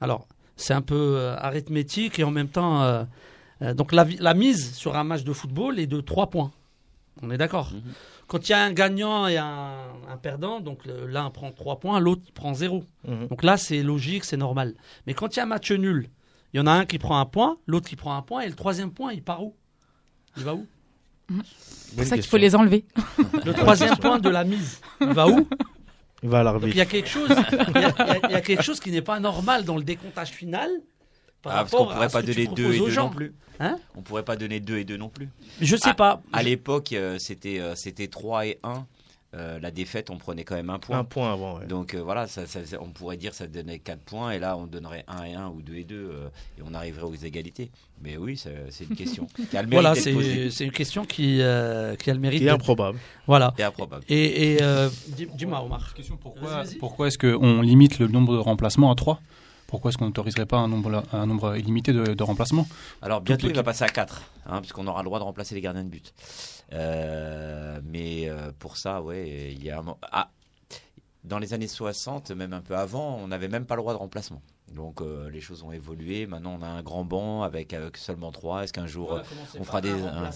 [0.00, 3.04] alors c'est un peu euh, arithmétique et en même temps, euh,
[3.62, 6.50] euh, donc la, vi- la mise sur un match de football est de trois points.
[7.22, 7.70] On est d'accord?
[7.72, 7.92] Mhm.
[8.32, 9.74] Quand il y a un gagnant et un,
[10.08, 12.82] un perdant, donc l'un prend 3 points, l'autre prend 0.
[13.06, 13.28] Mhm.
[13.28, 14.74] Donc là, c'est logique, c'est normal.
[15.06, 16.08] Mais quand il y a un match nul,
[16.54, 18.48] il y en a un qui prend un point, l'autre qui prend un point, et
[18.48, 19.54] le troisième point, il part où?
[20.38, 20.66] Il va où?
[21.28, 22.86] C'est pour ça qu'il faut les enlever.
[23.44, 25.46] Le troisième point de la mise, il va où?
[26.22, 26.76] Il va à il l'arbitre.
[26.76, 28.80] y a quelque chose, il y a, il y a- il y a quelque chose
[28.80, 30.70] qui n'est pas normal dans le décomptage final.
[31.42, 33.04] Par Ah, parce qu'on à pourrait pas donner deux et deux gens.
[33.04, 33.34] non plus.
[33.60, 35.28] Hein On pourrait pas donner deux et deux non plus.
[35.60, 36.22] Je sais Ah, pas.
[36.32, 38.86] À l'époque, euh, c'était euh, c'était 3 et 1.
[39.34, 40.98] Euh, la défaite, on prenait quand même un point.
[40.98, 41.66] Un point avant, ouais.
[41.66, 44.38] Donc euh, voilà, ça, ça- ça- on pourrait dire que ça donnait 4 points et
[44.38, 46.28] là on donnerait 1 et 1 ou 2 et 2 euh,
[46.58, 47.70] et on arriverait aux égalités.
[48.02, 51.96] Mais oui, c'est une question qui a le mérite Voilà, c'est une question qui, euh,
[51.96, 52.40] qui a le mérite.
[52.40, 52.98] Qui est d'être- improbable.
[53.26, 53.54] Voilà.
[53.56, 54.04] C'est improbable.
[54.10, 55.94] Et, et euh, dis- dis-moi, Omar.
[55.94, 56.76] Question, pourquoi, Vas-y, vas-y.
[56.76, 59.18] pourquoi est-ce qu'on limite le nombre de remplacements à 3
[59.72, 62.66] Pourquoi est-ce qu'on n'autoriserait pas un nombre, un nombre illimité de, de remplacements
[63.00, 65.62] Alors bientôt il va passer à 4, hein, puisqu'on aura le droit de remplacer les
[65.62, 66.12] gardiens de but.
[66.74, 70.28] Euh, mais euh, pour ça, ouais, il y a un ah,
[71.24, 73.98] dans les années 60, même un peu avant, on n'avait même pas le droit de
[73.98, 74.42] remplacement.
[74.74, 76.26] Donc euh, les choses ont évolué.
[76.26, 78.64] Maintenant, on a un grand banc avec, avec seulement 3.
[78.64, 79.20] Est-ce qu'un jour, euh,
[79.58, 80.30] on fera des- un-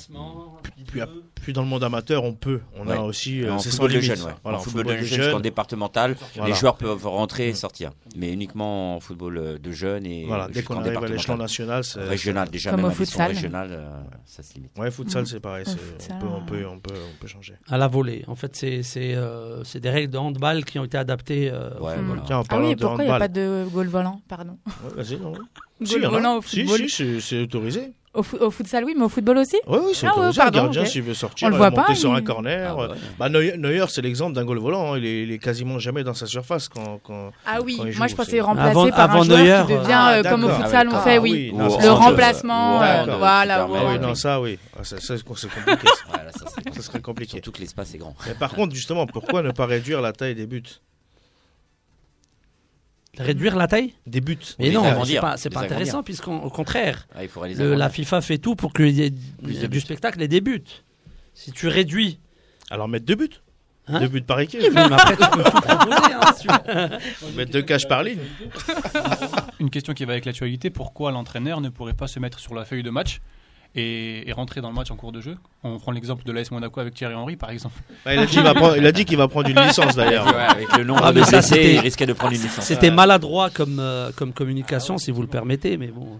[1.34, 2.60] Puis, dans le monde amateur, on peut.
[2.76, 2.96] On Ouais.
[2.96, 3.42] a aussi.
[3.42, 4.16] euh, en football de limite.
[4.16, 4.32] jeunes, ouais.
[4.42, 6.52] Voilà, en football, de jeunes, jusqu'en départemental, Voilà.
[6.52, 10.48] les joueurs peuvent rentrer et sortir, mais uniquement en football euh, de jeunes et Voilà,
[10.48, 11.38] dès qu'on arrive à l'échelon départemental.
[11.38, 12.00] national, c'est.
[12.02, 13.28] Régional, déjà Comme même au futsal.
[13.28, 14.76] régional, euh, ça se limite.
[14.78, 15.26] Ouais, futsal, Mhm.
[15.26, 15.64] c'est pareil.
[15.68, 17.54] On peut, on peut, on peut, on peut changer.
[17.68, 18.24] À la volée.
[18.26, 21.50] En fait, c'est c'est euh, c'est des règles de handball qui ont été adaptées.
[21.50, 22.04] euh, Ouais, football.
[22.06, 22.22] voilà.
[22.26, 24.20] Tiens, en Ah oui, de pourquoi il n'y a pas de goal volant?
[24.28, 24.58] Pardon.
[24.66, 25.32] Ouais, vas-y, non.
[25.84, 26.88] Si, volant au Si, football.
[26.88, 27.92] si, c'est- c'est autorisé.
[28.14, 30.38] Au, fo- au futsal, oui, mais au football aussi Oui, oui, c'est Ah ouais, autorisé.
[30.40, 32.74] pardon, le gardien, s'il veut sortir, On le euh, voit monter pas, sur un corner.
[32.78, 32.96] Ah, euh, ouais.
[33.18, 34.94] Bah, Neuer, Neuer, c'est l'exemple d'un goal volant.
[34.94, 34.98] hein.
[34.98, 36.98] Il, est, il est quasiment jamais dans sa surface quand.
[37.04, 37.30] quand...
[37.44, 39.72] Ah oui, Quand il moi je pensais remplacer Avant- par avant un joueur Neuer, qui
[39.74, 41.50] devient Ah, euh, comme au futsal, on Ah, fait, oui.
[41.52, 41.58] oui.
[41.58, 44.58] Non, Le remplacement, euh, voilà, Ah oui, non, ça, oui.
[44.78, 45.88] Ah, ça, ça, c'est compliqué.
[46.72, 47.32] ça serait compliqué.
[47.32, 48.14] Surtout que l'espace est grand.
[48.26, 50.62] Mais par contre, justement, pourquoi ne pas réduire la taille des buts?
[53.18, 54.38] Réduire la taille Des buts.
[54.58, 58.56] Mais non, c'est pas, pas intéressant, puisqu'au contraire, Ah, il le- la FIFA fait tout
[58.56, 59.80] pour qu'il y ait du buts.
[59.80, 60.62] spectacle et des buts.
[61.34, 62.18] Si tu réduis.
[62.70, 63.28] Alors, mettre deux buts.
[63.88, 64.60] Hein deux buts par équipe.
[64.60, 66.12] Oui, mais après, tu peux tout proposer.
[66.12, 68.18] hein, tu mettre deux caches par ligne.
[69.60, 72.64] Une question qui va avec l'actualité pourquoi l'entraîneur ne pourrait pas se mettre sur la
[72.64, 73.20] feuille de match?
[73.76, 76.50] Et, et rentrer dans le match en cours de jeu On prend l'exemple de l'AS
[76.50, 77.74] Monaco avec Thierry Henry, par exemple.
[78.06, 80.26] Il a dit qu'il va prendre- il a dit qu'il va prendre une licence d'ailleurs.
[80.26, 82.64] Ouais, avec le nombre Ah, de blessés, c'était- il risquait de prendre une licence.
[82.64, 86.18] C'était maladroit comme, euh, comme communication, si vous le permettez, mais bon.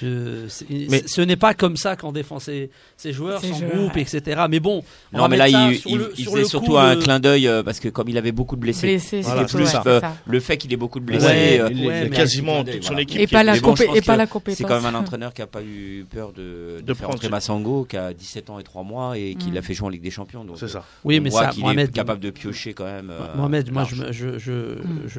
[0.00, 0.46] Je-
[0.90, 3.96] Mais- ce n'est pas comme ça qu'on défend ses, ses joueurs, Ses son joueurs, groupe,
[3.96, 4.42] etc.
[4.50, 4.82] Mais bon,
[5.12, 7.00] on Non, mais là, il, sur il- le- il sur faisait surtout coup, un euh,
[7.00, 9.64] clin d'œil euh, parce que comme il avait beaucoup de blessés, Blessé, Voilà, ouais, c'est
[9.66, 10.14] ça.
[10.26, 13.20] le fait qu'il ait beaucoup de blessés, Ouais, euh, il ouais, quasiment toute son équipe.
[13.20, 14.58] Et pas est- la, bon, compé- et pas la compétence.
[14.58, 17.14] c'est quand même un entraîneur qui a pas eu peur de, de, De faire prendre
[17.16, 19.54] entrer Massango, qui a 17 ans et 3 mois et qui Mm.
[19.54, 20.44] l'a fait jouer en Ligue des Champions.
[20.56, 20.84] C'est ça.
[21.04, 23.10] Oui, on mais ça, Mohamed, est capable de piocher quand même.
[23.10, 24.06] euh, Mohamed, moi, Mm.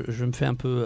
[0.09, 0.85] je me fais un peu.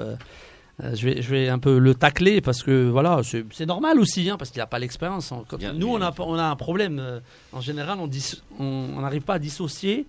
[0.83, 4.29] Euh, je, vais, je vais un peu le tacler parce que voilà, c'est normal aussi,
[4.29, 5.31] hein, parce qu'il n'a pas l'expérience.
[5.31, 5.43] hein.
[5.75, 6.99] Nous, on a, on a un problème.
[6.99, 7.19] euh,
[7.51, 7.99] en général,
[8.59, 10.05] on n'arrive pas à dissocier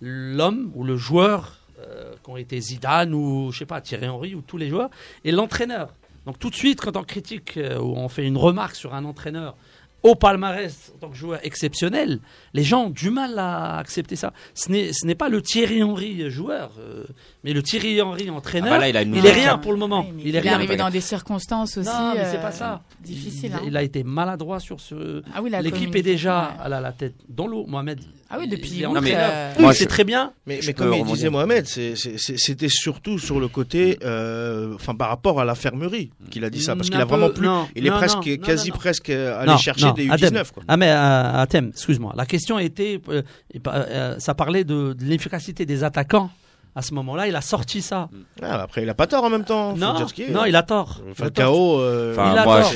[0.00, 4.34] l'homme ou le joueur euh, qui ont été Zidane ou je sais pas Thierry Henry
[4.34, 4.90] ou tous les joueurs
[5.24, 5.88] et l'entraîneur.
[6.26, 9.04] Donc tout de suite, quand on critique euh, ou on fait une remarque sur un
[9.04, 9.56] entraîneur
[10.02, 12.20] au palmarès en tant que joueur exceptionnel,
[12.54, 14.32] les gens ont du mal à accepter ça.
[14.54, 17.04] Ce n'est pas le Thierry Henry joueur, euh,
[17.42, 18.72] mais le Thierry Henry entraîneur.
[18.72, 20.06] Ah bah il, est rien pour le moment.
[20.24, 21.88] il, est, arrivé dans des circonstances aussi.
[21.88, 22.82] Non, mais c'est pas ça.
[23.02, 23.52] Difficile.
[23.66, 23.80] Il, hein.
[23.80, 25.22] a été maladroit sur ce.
[25.34, 27.66] Ah oui, L'équipe est déjà à la, tête dans l'eau.
[27.66, 28.00] Mohamed,
[28.30, 29.52] ah oui, depuis non, mais, euh...
[29.60, 30.32] Moi, c'est très bien.
[30.46, 35.40] Mais, mais comme il disait Mohamed, c'était surtout sur le côté, euh, enfin par rapport
[35.40, 37.48] à l'infirmerie qu'il a dit ça, parce qu'il a vraiment plus.
[37.76, 40.52] il est presque, quasi presque allé chercher des U19.
[40.52, 40.62] Quoi.
[40.68, 42.12] Ah mais à, thème, excuse-moi.
[42.16, 43.22] La question était, euh,
[43.66, 46.30] euh, ça parlait de l'efficacité des attaquants
[46.76, 48.08] à ce moment-là, il a sorti ça.
[48.42, 49.76] Ah, après, il a pas tort en même temps.
[49.76, 49.94] Non,
[50.30, 51.00] non, il a tort.
[51.10, 51.80] Enfin, le chaos.
[51.80, 52.72] Euh, il a tort.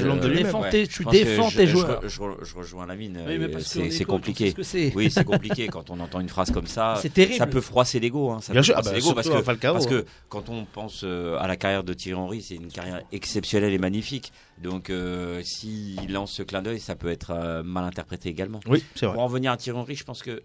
[0.89, 2.01] tu défends tes joueurs.
[2.07, 3.19] Je, rejoins la mine.
[3.61, 4.55] c'est compliqué.
[4.95, 6.95] oui, c'est compliqué quand on entend une phrase comme ça.
[7.03, 7.39] C'est terrible.
[7.39, 8.31] Ça peut froisser l'ego.
[8.31, 11.57] Hein, Bien sûr, ah bah, parce que parce que quand on pense euh, à la
[11.57, 14.33] carrière de Thierry Henry, c'est une carrière exceptionnelle et magnifique.
[14.63, 18.61] Donc, euh, s'il lance ce clin d'œil, ça peut être mal interprété également.
[18.67, 19.15] Oui, c'est vrai.
[19.15, 20.43] Pour en revenir à Thierry Henry, je pense que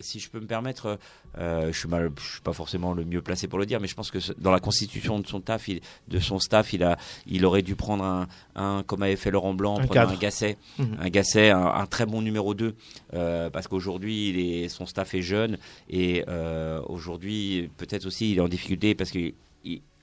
[0.00, 0.98] si je peux me permettre,
[1.38, 3.86] euh, je suis mal, je suis pas forcément le mieux placé pour le dire, mais
[3.86, 6.98] je pense que dans la constitution de son staff, il, de son staff, il a,
[7.26, 10.56] il aurait dû prendre un, un comme avait fait Laurent Blanc, un, prendre un Gasset,
[10.78, 10.96] mhm.
[10.98, 12.74] un Gasset, un, très bon numéro 2
[13.14, 18.48] euh, parce qu'aujourd'hui, son staff est jeune et euh, aujourd'hui, peut-être aussi, il est en
[18.48, 19.32] difficulté parce que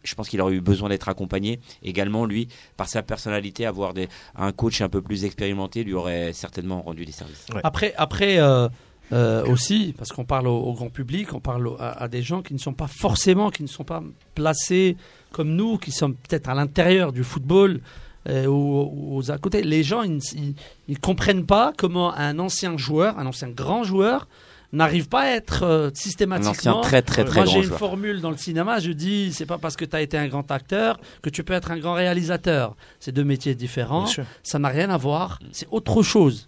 [0.07, 1.59] je pense qu'il aurait eu besoin d'être accompagné.
[1.83, 6.33] Également, lui, par sa personnalité, avoir des, un coach un peu plus expérimenté lui aurait
[6.33, 7.45] certainement rendu des services.
[7.63, 8.69] Après, après euh,
[9.13, 12.59] euh, aussi, parce qu'on parle au, grand public, on parle à, des gens qui ne
[12.59, 14.03] sont pas forcément, qui ne sont pas
[14.35, 14.97] placés
[15.31, 17.79] comme nous, qui sommes peut-être à l'intérieur du football
[18.27, 19.63] euh, ou, aux à côté.
[19.63, 20.55] Les gens, ils
[20.89, 24.27] ne comprennent pas comment un ancien joueur, un ancien grand joueur,
[24.73, 26.79] n'arrive pas à être euh, systématiquement.
[26.79, 28.79] Un très très très Moi, j'ai une formule dans le cinéma.
[28.79, 31.53] Je dis, c'est pas parce que tu as été un grand acteur que tu peux
[31.53, 32.75] être un grand réalisateur.
[32.99, 34.05] C'est deux métiers différents.
[34.43, 35.39] Ça n'a rien à voir.
[35.51, 36.45] C'est autre chose.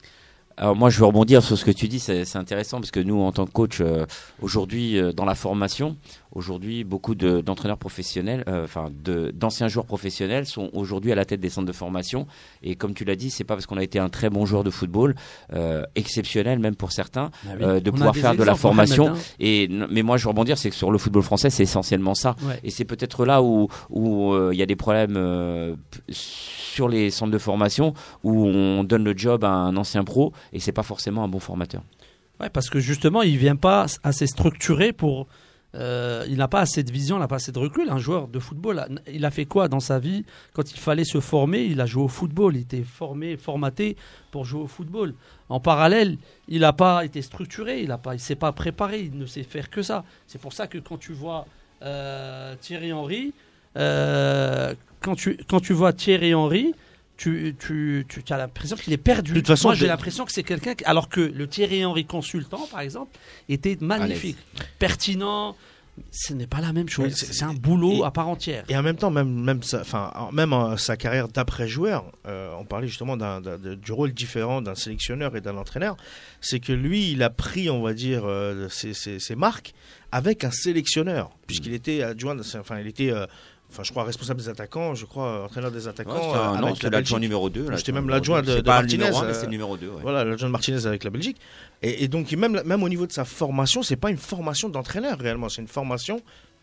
[0.61, 2.01] Alors moi, je veux rebondir sur ce que tu dis.
[2.01, 4.05] C'est intéressant parce que nous, en tant que coach, euh,
[4.41, 5.95] aujourd'hui, euh, dans la formation,
[6.31, 8.89] aujourd'hui, beaucoup d'entraîneurs professionnels, euh, enfin
[9.33, 12.27] d'anciens joueurs professionnels, sont aujourd'hui à la tête des centres de formation.
[12.63, 14.63] Et comme tu l'as dit, c'est pas parce qu'on a été un très bon joueur
[14.63, 15.15] de football,
[15.95, 19.13] exceptionnel même pour certains, ah de pouvoir faire de la formation.
[19.39, 22.35] Et mais moi, je veux rebondir, c'est que sur le football français, c'est essentiellement ça.
[22.63, 25.77] Et c'est peut-être là où où il y a des problèmes
[26.09, 30.59] sur les centres de formation où on donne le job à un ancien pro et
[30.59, 31.83] c'est pas forcément un bon formateur.
[32.39, 35.27] Ouais, parce que justement, il vient pas assez structuré pour.
[35.75, 37.89] Euh, il n'a pas assez de vision, il n'a pas assez de recul.
[37.89, 41.19] Un joueur de football, il a fait quoi dans sa vie Quand il fallait se
[41.19, 42.55] former, il a joué au football.
[42.55, 43.95] Il était formé, formaté
[44.31, 45.13] pour jouer au football.
[45.47, 46.17] En parallèle,
[46.47, 49.81] il n'a pas été structuré, il ne s'est pas préparé, il ne sait faire que
[49.81, 50.03] ça.
[50.27, 51.45] C'est pour ça que quand tu vois
[51.83, 53.33] euh, Thierry Henry,
[53.77, 56.73] euh, quand, tu, quand tu vois Thierry Henry,
[57.19, 59.33] tu, tu, tu as l'impression qu'il est perdu.
[59.33, 60.73] De toute façon, Moi, j'ai l'impression que c'est quelqu'un.
[60.85, 63.11] Alors que le Thierry Henry consultant, par exemple,
[63.49, 64.37] était magnifique,
[64.79, 65.55] pertinent.
[66.11, 67.13] Ce n'est pas la même chose.
[67.13, 68.63] c'est un boulot à part entière.
[68.69, 69.83] Et en même temps, même, même, sa,
[70.31, 75.57] même sa carrière d'après-joueur, euh, on parlait justement du rôle différent d'un sélectionneur et d'un
[75.57, 75.97] entraîneur.
[76.39, 79.73] C'est que lui, il a pris, on va dire, euh, ses, ses, marques
[80.13, 83.25] avec un sélectionneur, puisqu'il était adjoint, enfin, il était euh,
[83.71, 86.33] Enfin, je crois responsable des attaquants, je crois entraîneur des attaquants.
[86.35, 87.67] Euh, non, c'était l'adjoint numéro 2.
[87.75, 89.11] J'étais même l'adjoint de, de Martinez.
[89.33, 89.85] c'est le numéro 2.
[89.85, 91.37] Euh, voilà, l'adjoint de Martinez avec la Belgique.
[91.83, 95.49] Et, donc, même, même au niveau de sa formation, c'est pas une formation d'entraîneur réellement,
[95.49, 96.21] c'est une formation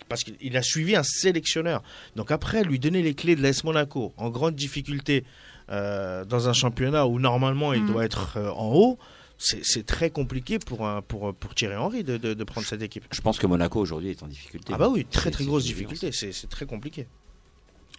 [0.09, 1.83] parce qu'il a suivi un sélectionneur.
[2.17, 5.25] Donc après, lui donner les clés de l'AS Monaco en grande difficulté
[5.71, 7.87] euh, dans un championnat où normalement il mm.
[7.87, 8.99] doit être en haut
[9.39, 13.05] c'est très compliqué pour, pour, pour Thierry Henry de, de, prendre cette équipe.
[13.12, 14.72] Je pense que Monaco aujourd'hui est en difficulté.
[14.74, 17.07] Ah bah oui, très très grosse difficulté, c'est très compliqué.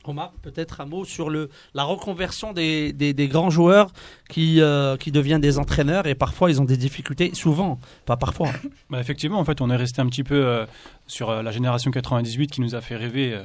[0.08, 3.92] Omar, peut-être un mot sur la reconversion des, grands joueurs
[4.30, 8.50] qui, euh, qui deviennent des entraîneurs et parfois ils ont des difficultés, souvent, pas parfois.
[8.90, 10.66] Bah effectivement, en fait, on est resté un petit peu euh,
[11.08, 13.38] sur euh, la génération 98 qui nous a fait rêver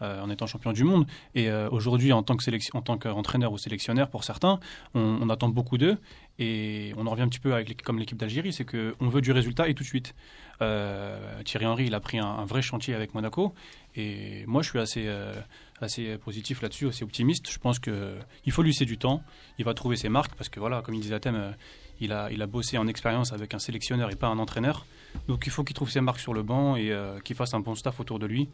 [0.00, 1.06] en étant champion du monde.
[1.34, 4.58] Et aujourd'hui, en tant qu'entraîneur ou sélectionneur, pour certains,
[4.94, 5.98] on, attend beaucoup d'eux.
[6.38, 7.52] Et on en revient un petit peu
[7.84, 10.14] comme l'équipe d'Algérie, c'est qu'on veut du résultat et tout de suite.
[10.62, 13.54] Euh, Thierry Henry, il a pris un, vrai chantier avec Monaco.
[13.96, 15.34] Et moi, je suis assez, euh,
[15.80, 17.50] assez positif là-dessus, assez optimiste.
[17.50, 19.22] Je pense qu'il faut lui laisser du temps.
[19.58, 21.52] Il va trouver ses marques parce que, voilà, comme il disait à thème, euh,
[22.00, 24.86] il a, il a bossé en expérience avec un sélectionneur et pas un entraîneur.
[25.28, 27.74] Donc il faut qu'il trouve ses marques sur le banc et qu'il fasse un bon
[27.74, 28.48] staff autour de lui.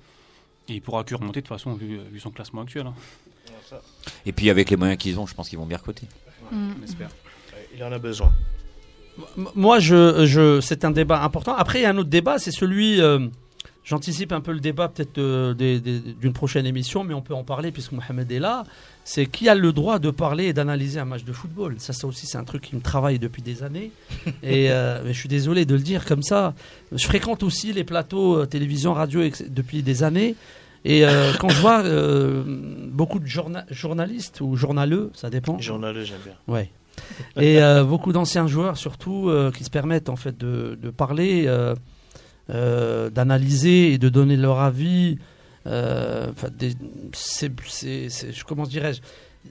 [0.68, 2.86] Et il pourra que remonter de toute façon, vu, son classement actuel.
[2.86, 2.94] Hein.
[4.24, 6.09] Et puis avec les moyens qu'ils ont, je pense qu'ils vont bien recoter.
[6.50, 6.72] Mm.
[6.80, 7.11] On espère.
[7.72, 8.32] Il en a besoin.
[9.55, 11.55] Moi, je, je, c'est un débat important.
[11.55, 13.01] Après, il y a un autre débat, c'est celui.
[13.01, 13.27] Euh,
[13.85, 15.19] j'anticipe un peu le débat peut-être
[15.55, 18.64] d'une prochaine émission, mais on peut en parler puisque Mohamed est là.
[19.05, 21.76] C'est qui a le droit de parler et d'analyser un match de football.
[21.79, 23.93] Ça, ça aussi, c'est un truc qui me travaille depuis des années.
[24.43, 26.55] Et euh, je suis désolé de le dire comme ça.
[26.91, 30.34] Je fréquente aussi les plateaux euh, télévision, radio depuis des années.
[30.84, 31.03] Et
[31.41, 31.83] quand je vois
[32.93, 35.59] beaucoup de journalistes ou journaleux, ça dépend.
[35.59, 36.34] Journaleux, j'aime bien.
[36.47, 36.71] Ouais.
[37.37, 43.11] Et euh, beaucoup d'anciens joueurs surtout euh, qui se permettent en fait de, parler, euh,
[43.11, 45.18] d'analyser et de donner leur avis.
[48.47, 49.01] comment dirais-je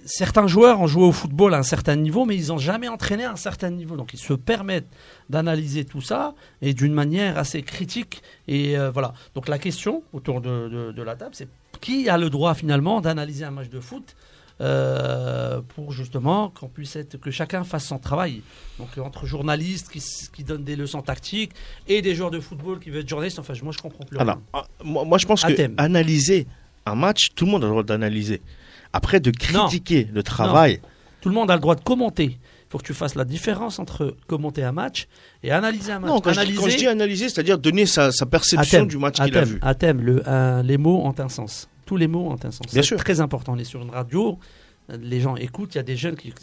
[0.06, 3.24] Certains joueurs ont joué au football à un certain niveau, mais ils n'ont jamais entraîné
[3.24, 3.96] à un certain niveau.
[3.96, 4.90] Donc ils se permettent
[5.30, 8.22] d'analyser tout ça et d'une manière assez critique.
[8.50, 9.14] Et voilà.
[9.36, 11.48] Donc la question autour de la table, c'est
[11.80, 14.16] qui a le droit finalement d'analyser un match de foot
[14.61, 18.41] euh, pour justement qu'on puisse être que chacun fasse son travail.
[18.80, 20.02] Donc entre journalistes qui,
[20.34, 21.52] qui donnent des leçons tactiques
[21.90, 24.18] et des joueurs de football qui veulent être journalistes, enfin moi je comprends plus.
[24.18, 26.48] Alors, ah, moi, je pense que analyser
[26.86, 28.41] un match, tout le monde a le droit d'analyser.
[28.94, 30.80] Après de critiquer le travail.
[31.19, 32.38] Tout le monde a le droit de commenter.
[32.38, 35.07] Il faut que tu fasses la différence entre commenter un match
[35.44, 36.11] et analyser un match.
[36.11, 39.60] Non, quand, je, dis, analyser, c'est-à-dire donner sa, perception du match qu'il a vu.
[39.61, 40.23] À thème, le,
[40.64, 41.68] les mots ont un sens.
[41.86, 42.68] Tous les mots ont un sens.
[42.70, 43.53] C'est très important.
[43.53, 44.40] On est sur une radio,
[44.90, 46.34] les gens écoutent, il y a des jeunes qui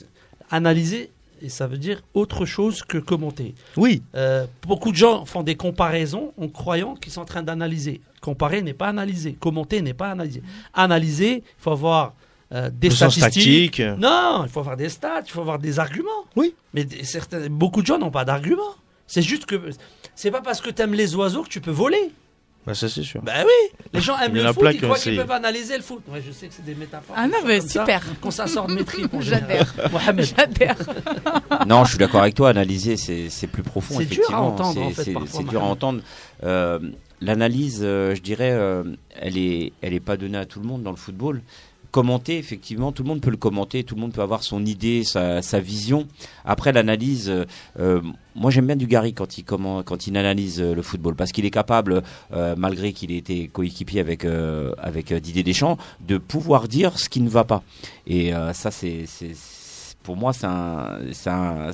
[0.51, 1.11] analyser
[1.43, 3.55] et ça veut dire autre chose que commenter.
[3.77, 4.03] Oui.
[4.15, 8.01] Euh, beaucoup de gens font des comparaisons en croyant qu'ils sont en train d'analyser.
[8.21, 9.33] Comparer n'est pas analyser.
[9.33, 10.43] Commenter n'est pas analyser.
[10.73, 12.15] Analyser, il faut avoir
[12.53, 13.83] euh, des statistiques.
[13.99, 16.11] Non, il faut avoir des stats, il faut avoir des arguments.
[16.37, 16.55] Oui.
[16.75, 18.77] Mais certains, beaucoup de gens n'ont pas d'arguments.
[19.09, 19.61] C'est juste que
[20.15, 22.13] c'est pas parce que tu aimes les oiseaux que tu peux voler.
[22.67, 23.21] Bah ça c'est sûr.
[23.23, 26.03] Bah oui, les gens aiment le foot, ils croient qu'ils peuvent analyser le foot.
[26.09, 27.17] Ouais, je sais que c'est des métaphores.
[27.19, 28.03] Ah non, mais super.
[28.21, 29.75] Quand ça sort de mes tripes, j'adhère.
[30.19, 30.77] J'adhère.
[31.67, 32.51] non, je suis d'accord avec toi.
[32.51, 33.97] Analyser, c'est plus profond.
[33.99, 34.81] C'est dur à entendre.
[34.83, 36.03] En fait, c'est dur à entendre.
[36.45, 36.79] Euh,
[37.23, 38.83] L'analyse, euh, je dirais, euh,
[39.21, 41.41] elle est, elle est pas donnée à tout le monde dans le football
[41.93, 45.05] commenter, effectivement, tout le monde peut le commenter, tout le monde peut avoir son idée,
[45.05, 46.09] sa, vision.
[46.45, 47.45] Après l'analyse, euh,
[47.79, 48.01] euh
[48.35, 51.51] moi j'aime bien Dugarry quand il quand il analyse euh, le football parce qu'il est
[51.51, 52.03] capable,
[52.33, 54.25] euh, malgré qu'il ait été coéquipier avec
[54.79, 57.63] avec Didier Deschamps, de pouvoir dire ce qui ne va pas.
[58.07, 59.05] Et ça c'est
[60.03, 61.73] pour moi c'est un, un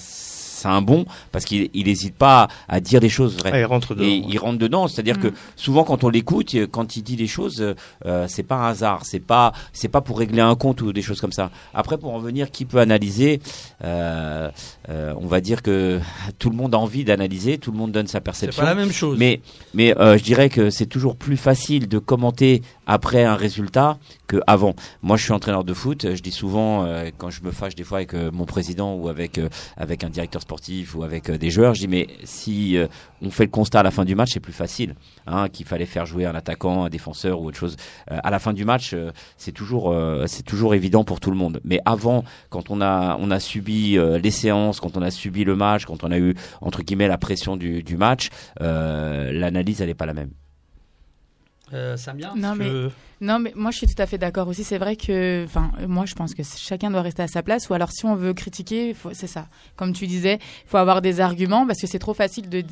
[0.59, 3.51] c'est un bon parce qu'il n'hésite pas à dire des choses vraies.
[3.55, 4.07] Ah, il rentre dedans.
[4.07, 5.35] Et il rentre dedans, c'est-à-dire que mm.
[5.57, 7.75] souvent quand on l'écoute, quand il dit des choses,
[8.07, 11.03] euh, c'est pas un hasard, c'est pas c'est pas pour régler un compte ou des
[11.03, 11.51] choses comme ça.
[11.75, 13.41] Après, pour en venir, qui peut analyser
[13.85, 14.51] euh,
[14.89, 16.01] euh, On va dire que
[16.39, 18.63] tout le monde a envie d'analyser, tout le monde donne sa perception.
[18.63, 19.19] C'est pas la même chose.
[19.19, 19.41] Mais
[19.75, 24.39] mais euh, je dirais que c'est toujours plus facile de commenter après un résultat que
[24.47, 24.75] avant.
[25.03, 26.15] Moi, je suis entraîneur de foot.
[26.15, 29.41] Je dis souvent euh, quand je me fâche des fois avec mon président ou avec
[29.77, 32.77] avec un directeur sportif ou avec des joueurs, je dis mais si
[33.21, 34.95] on fait le constat à la fin du match, c'est plus facile.
[35.27, 37.77] Hein, qu'il fallait faire jouer un attaquant, un défenseur ou autre chose.
[38.07, 38.95] à la fin du match,
[39.37, 39.95] c'est toujours
[40.27, 41.61] c'est toujours évident pour tout le monde.
[41.65, 45.57] Mais avant, quand on a on a subi les séances, quand on a subi le
[45.57, 48.29] match, quand on a eu entre guillemets la pression du, du match,
[48.61, 50.31] l'analyse elle n'est pas la même.
[51.73, 52.71] Euh, Samia, non, mais,
[53.21, 54.63] non, mais moi je suis tout à fait d'accord aussi.
[54.63, 57.69] C'est vrai que, enfin, moi je pense que chacun doit rester à sa place.
[57.69, 59.49] Ou alors si on veut critiquer, c'est ça.
[59.77, 62.63] Comme tu disais, il faut avoir des arguments parce que c'est trop facile de,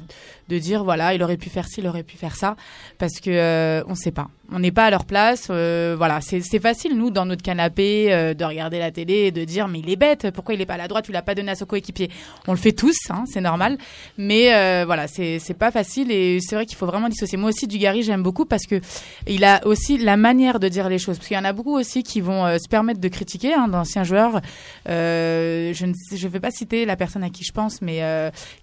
[0.49, 2.55] de dire voilà, il aurait pu faire ci, il aurait pu faire ça,
[2.99, 4.29] parce que euh, on ne sait pas.
[4.53, 5.49] On n'est pas à leur place.
[5.51, 9.43] Euh, voilà, c'est facile nous dans notre canapé euh, de regarder la télé et de
[9.43, 10.31] dire mais il est bête.
[10.31, 11.07] Pourquoi il est pas à la droite?
[11.07, 12.09] Tu l'as pas donné à son coéquipier.
[12.47, 13.79] On le fait tous, hein, c'est normal.
[14.17, 17.37] Mais voilà, c'est pas facile et c'est vrai qu'il faut vraiment dissocier.
[17.37, 18.81] Moi aussi, Dugarry, j'aime beaucoup parce que
[19.27, 21.17] il a aussi la manière de dire les choses.
[21.17, 24.05] Parce qu'il y en a beaucoup aussi qui vont se permettre de critiquer hein, d'anciens
[24.05, 24.41] joueurs.
[24.87, 28.03] je ne je vais pas citer la personne à qui je pense, mais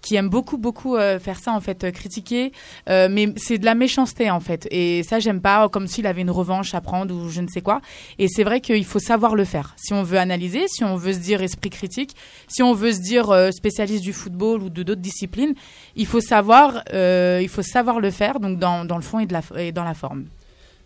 [0.00, 2.52] qui aime beaucoup beaucoup faire ça en fait euh, critiquer,
[2.88, 4.66] euh, mais c'est de la méchanceté en fait.
[4.70, 7.60] Et ça, j'aime pas, comme s'il avait une revanche à prendre ou je ne sais
[7.60, 7.80] quoi.
[8.18, 9.74] Et c'est vrai qu'il faut savoir le faire.
[9.76, 12.14] Si on veut analyser, si on veut se dire esprit critique,
[12.48, 15.54] si on veut se dire euh, spécialiste du football ou de d'autres disciplines,
[15.96, 18.40] il faut savoir, il faut savoir le faire.
[18.40, 20.24] Donc dans, dans le fond et, de la, et dans la forme.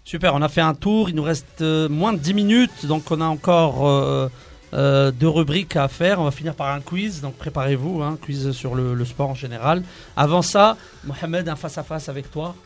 [0.09, 3.21] Super, on a fait un tour, il nous reste moins de 10 minutes, donc on
[3.21, 4.31] a encore
[4.73, 6.19] euh, deux rubriques à faire.
[6.19, 9.35] On va finir par un quiz, donc préparez-vous, un hein, quiz sur le, sport en
[9.35, 9.83] général.
[10.17, 12.57] Avant ça, Mohamed, un face-à-face avec toi.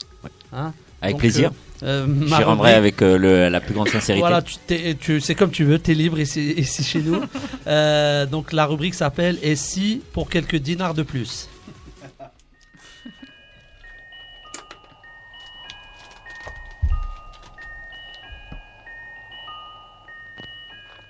[0.52, 1.50] Hein avec plaisir.
[1.82, 4.20] Euh, euh J'y rendrai avec euh, la plus grande sincérité.
[4.20, 4.54] Voilà, tu,
[5.00, 7.22] tu c'est comme tu veux, tu es libre ici, ici chez nous.
[8.30, 11.48] donc la rubrique s'appelle Et si pour quelques dinars de plus?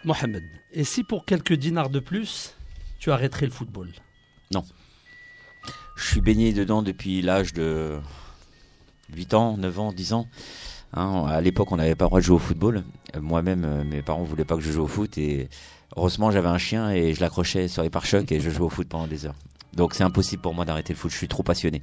[0.04, 0.42] Mohamed,
[0.72, 2.54] et si pour quelques dinars de plus,
[2.98, 3.88] tu arrêterais le football?
[4.52, 4.64] Non.
[5.96, 7.98] suis baigné dedans depuis l'âge de
[9.14, 10.28] 8 ans, 9 ans, 10 ans.
[10.94, 12.84] Hein, à l'époque, on n'avait pas le droit de jouer au football.
[13.14, 15.48] Euh, Moi-même, euh, mes parents voulaient pas que je joue au foot et
[15.96, 18.88] heureusement, j'avais un chien et je l'accrochais sur les pare-chocs et je jouais au foot
[18.88, 19.36] pendant des heures.
[19.72, 21.10] Donc c'est impossible pour moi d'arrêter le foot.
[21.10, 21.80] Je suis trop passionné.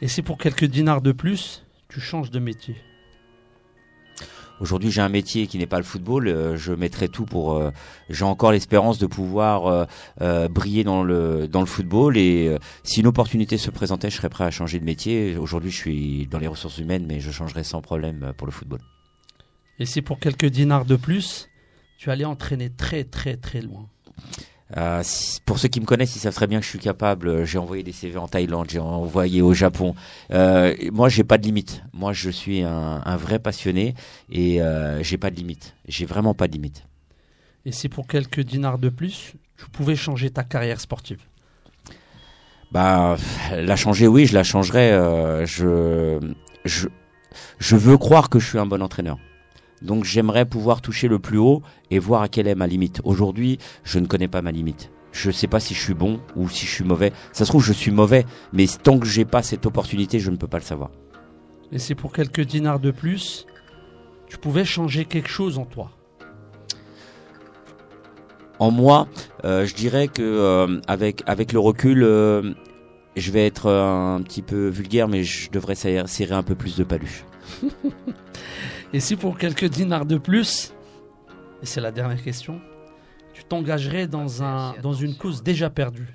[0.00, 2.76] Et si pour quelques dinars de plus, tu changes de métier?
[4.60, 6.28] Aujourd'hui, j'ai un métier qui n'est pas le football.
[6.28, 7.54] euh, je mettrai tout pour.
[7.54, 7.70] euh,
[8.10, 9.86] j'ai encore l'espérance de pouvoir
[10.20, 12.16] euh, briller dans le dans le football.
[12.16, 15.36] Et si une opportunité se présentait, je serais prêt à changer de métier.
[15.36, 18.80] Aujourd'hui, je suis dans les ressources humaines, mais je changerai sans problème pour le football.
[19.78, 21.48] Et si pour quelques dinars de plus,
[21.98, 23.88] tu allais entraîner très très très loin
[24.76, 27.28] Euh, si- pour ceux qui me connaissent, ils savent très bien que je suis capable.
[27.28, 29.94] euh, J'ai envoyé des CV en Thaïlande, j'ai envoyé au Japon.
[30.32, 31.82] Euh, moi, j'ai pas de limite.
[31.92, 33.94] Moi, je suis un, un vrai passionné
[34.30, 35.74] et euh, j'ai pas de limite.
[35.88, 36.84] J'ai vraiment pas de limite.
[37.66, 41.20] Et si pour quelques dinars de plus, tu pouvais changer ta carrière sportive?
[42.72, 43.16] Bah,
[43.52, 44.90] la changer, oui, je la changerai.
[44.92, 46.18] euh, je,
[46.64, 46.88] je,
[47.58, 49.18] je veux croire que je suis un bon entraîneur.
[49.82, 53.00] Donc, j'aimerais pouvoir toucher le plus haut et voir à quelle est ma limite.
[53.04, 54.90] Aujourd'hui, je ne connais pas ma limite.
[55.12, 57.12] Je sais pas si je suis bon ou si je suis mauvais.
[57.32, 60.36] Ça se trouve, je suis mauvais, mais tant que j'ai pas cette opportunité, je ne
[60.36, 60.90] peux pas le savoir.
[61.70, 63.46] Et si pour quelques dinars de plus,
[64.26, 65.90] tu pouvais changer quelque chose en toi?
[68.58, 69.08] En moi,
[69.44, 72.54] euh, je dirais que euh, avec avec le recul, euh,
[73.16, 76.76] je vais être un petit peu vulgaire, mais je devrais serrer serrer un peu plus
[76.76, 77.24] de paluche.
[78.92, 80.72] Et si pour quelques dinars de plus,
[81.62, 82.60] et c'est la dernière question,
[83.32, 86.08] tu t'engagerais dans, un, dans une cause déjà perdue?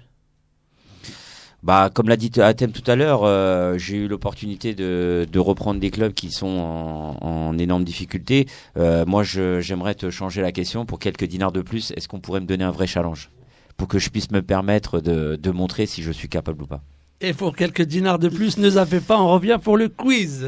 [1.63, 5.79] Bah, comme l'a dit Athème tout à l'heure, euh, j'ai eu l'opportunité de, de reprendre
[5.79, 8.45] des clubs qui sont en, en énorme difficulté.
[8.77, 11.91] Euh, moi, je- j'aimerais te changer la question pour quelques dinars de plus.
[11.97, 13.31] Est-ce qu'on pourrait me donner un vrai challenge?
[13.75, 16.83] Pour que je puisse me permettre de, de montrer si je suis capable ou pas
[17.21, 20.47] Et pour quelques dinars de plus, ne zappez pas, on revient pour le quiz.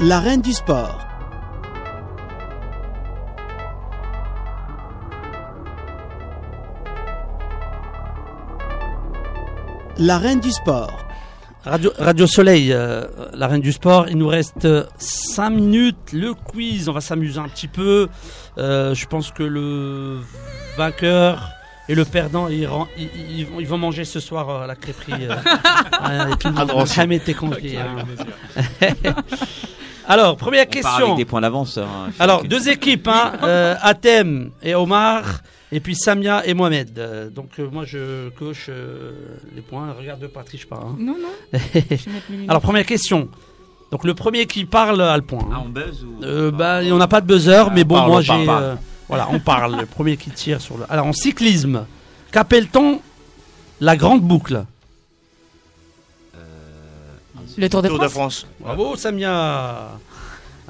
[0.00, 1.04] La reine du sport.
[9.98, 11.04] La reine du sport.
[11.64, 13.04] Radio, Radio Soleil, euh,
[13.34, 14.66] la reine du sport, il nous reste
[14.98, 16.12] 5 minutes.
[16.12, 18.08] Le quiz, on va s'amuser un petit peu.
[18.58, 20.20] Euh, je pense que le
[20.76, 21.50] vainqueur
[21.88, 24.66] et le perdant, ils, ren- ils- ils vont, ils vont manger ce soir euh, à
[24.66, 25.26] la crêperie.
[25.28, 25.34] euh,
[26.32, 26.94] et tout le monde- Adresse.
[26.94, 27.96] Jamais été convié, hein.
[30.08, 31.04] Alors, première On part question.
[31.06, 31.78] avec des points d'avance.
[31.78, 32.10] hein.
[32.18, 36.98] Alors, deux équipes, hein, euh, Athème et Omar, et puis Samia et Mohamed.
[36.98, 39.12] Euh, donc, euh, moi, je coche euh,
[39.54, 39.92] les points.
[39.98, 40.80] Regarde pas, triche pas.
[40.82, 40.96] hein.
[40.98, 41.58] Non, non.
[42.48, 43.28] Alors, première question.
[43.92, 45.40] Donc, le premier qui parle a le point.
[45.42, 45.54] hein.
[45.56, 48.20] Ah, on buzz ou Euh, bah, on n'a pas de buzzer, mais bon, parle, moi,
[48.22, 48.32] j'ai.
[48.48, 48.74] euh,
[49.08, 49.78] voilà, on parle.
[49.78, 50.84] le premier qui tire sur le.
[50.90, 51.84] Alors, en cyclisme,
[52.32, 53.00] qu'appelle-t-on
[53.80, 54.64] la grande boucle?
[57.58, 58.40] Le Tour de Tour de France.
[58.40, 58.46] France.
[58.60, 59.98] Bravo, Samia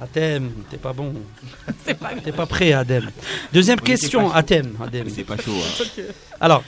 [0.00, 1.12] Athème, t'es pas bon.
[1.84, 3.10] T'es pas prêt, Adem.
[3.52, 4.76] Deuxième question, Athème.
[4.82, 5.08] Adem.
[5.10, 5.52] C'est pas chaud.
[5.52, 6.02] hein.
[6.40, 6.62] Alors,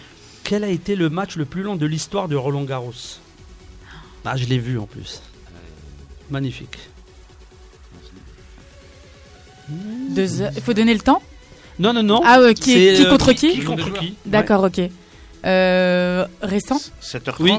[0.45, 2.93] quel a été le match le plus long de l'histoire de Roland Garros?
[4.25, 5.23] Ah, je l'ai vu en plus.
[6.29, 6.77] Magnifique.
[9.69, 10.53] Deux heures.
[10.57, 11.23] Il faut donner le temps?
[11.79, 12.21] Non, non, non.
[12.25, 14.15] Ah, ouais, qui, euh, contre qui, Qui contre qui?
[14.27, 14.81] D'accord, ok.
[15.47, 16.81] Euh, récent?
[17.01, 17.35] 7h30.
[17.41, 17.53] Oui.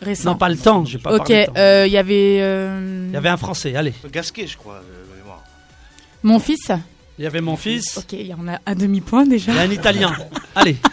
[0.00, 0.30] Récent.
[0.30, 1.52] Non, pas le temps, j'ai pas ok, temps.
[1.56, 3.94] euh, il y avait euh, Il y avait un Français, allez.
[4.12, 4.74] Gasquet, je crois.
[4.74, 5.42] euh, de mémoire.
[6.22, 6.70] mon fils.
[7.18, 7.98] Il y avait mon fils.
[7.98, 9.50] Ok, il y en a un demi-point déjà.
[9.52, 10.12] Il y a un Italien.
[10.54, 10.76] Allez.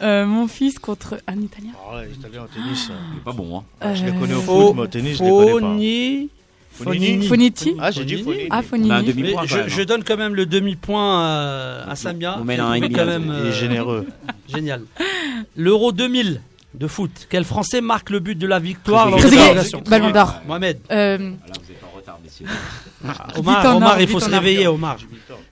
[0.00, 1.72] Euh, mon fils contre un Italien.
[1.84, 2.86] Oh, les Italiens au tennis.
[2.88, 3.58] euh, C'est pas bon.
[3.58, 3.64] Hein.
[3.80, 5.58] ah, je les Euh, connais au Fo- foot, mais au tennis, je les connais pas.
[5.58, 6.28] Foni.
[6.70, 7.26] Fonini.
[7.26, 8.44] Foniti Ah, j'ai dit Fonini.
[8.48, 9.12] Ah, On a un Fonini.
[9.12, 9.84] demi- point, je, je hein.
[9.86, 12.36] donne quand même le demi-point euh, à Samia.
[12.40, 13.04] on mène un quand hein.
[13.06, 14.06] même, Il est euh, généreux.
[14.48, 14.82] Génial.
[15.56, 16.42] L'Euro 2000
[16.78, 17.26] de foot.
[17.28, 20.40] Quel Français marque le but de la victoire lors de Ballon d'or.
[20.46, 20.78] Mohamed.
[20.90, 21.24] Euh, Là,
[21.64, 22.46] vous êtes en retard, messieurs.
[23.36, 24.96] Omar, Omar il faut se réveiller, Omar.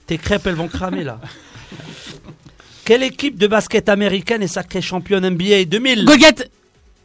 [0.05, 1.19] Tes crêpes, elles vont cramer là.
[2.85, 6.45] Quelle équipe de basket américaine est sacrée championne NBA 2000 Golgat.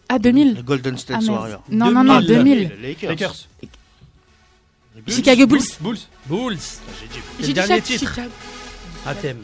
[0.08, 0.54] Ah, 2000.
[0.56, 1.32] Le Golden State Ah.
[1.32, 1.62] Warriors.
[1.70, 2.68] Non, non, non, 2000.
[2.68, 2.72] 2000.
[2.80, 3.34] Les Lakers.
[5.04, 5.14] Bulls.
[5.14, 5.60] Chicago Bulls.
[5.80, 5.98] Bulls.
[6.26, 6.58] Bulls.
[7.40, 7.54] J'ai dit.
[7.54, 7.86] Dernier Chicago.
[7.98, 8.10] titre.
[8.14, 8.30] Chicago.
[9.06, 9.38] À thème.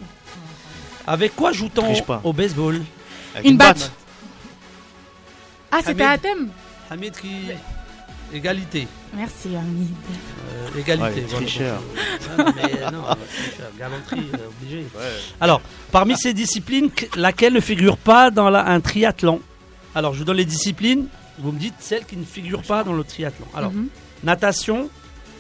[1.07, 2.81] Avec quoi joue-t-on au baseball
[3.35, 3.91] Avec Une batte.
[5.70, 6.49] Ah, c'était à thème.
[6.90, 7.28] Hamid qui.
[8.32, 8.86] Égalité.
[9.15, 9.89] Merci, Hamid.
[10.51, 11.20] Euh, égalité.
[11.20, 11.47] Ouais, voilà.
[11.47, 11.82] tricheur.
[12.39, 14.78] Ah, non, mais non, tricheur, galanterie, euh, obligé.
[14.95, 15.03] Ouais.
[15.40, 19.40] Alors, parmi ces disciplines, que- laquelle ne figure pas dans la- un triathlon?
[19.95, 21.07] Alors, je vous donne les disciplines.
[21.39, 23.47] Vous me dites celles qui ne figurent pas dans le triathlon.
[23.55, 23.89] Alors, Mhm.
[24.24, 24.90] natation,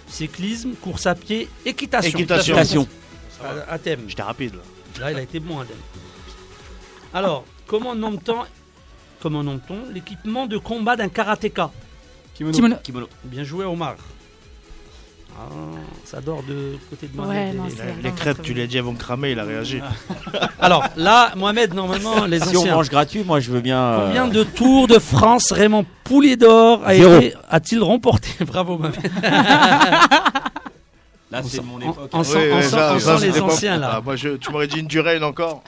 [0.08, 2.18] cyclisme, course à pied, équitation.
[2.18, 2.88] Équitation.
[3.68, 4.04] À, à thème.
[4.08, 4.60] J'étais rapide là.
[5.00, 5.76] Là, il a été bon, Adem.
[7.12, 8.44] Alors, comment nomme-t-on
[9.20, 11.70] comment nomme-t-on l'équipement de combat d'un karatéka
[12.34, 12.76] Kimono.
[12.82, 13.08] Kimono.
[13.24, 13.96] Bien joué, Omar.
[15.40, 15.42] Ah,
[16.04, 17.26] ça dort de côté de moi.
[17.26, 19.80] Ouais, non, Les, vraiment crêpes, tu les dit, elles vont cramer, il a réagi.
[20.60, 22.74] Alors, là, Mohamed, normalement, les Si on anciens.
[22.74, 23.78] mange gratuit, moi je veux bien.
[23.80, 27.16] euh, Combien de tours de France Raymond Poulier d'Or a Zéro.
[27.18, 28.98] été- a-t-il remporté Bravo, Mohamed.
[31.30, 32.10] Là, c'est On- mon on- époque.
[32.12, 33.90] on sent- Oui, on oui, sent- ça- on ça, sent les pas- anciens, là.
[33.96, 35.62] Ah, moi, je- tu m'aurais dit une durée encore.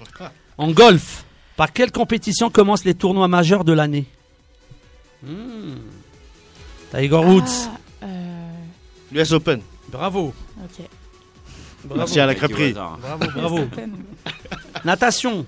[0.57, 1.25] En golf,
[1.61, 4.07] par quelle compétition commencent les tournois majeurs de l'année
[5.23, 5.75] Hmm.
[6.91, 7.43] Tiger Woods.
[8.01, 8.51] Ah, euh,
[9.13, 9.61] L'US Open.
[9.93, 10.33] Bravo.
[11.95, 12.73] Merci à la crêperie.
[12.73, 13.59] Bravo.
[14.87, 15.45] Natation.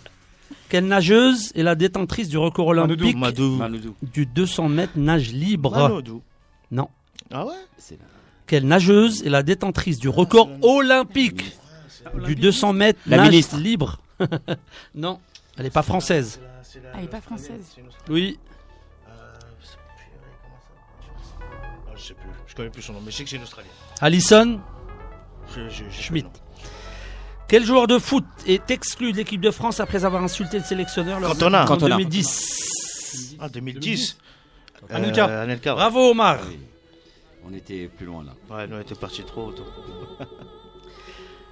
[0.68, 3.16] Quelle nageuse est la détentrice du record olympique.
[3.16, 3.94] Manoudou.
[4.02, 6.02] du 200 mètres nage libre.
[6.70, 6.88] Non.
[7.30, 8.04] Ah ouais C'est là.
[8.46, 11.56] Quelle nageuse est la détentrice du record olympique
[12.26, 13.56] du 200 mètres La nage ministre.
[13.56, 13.98] libre
[14.94, 15.18] Non,
[15.56, 16.40] elle n'est pas française.
[16.42, 17.76] Ah, elle est pas française.
[18.08, 18.38] Oui.
[19.06, 19.12] Ah,
[21.96, 22.28] Je sais plus.
[22.46, 23.72] Je connais plus son nom, mais je sais que c'est une Australienne.
[24.00, 24.60] Alison
[25.54, 26.28] Je- je- je sais Schmidt.
[27.48, 31.20] Quel joueur de foot est exclu de l'équipe de France après avoir insulté le sélectionneur
[31.20, 31.64] lors de Cantona.
[31.64, 31.96] en Cantona.
[31.96, 33.42] 2010 le nom.
[33.44, 34.16] Ah, 2010.
[34.88, 35.28] Anelka.
[35.28, 35.70] Euh, Anelka.
[35.70, 35.76] ouais.
[35.76, 36.38] Bravo Omar.
[36.48, 36.58] Oui.
[37.44, 38.32] On était plus loin là.
[38.54, 39.66] Ouais, nous, on était partis trop tôt.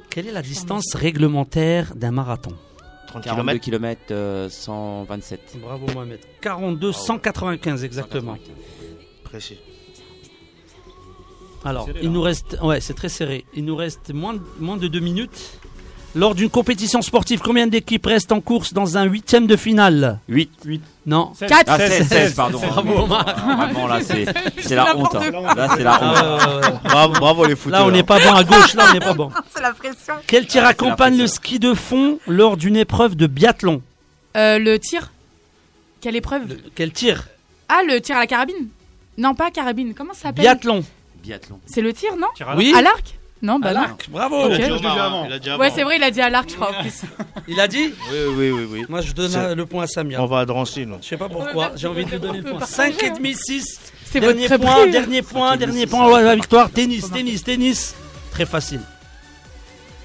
[0.09, 2.57] Quelle est la distance réglementaire d'un marathon?
[3.11, 4.07] 30 42 km.
[4.07, 5.57] km, 127.
[5.61, 6.21] Bravo Mohamed.
[6.41, 8.37] 42 195 exactement.
[8.37, 8.57] 195.
[9.25, 9.59] Précis.
[11.65, 12.11] Alors, serré, il là.
[12.13, 13.45] nous reste ouais, c'est très serré.
[13.55, 15.60] Il nous reste moins de, moins de deux minutes.
[16.17, 20.51] Lors d'une compétition sportive, combien d'équipes restent en course dans un huitième de finale 8.
[21.07, 21.33] Non.
[21.39, 22.59] 4 Ah, 16, 16, pardon.
[22.59, 23.25] Bravo, Omar.
[23.27, 24.27] Ah, Vraiment là, c'est
[24.61, 25.15] c'est la honte.
[25.15, 25.55] hein.
[25.57, 26.41] Là, c'est la honte.
[26.65, 26.81] Ah.
[26.85, 27.81] Bravo, bravo les footeurs.
[27.81, 28.75] Là, on n'est pas bon à gauche.
[28.75, 29.31] Là, on n'est pas bon.
[29.55, 30.15] C'est la pression.
[30.27, 33.81] Quel tir Ah, accompagne le ski de fond lors d'une épreuve de biathlon
[34.37, 35.13] Euh, le tir?
[36.01, 36.49] Quelle épreuve?
[36.49, 37.29] Le- Quel tir?
[37.69, 38.69] Ah, le tir à la carabine?
[39.17, 39.95] Non, pas carabine.
[39.95, 40.43] Comment ça s'appelle?
[40.43, 40.83] Biathlon.
[41.23, 41.61] Biathlon.
[41.67, 42.27] C'est le tir, non?
[42.35, 42.73] Tir à Oui.
[42.77, 43.17] À l'arc?
[43.43, 43.81] Non, bah À non.
[43.81, 44.07] l'arc.
[44.11, 44.45] Bravo.
[44.45, 44.53] Ok.
[44.53, 45.25] Il a dit Je l'ai dit Omar, avant.
[45.27, 45.75] il a dit Ouais, avant.
[45.75, 47.03] c'est vrai, il a dit à l'arc, je crois, en plus.
[47.49, 48.85] Il a dit Oui, oui, oui, oui.
[48.89, 50.23] Moi, je donne le point à Samia.
[50.23, 50.99] On va à Drancy, nous.
[51.01, 51.73] Je sais pas pourquoi.
[51.77, 52.61] J'ai envie de lui donner le point.
[52.67, 53.81] 5 et demi, 6.
[54.05, 56.11] C'est votre Dernier très point, dernier point, dernier point.
[56.13, 56.71] Ouais, la victoire.
[56.71, 57.95] Tennis, tennis, tennis.
[58.33, 58.81] Très facile.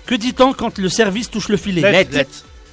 [0.05, 1.81] Que dit-on quand le service touche le filet?
[1.81, 2.05] Let.
[2.11, 2.27] Let.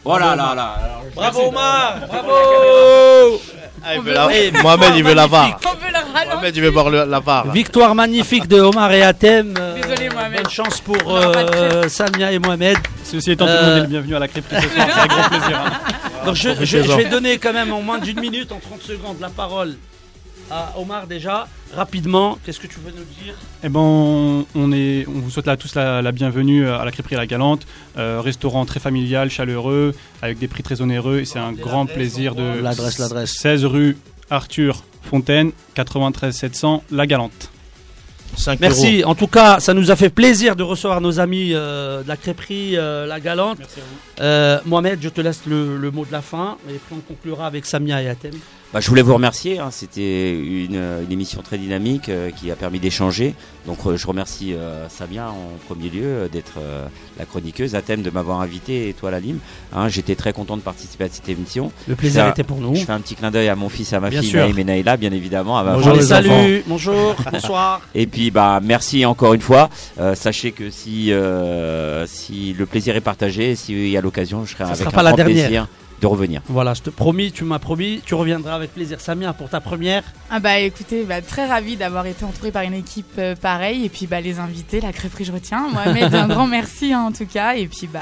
[0.05, 1.01] Oh là là là.
[1.15, 3.41] Bravo Omar Bravo
[3.85, 5.59] Ah, il veut la- Eh, Mohamed, il veut la VAR.
[5.65, 6.35] On veut la ralentir.
[6.35, 7.47] Mohamed, il veut voir le- la VAR.
[7.47, 7.53] là.
[7.53, 9.55] Victoire magnifique de Omar et Atem.
[9.59, 10.43] Euh, Désolé, Mohamed.
[10.43, 12.79] Bonne chance pour euh, Samia et Mohamed.
[13.05, 14.87] Ceci étant, tout le Euh, monde est le bienvenu à la crêperie ce soir.
[14.93, 15.61] C'est avec grand plaisir.
[15.67, 15.73] hein.
[16.27, 19.17] Donc je, je- je vais donner quand même en moins d'une minute, en 30 secondes,
[19.21, 19.75] la parole
[20.53, 21.49] à Omar déjà.
[21.75, 23.35] Rapidement, qu'est-ce que tu veux nous dire?
[23.65, 27.17] Eh ben, on, est, on vous souhaite là tous la, la bienvenue à la crêperie
[27.17, 27.67] La Galante,
[27.99, 31.21] Euh, restaurant très familial, chaleureux, avec des prix très onéreux.
[31.21, 33.33] Et c'est un grand plaisir de L'adresse, l'adresse.
[33.39, 33.97] 16 rue
[34.31, 37.51] Arthur Fontaine, 93 700 La Galante.
[38.37, 38.59] 5 euros.
[38.61, 39.05] Merci.
[39.05, 42.17] En tout cas, ça nous a fait plaisir de recevoir nos amis euh, de la
[42.17, 43.59] crêperie euh, La Galante.
[43.59, 44.23] Merci à vous.
[44.23, 46.57] Euh, Mohamed, je te laisse le, le mot de la fin.
[46.69, 48.33] Et puis on conclura avec Samia et Atem.
[48.73, 49.59] Bah, je voulais vous remercier.
[49.59, 49.69] hein.
[49.71, 53.35] C'était une, une émission très dynamique euh, qui a permis d'échanger.
[53.67, 56.87] Donc euh, je remercie euh, Samia en premier lieu euh, d'être euh,
[57.19, 59.39] la chroniqueuse, à thème de m'avoir invité et toi la Lim.
[59.75, 61.71] Hein, J'étais très content de participer à cette émission.
[61.87, 62.75] Le plaisir était pour nous.
[62.75, 64.37] Je fais un petit clin d'œil à mon fils et à ma Bien fille.
[64.37, 65.59] Naïm et Naïla, bien évidemment.
[65.59, 66.47] À ma Bonjour les enfants.
[66.67, 67.83] Bonjour, bonsoir.
[67.95, 69.69] Et puis bah merci encore une fois.
[70.01, 74.53] Euh, sachez que si euh, si le plaisir est partagé, s'il y a l'occasion, je
[74.53, 75.45] serai Ça avec sera un pas la grand dernière.
[75.45, 75.69] plaisir
[76.03, 76.43] de revenir.
[76.49, 79.01] Voilà, je te promis, tu m'as promis, tu reviendras avec plaisir.
[79.01, 80.03] Samia, pour ta première.
[80.31, 83.89] Ah bah écoutez, bah, très ravi d'avoir été entouré par une équipe euh, pareille et
[83.89, 85.69] puis bah les invités, la crêperie je retiens.
[85.73, 88.01] Mohamed, un grand merci hein, en tout cas et puis bah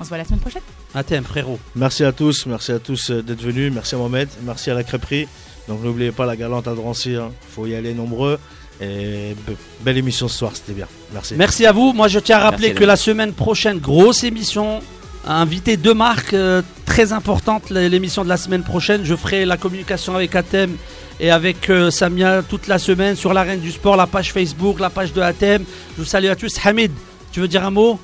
[0.00, 0.62] on se voit la semaine prochaine.
[0.94, 1.58] Atem, frérot.
[1.74, 4.84] Merci à tous, merci à tous euh, d'être venus, merci à Mohamed, merci à la
[4.84, 5.26] crêperie.
[5.68, 7.30] Donc n'oubliez pas la galante à Drancy, hein.
[7.50, 8.38] faut y aller nombreux.
[8.80, 10.86] Et be- belle émission ce soir, c'était bien.
[11.12, 11.34] Merci.
[11.36, 11.92] Merci à vous.
[11.92, 14.80] Moi, je tiens à rappeler Merci, que la semaine prochaine, grosse émission.
[15.24, 17.70] Invité deux marques euh, très importantes.
[17.70, 20.76] L'émission de la semaine prochaine, je ferai la communication avec Atem
[21.20, 24.90] et avec euh, Samia toute la semaine sur l'arène du sport, la page Facebook, la
[24.90, 25.64] page de Atem.
[25.96, 26.54] Je vous salue à tous.
[26.64, 26.90] Hamid,
[27.30, 28.00] tu veux dire un mot?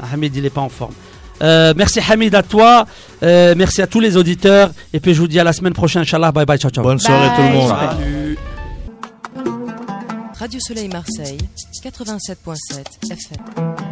[0.00, 0.94] Ah, Hamid, il n'est pas en forme.
[1.42, 2.86] Euh, merci Hamid à toi,
[3.24, 6.02] Euh, merci à tous les auditeurs et puis je vous dis à la semaine prochaine,
[6.02, 6.30] Inch'Allah.
[6.30, 6.84] Bye bye, ciao ciao.
[6.84, 7.68] Bonne soirée tout le monde.
[7.70, 8.38] Salut.
[10.38, 11.38] Radio Soleil Marseille,
[11.82, 13.83] 87.7 FM.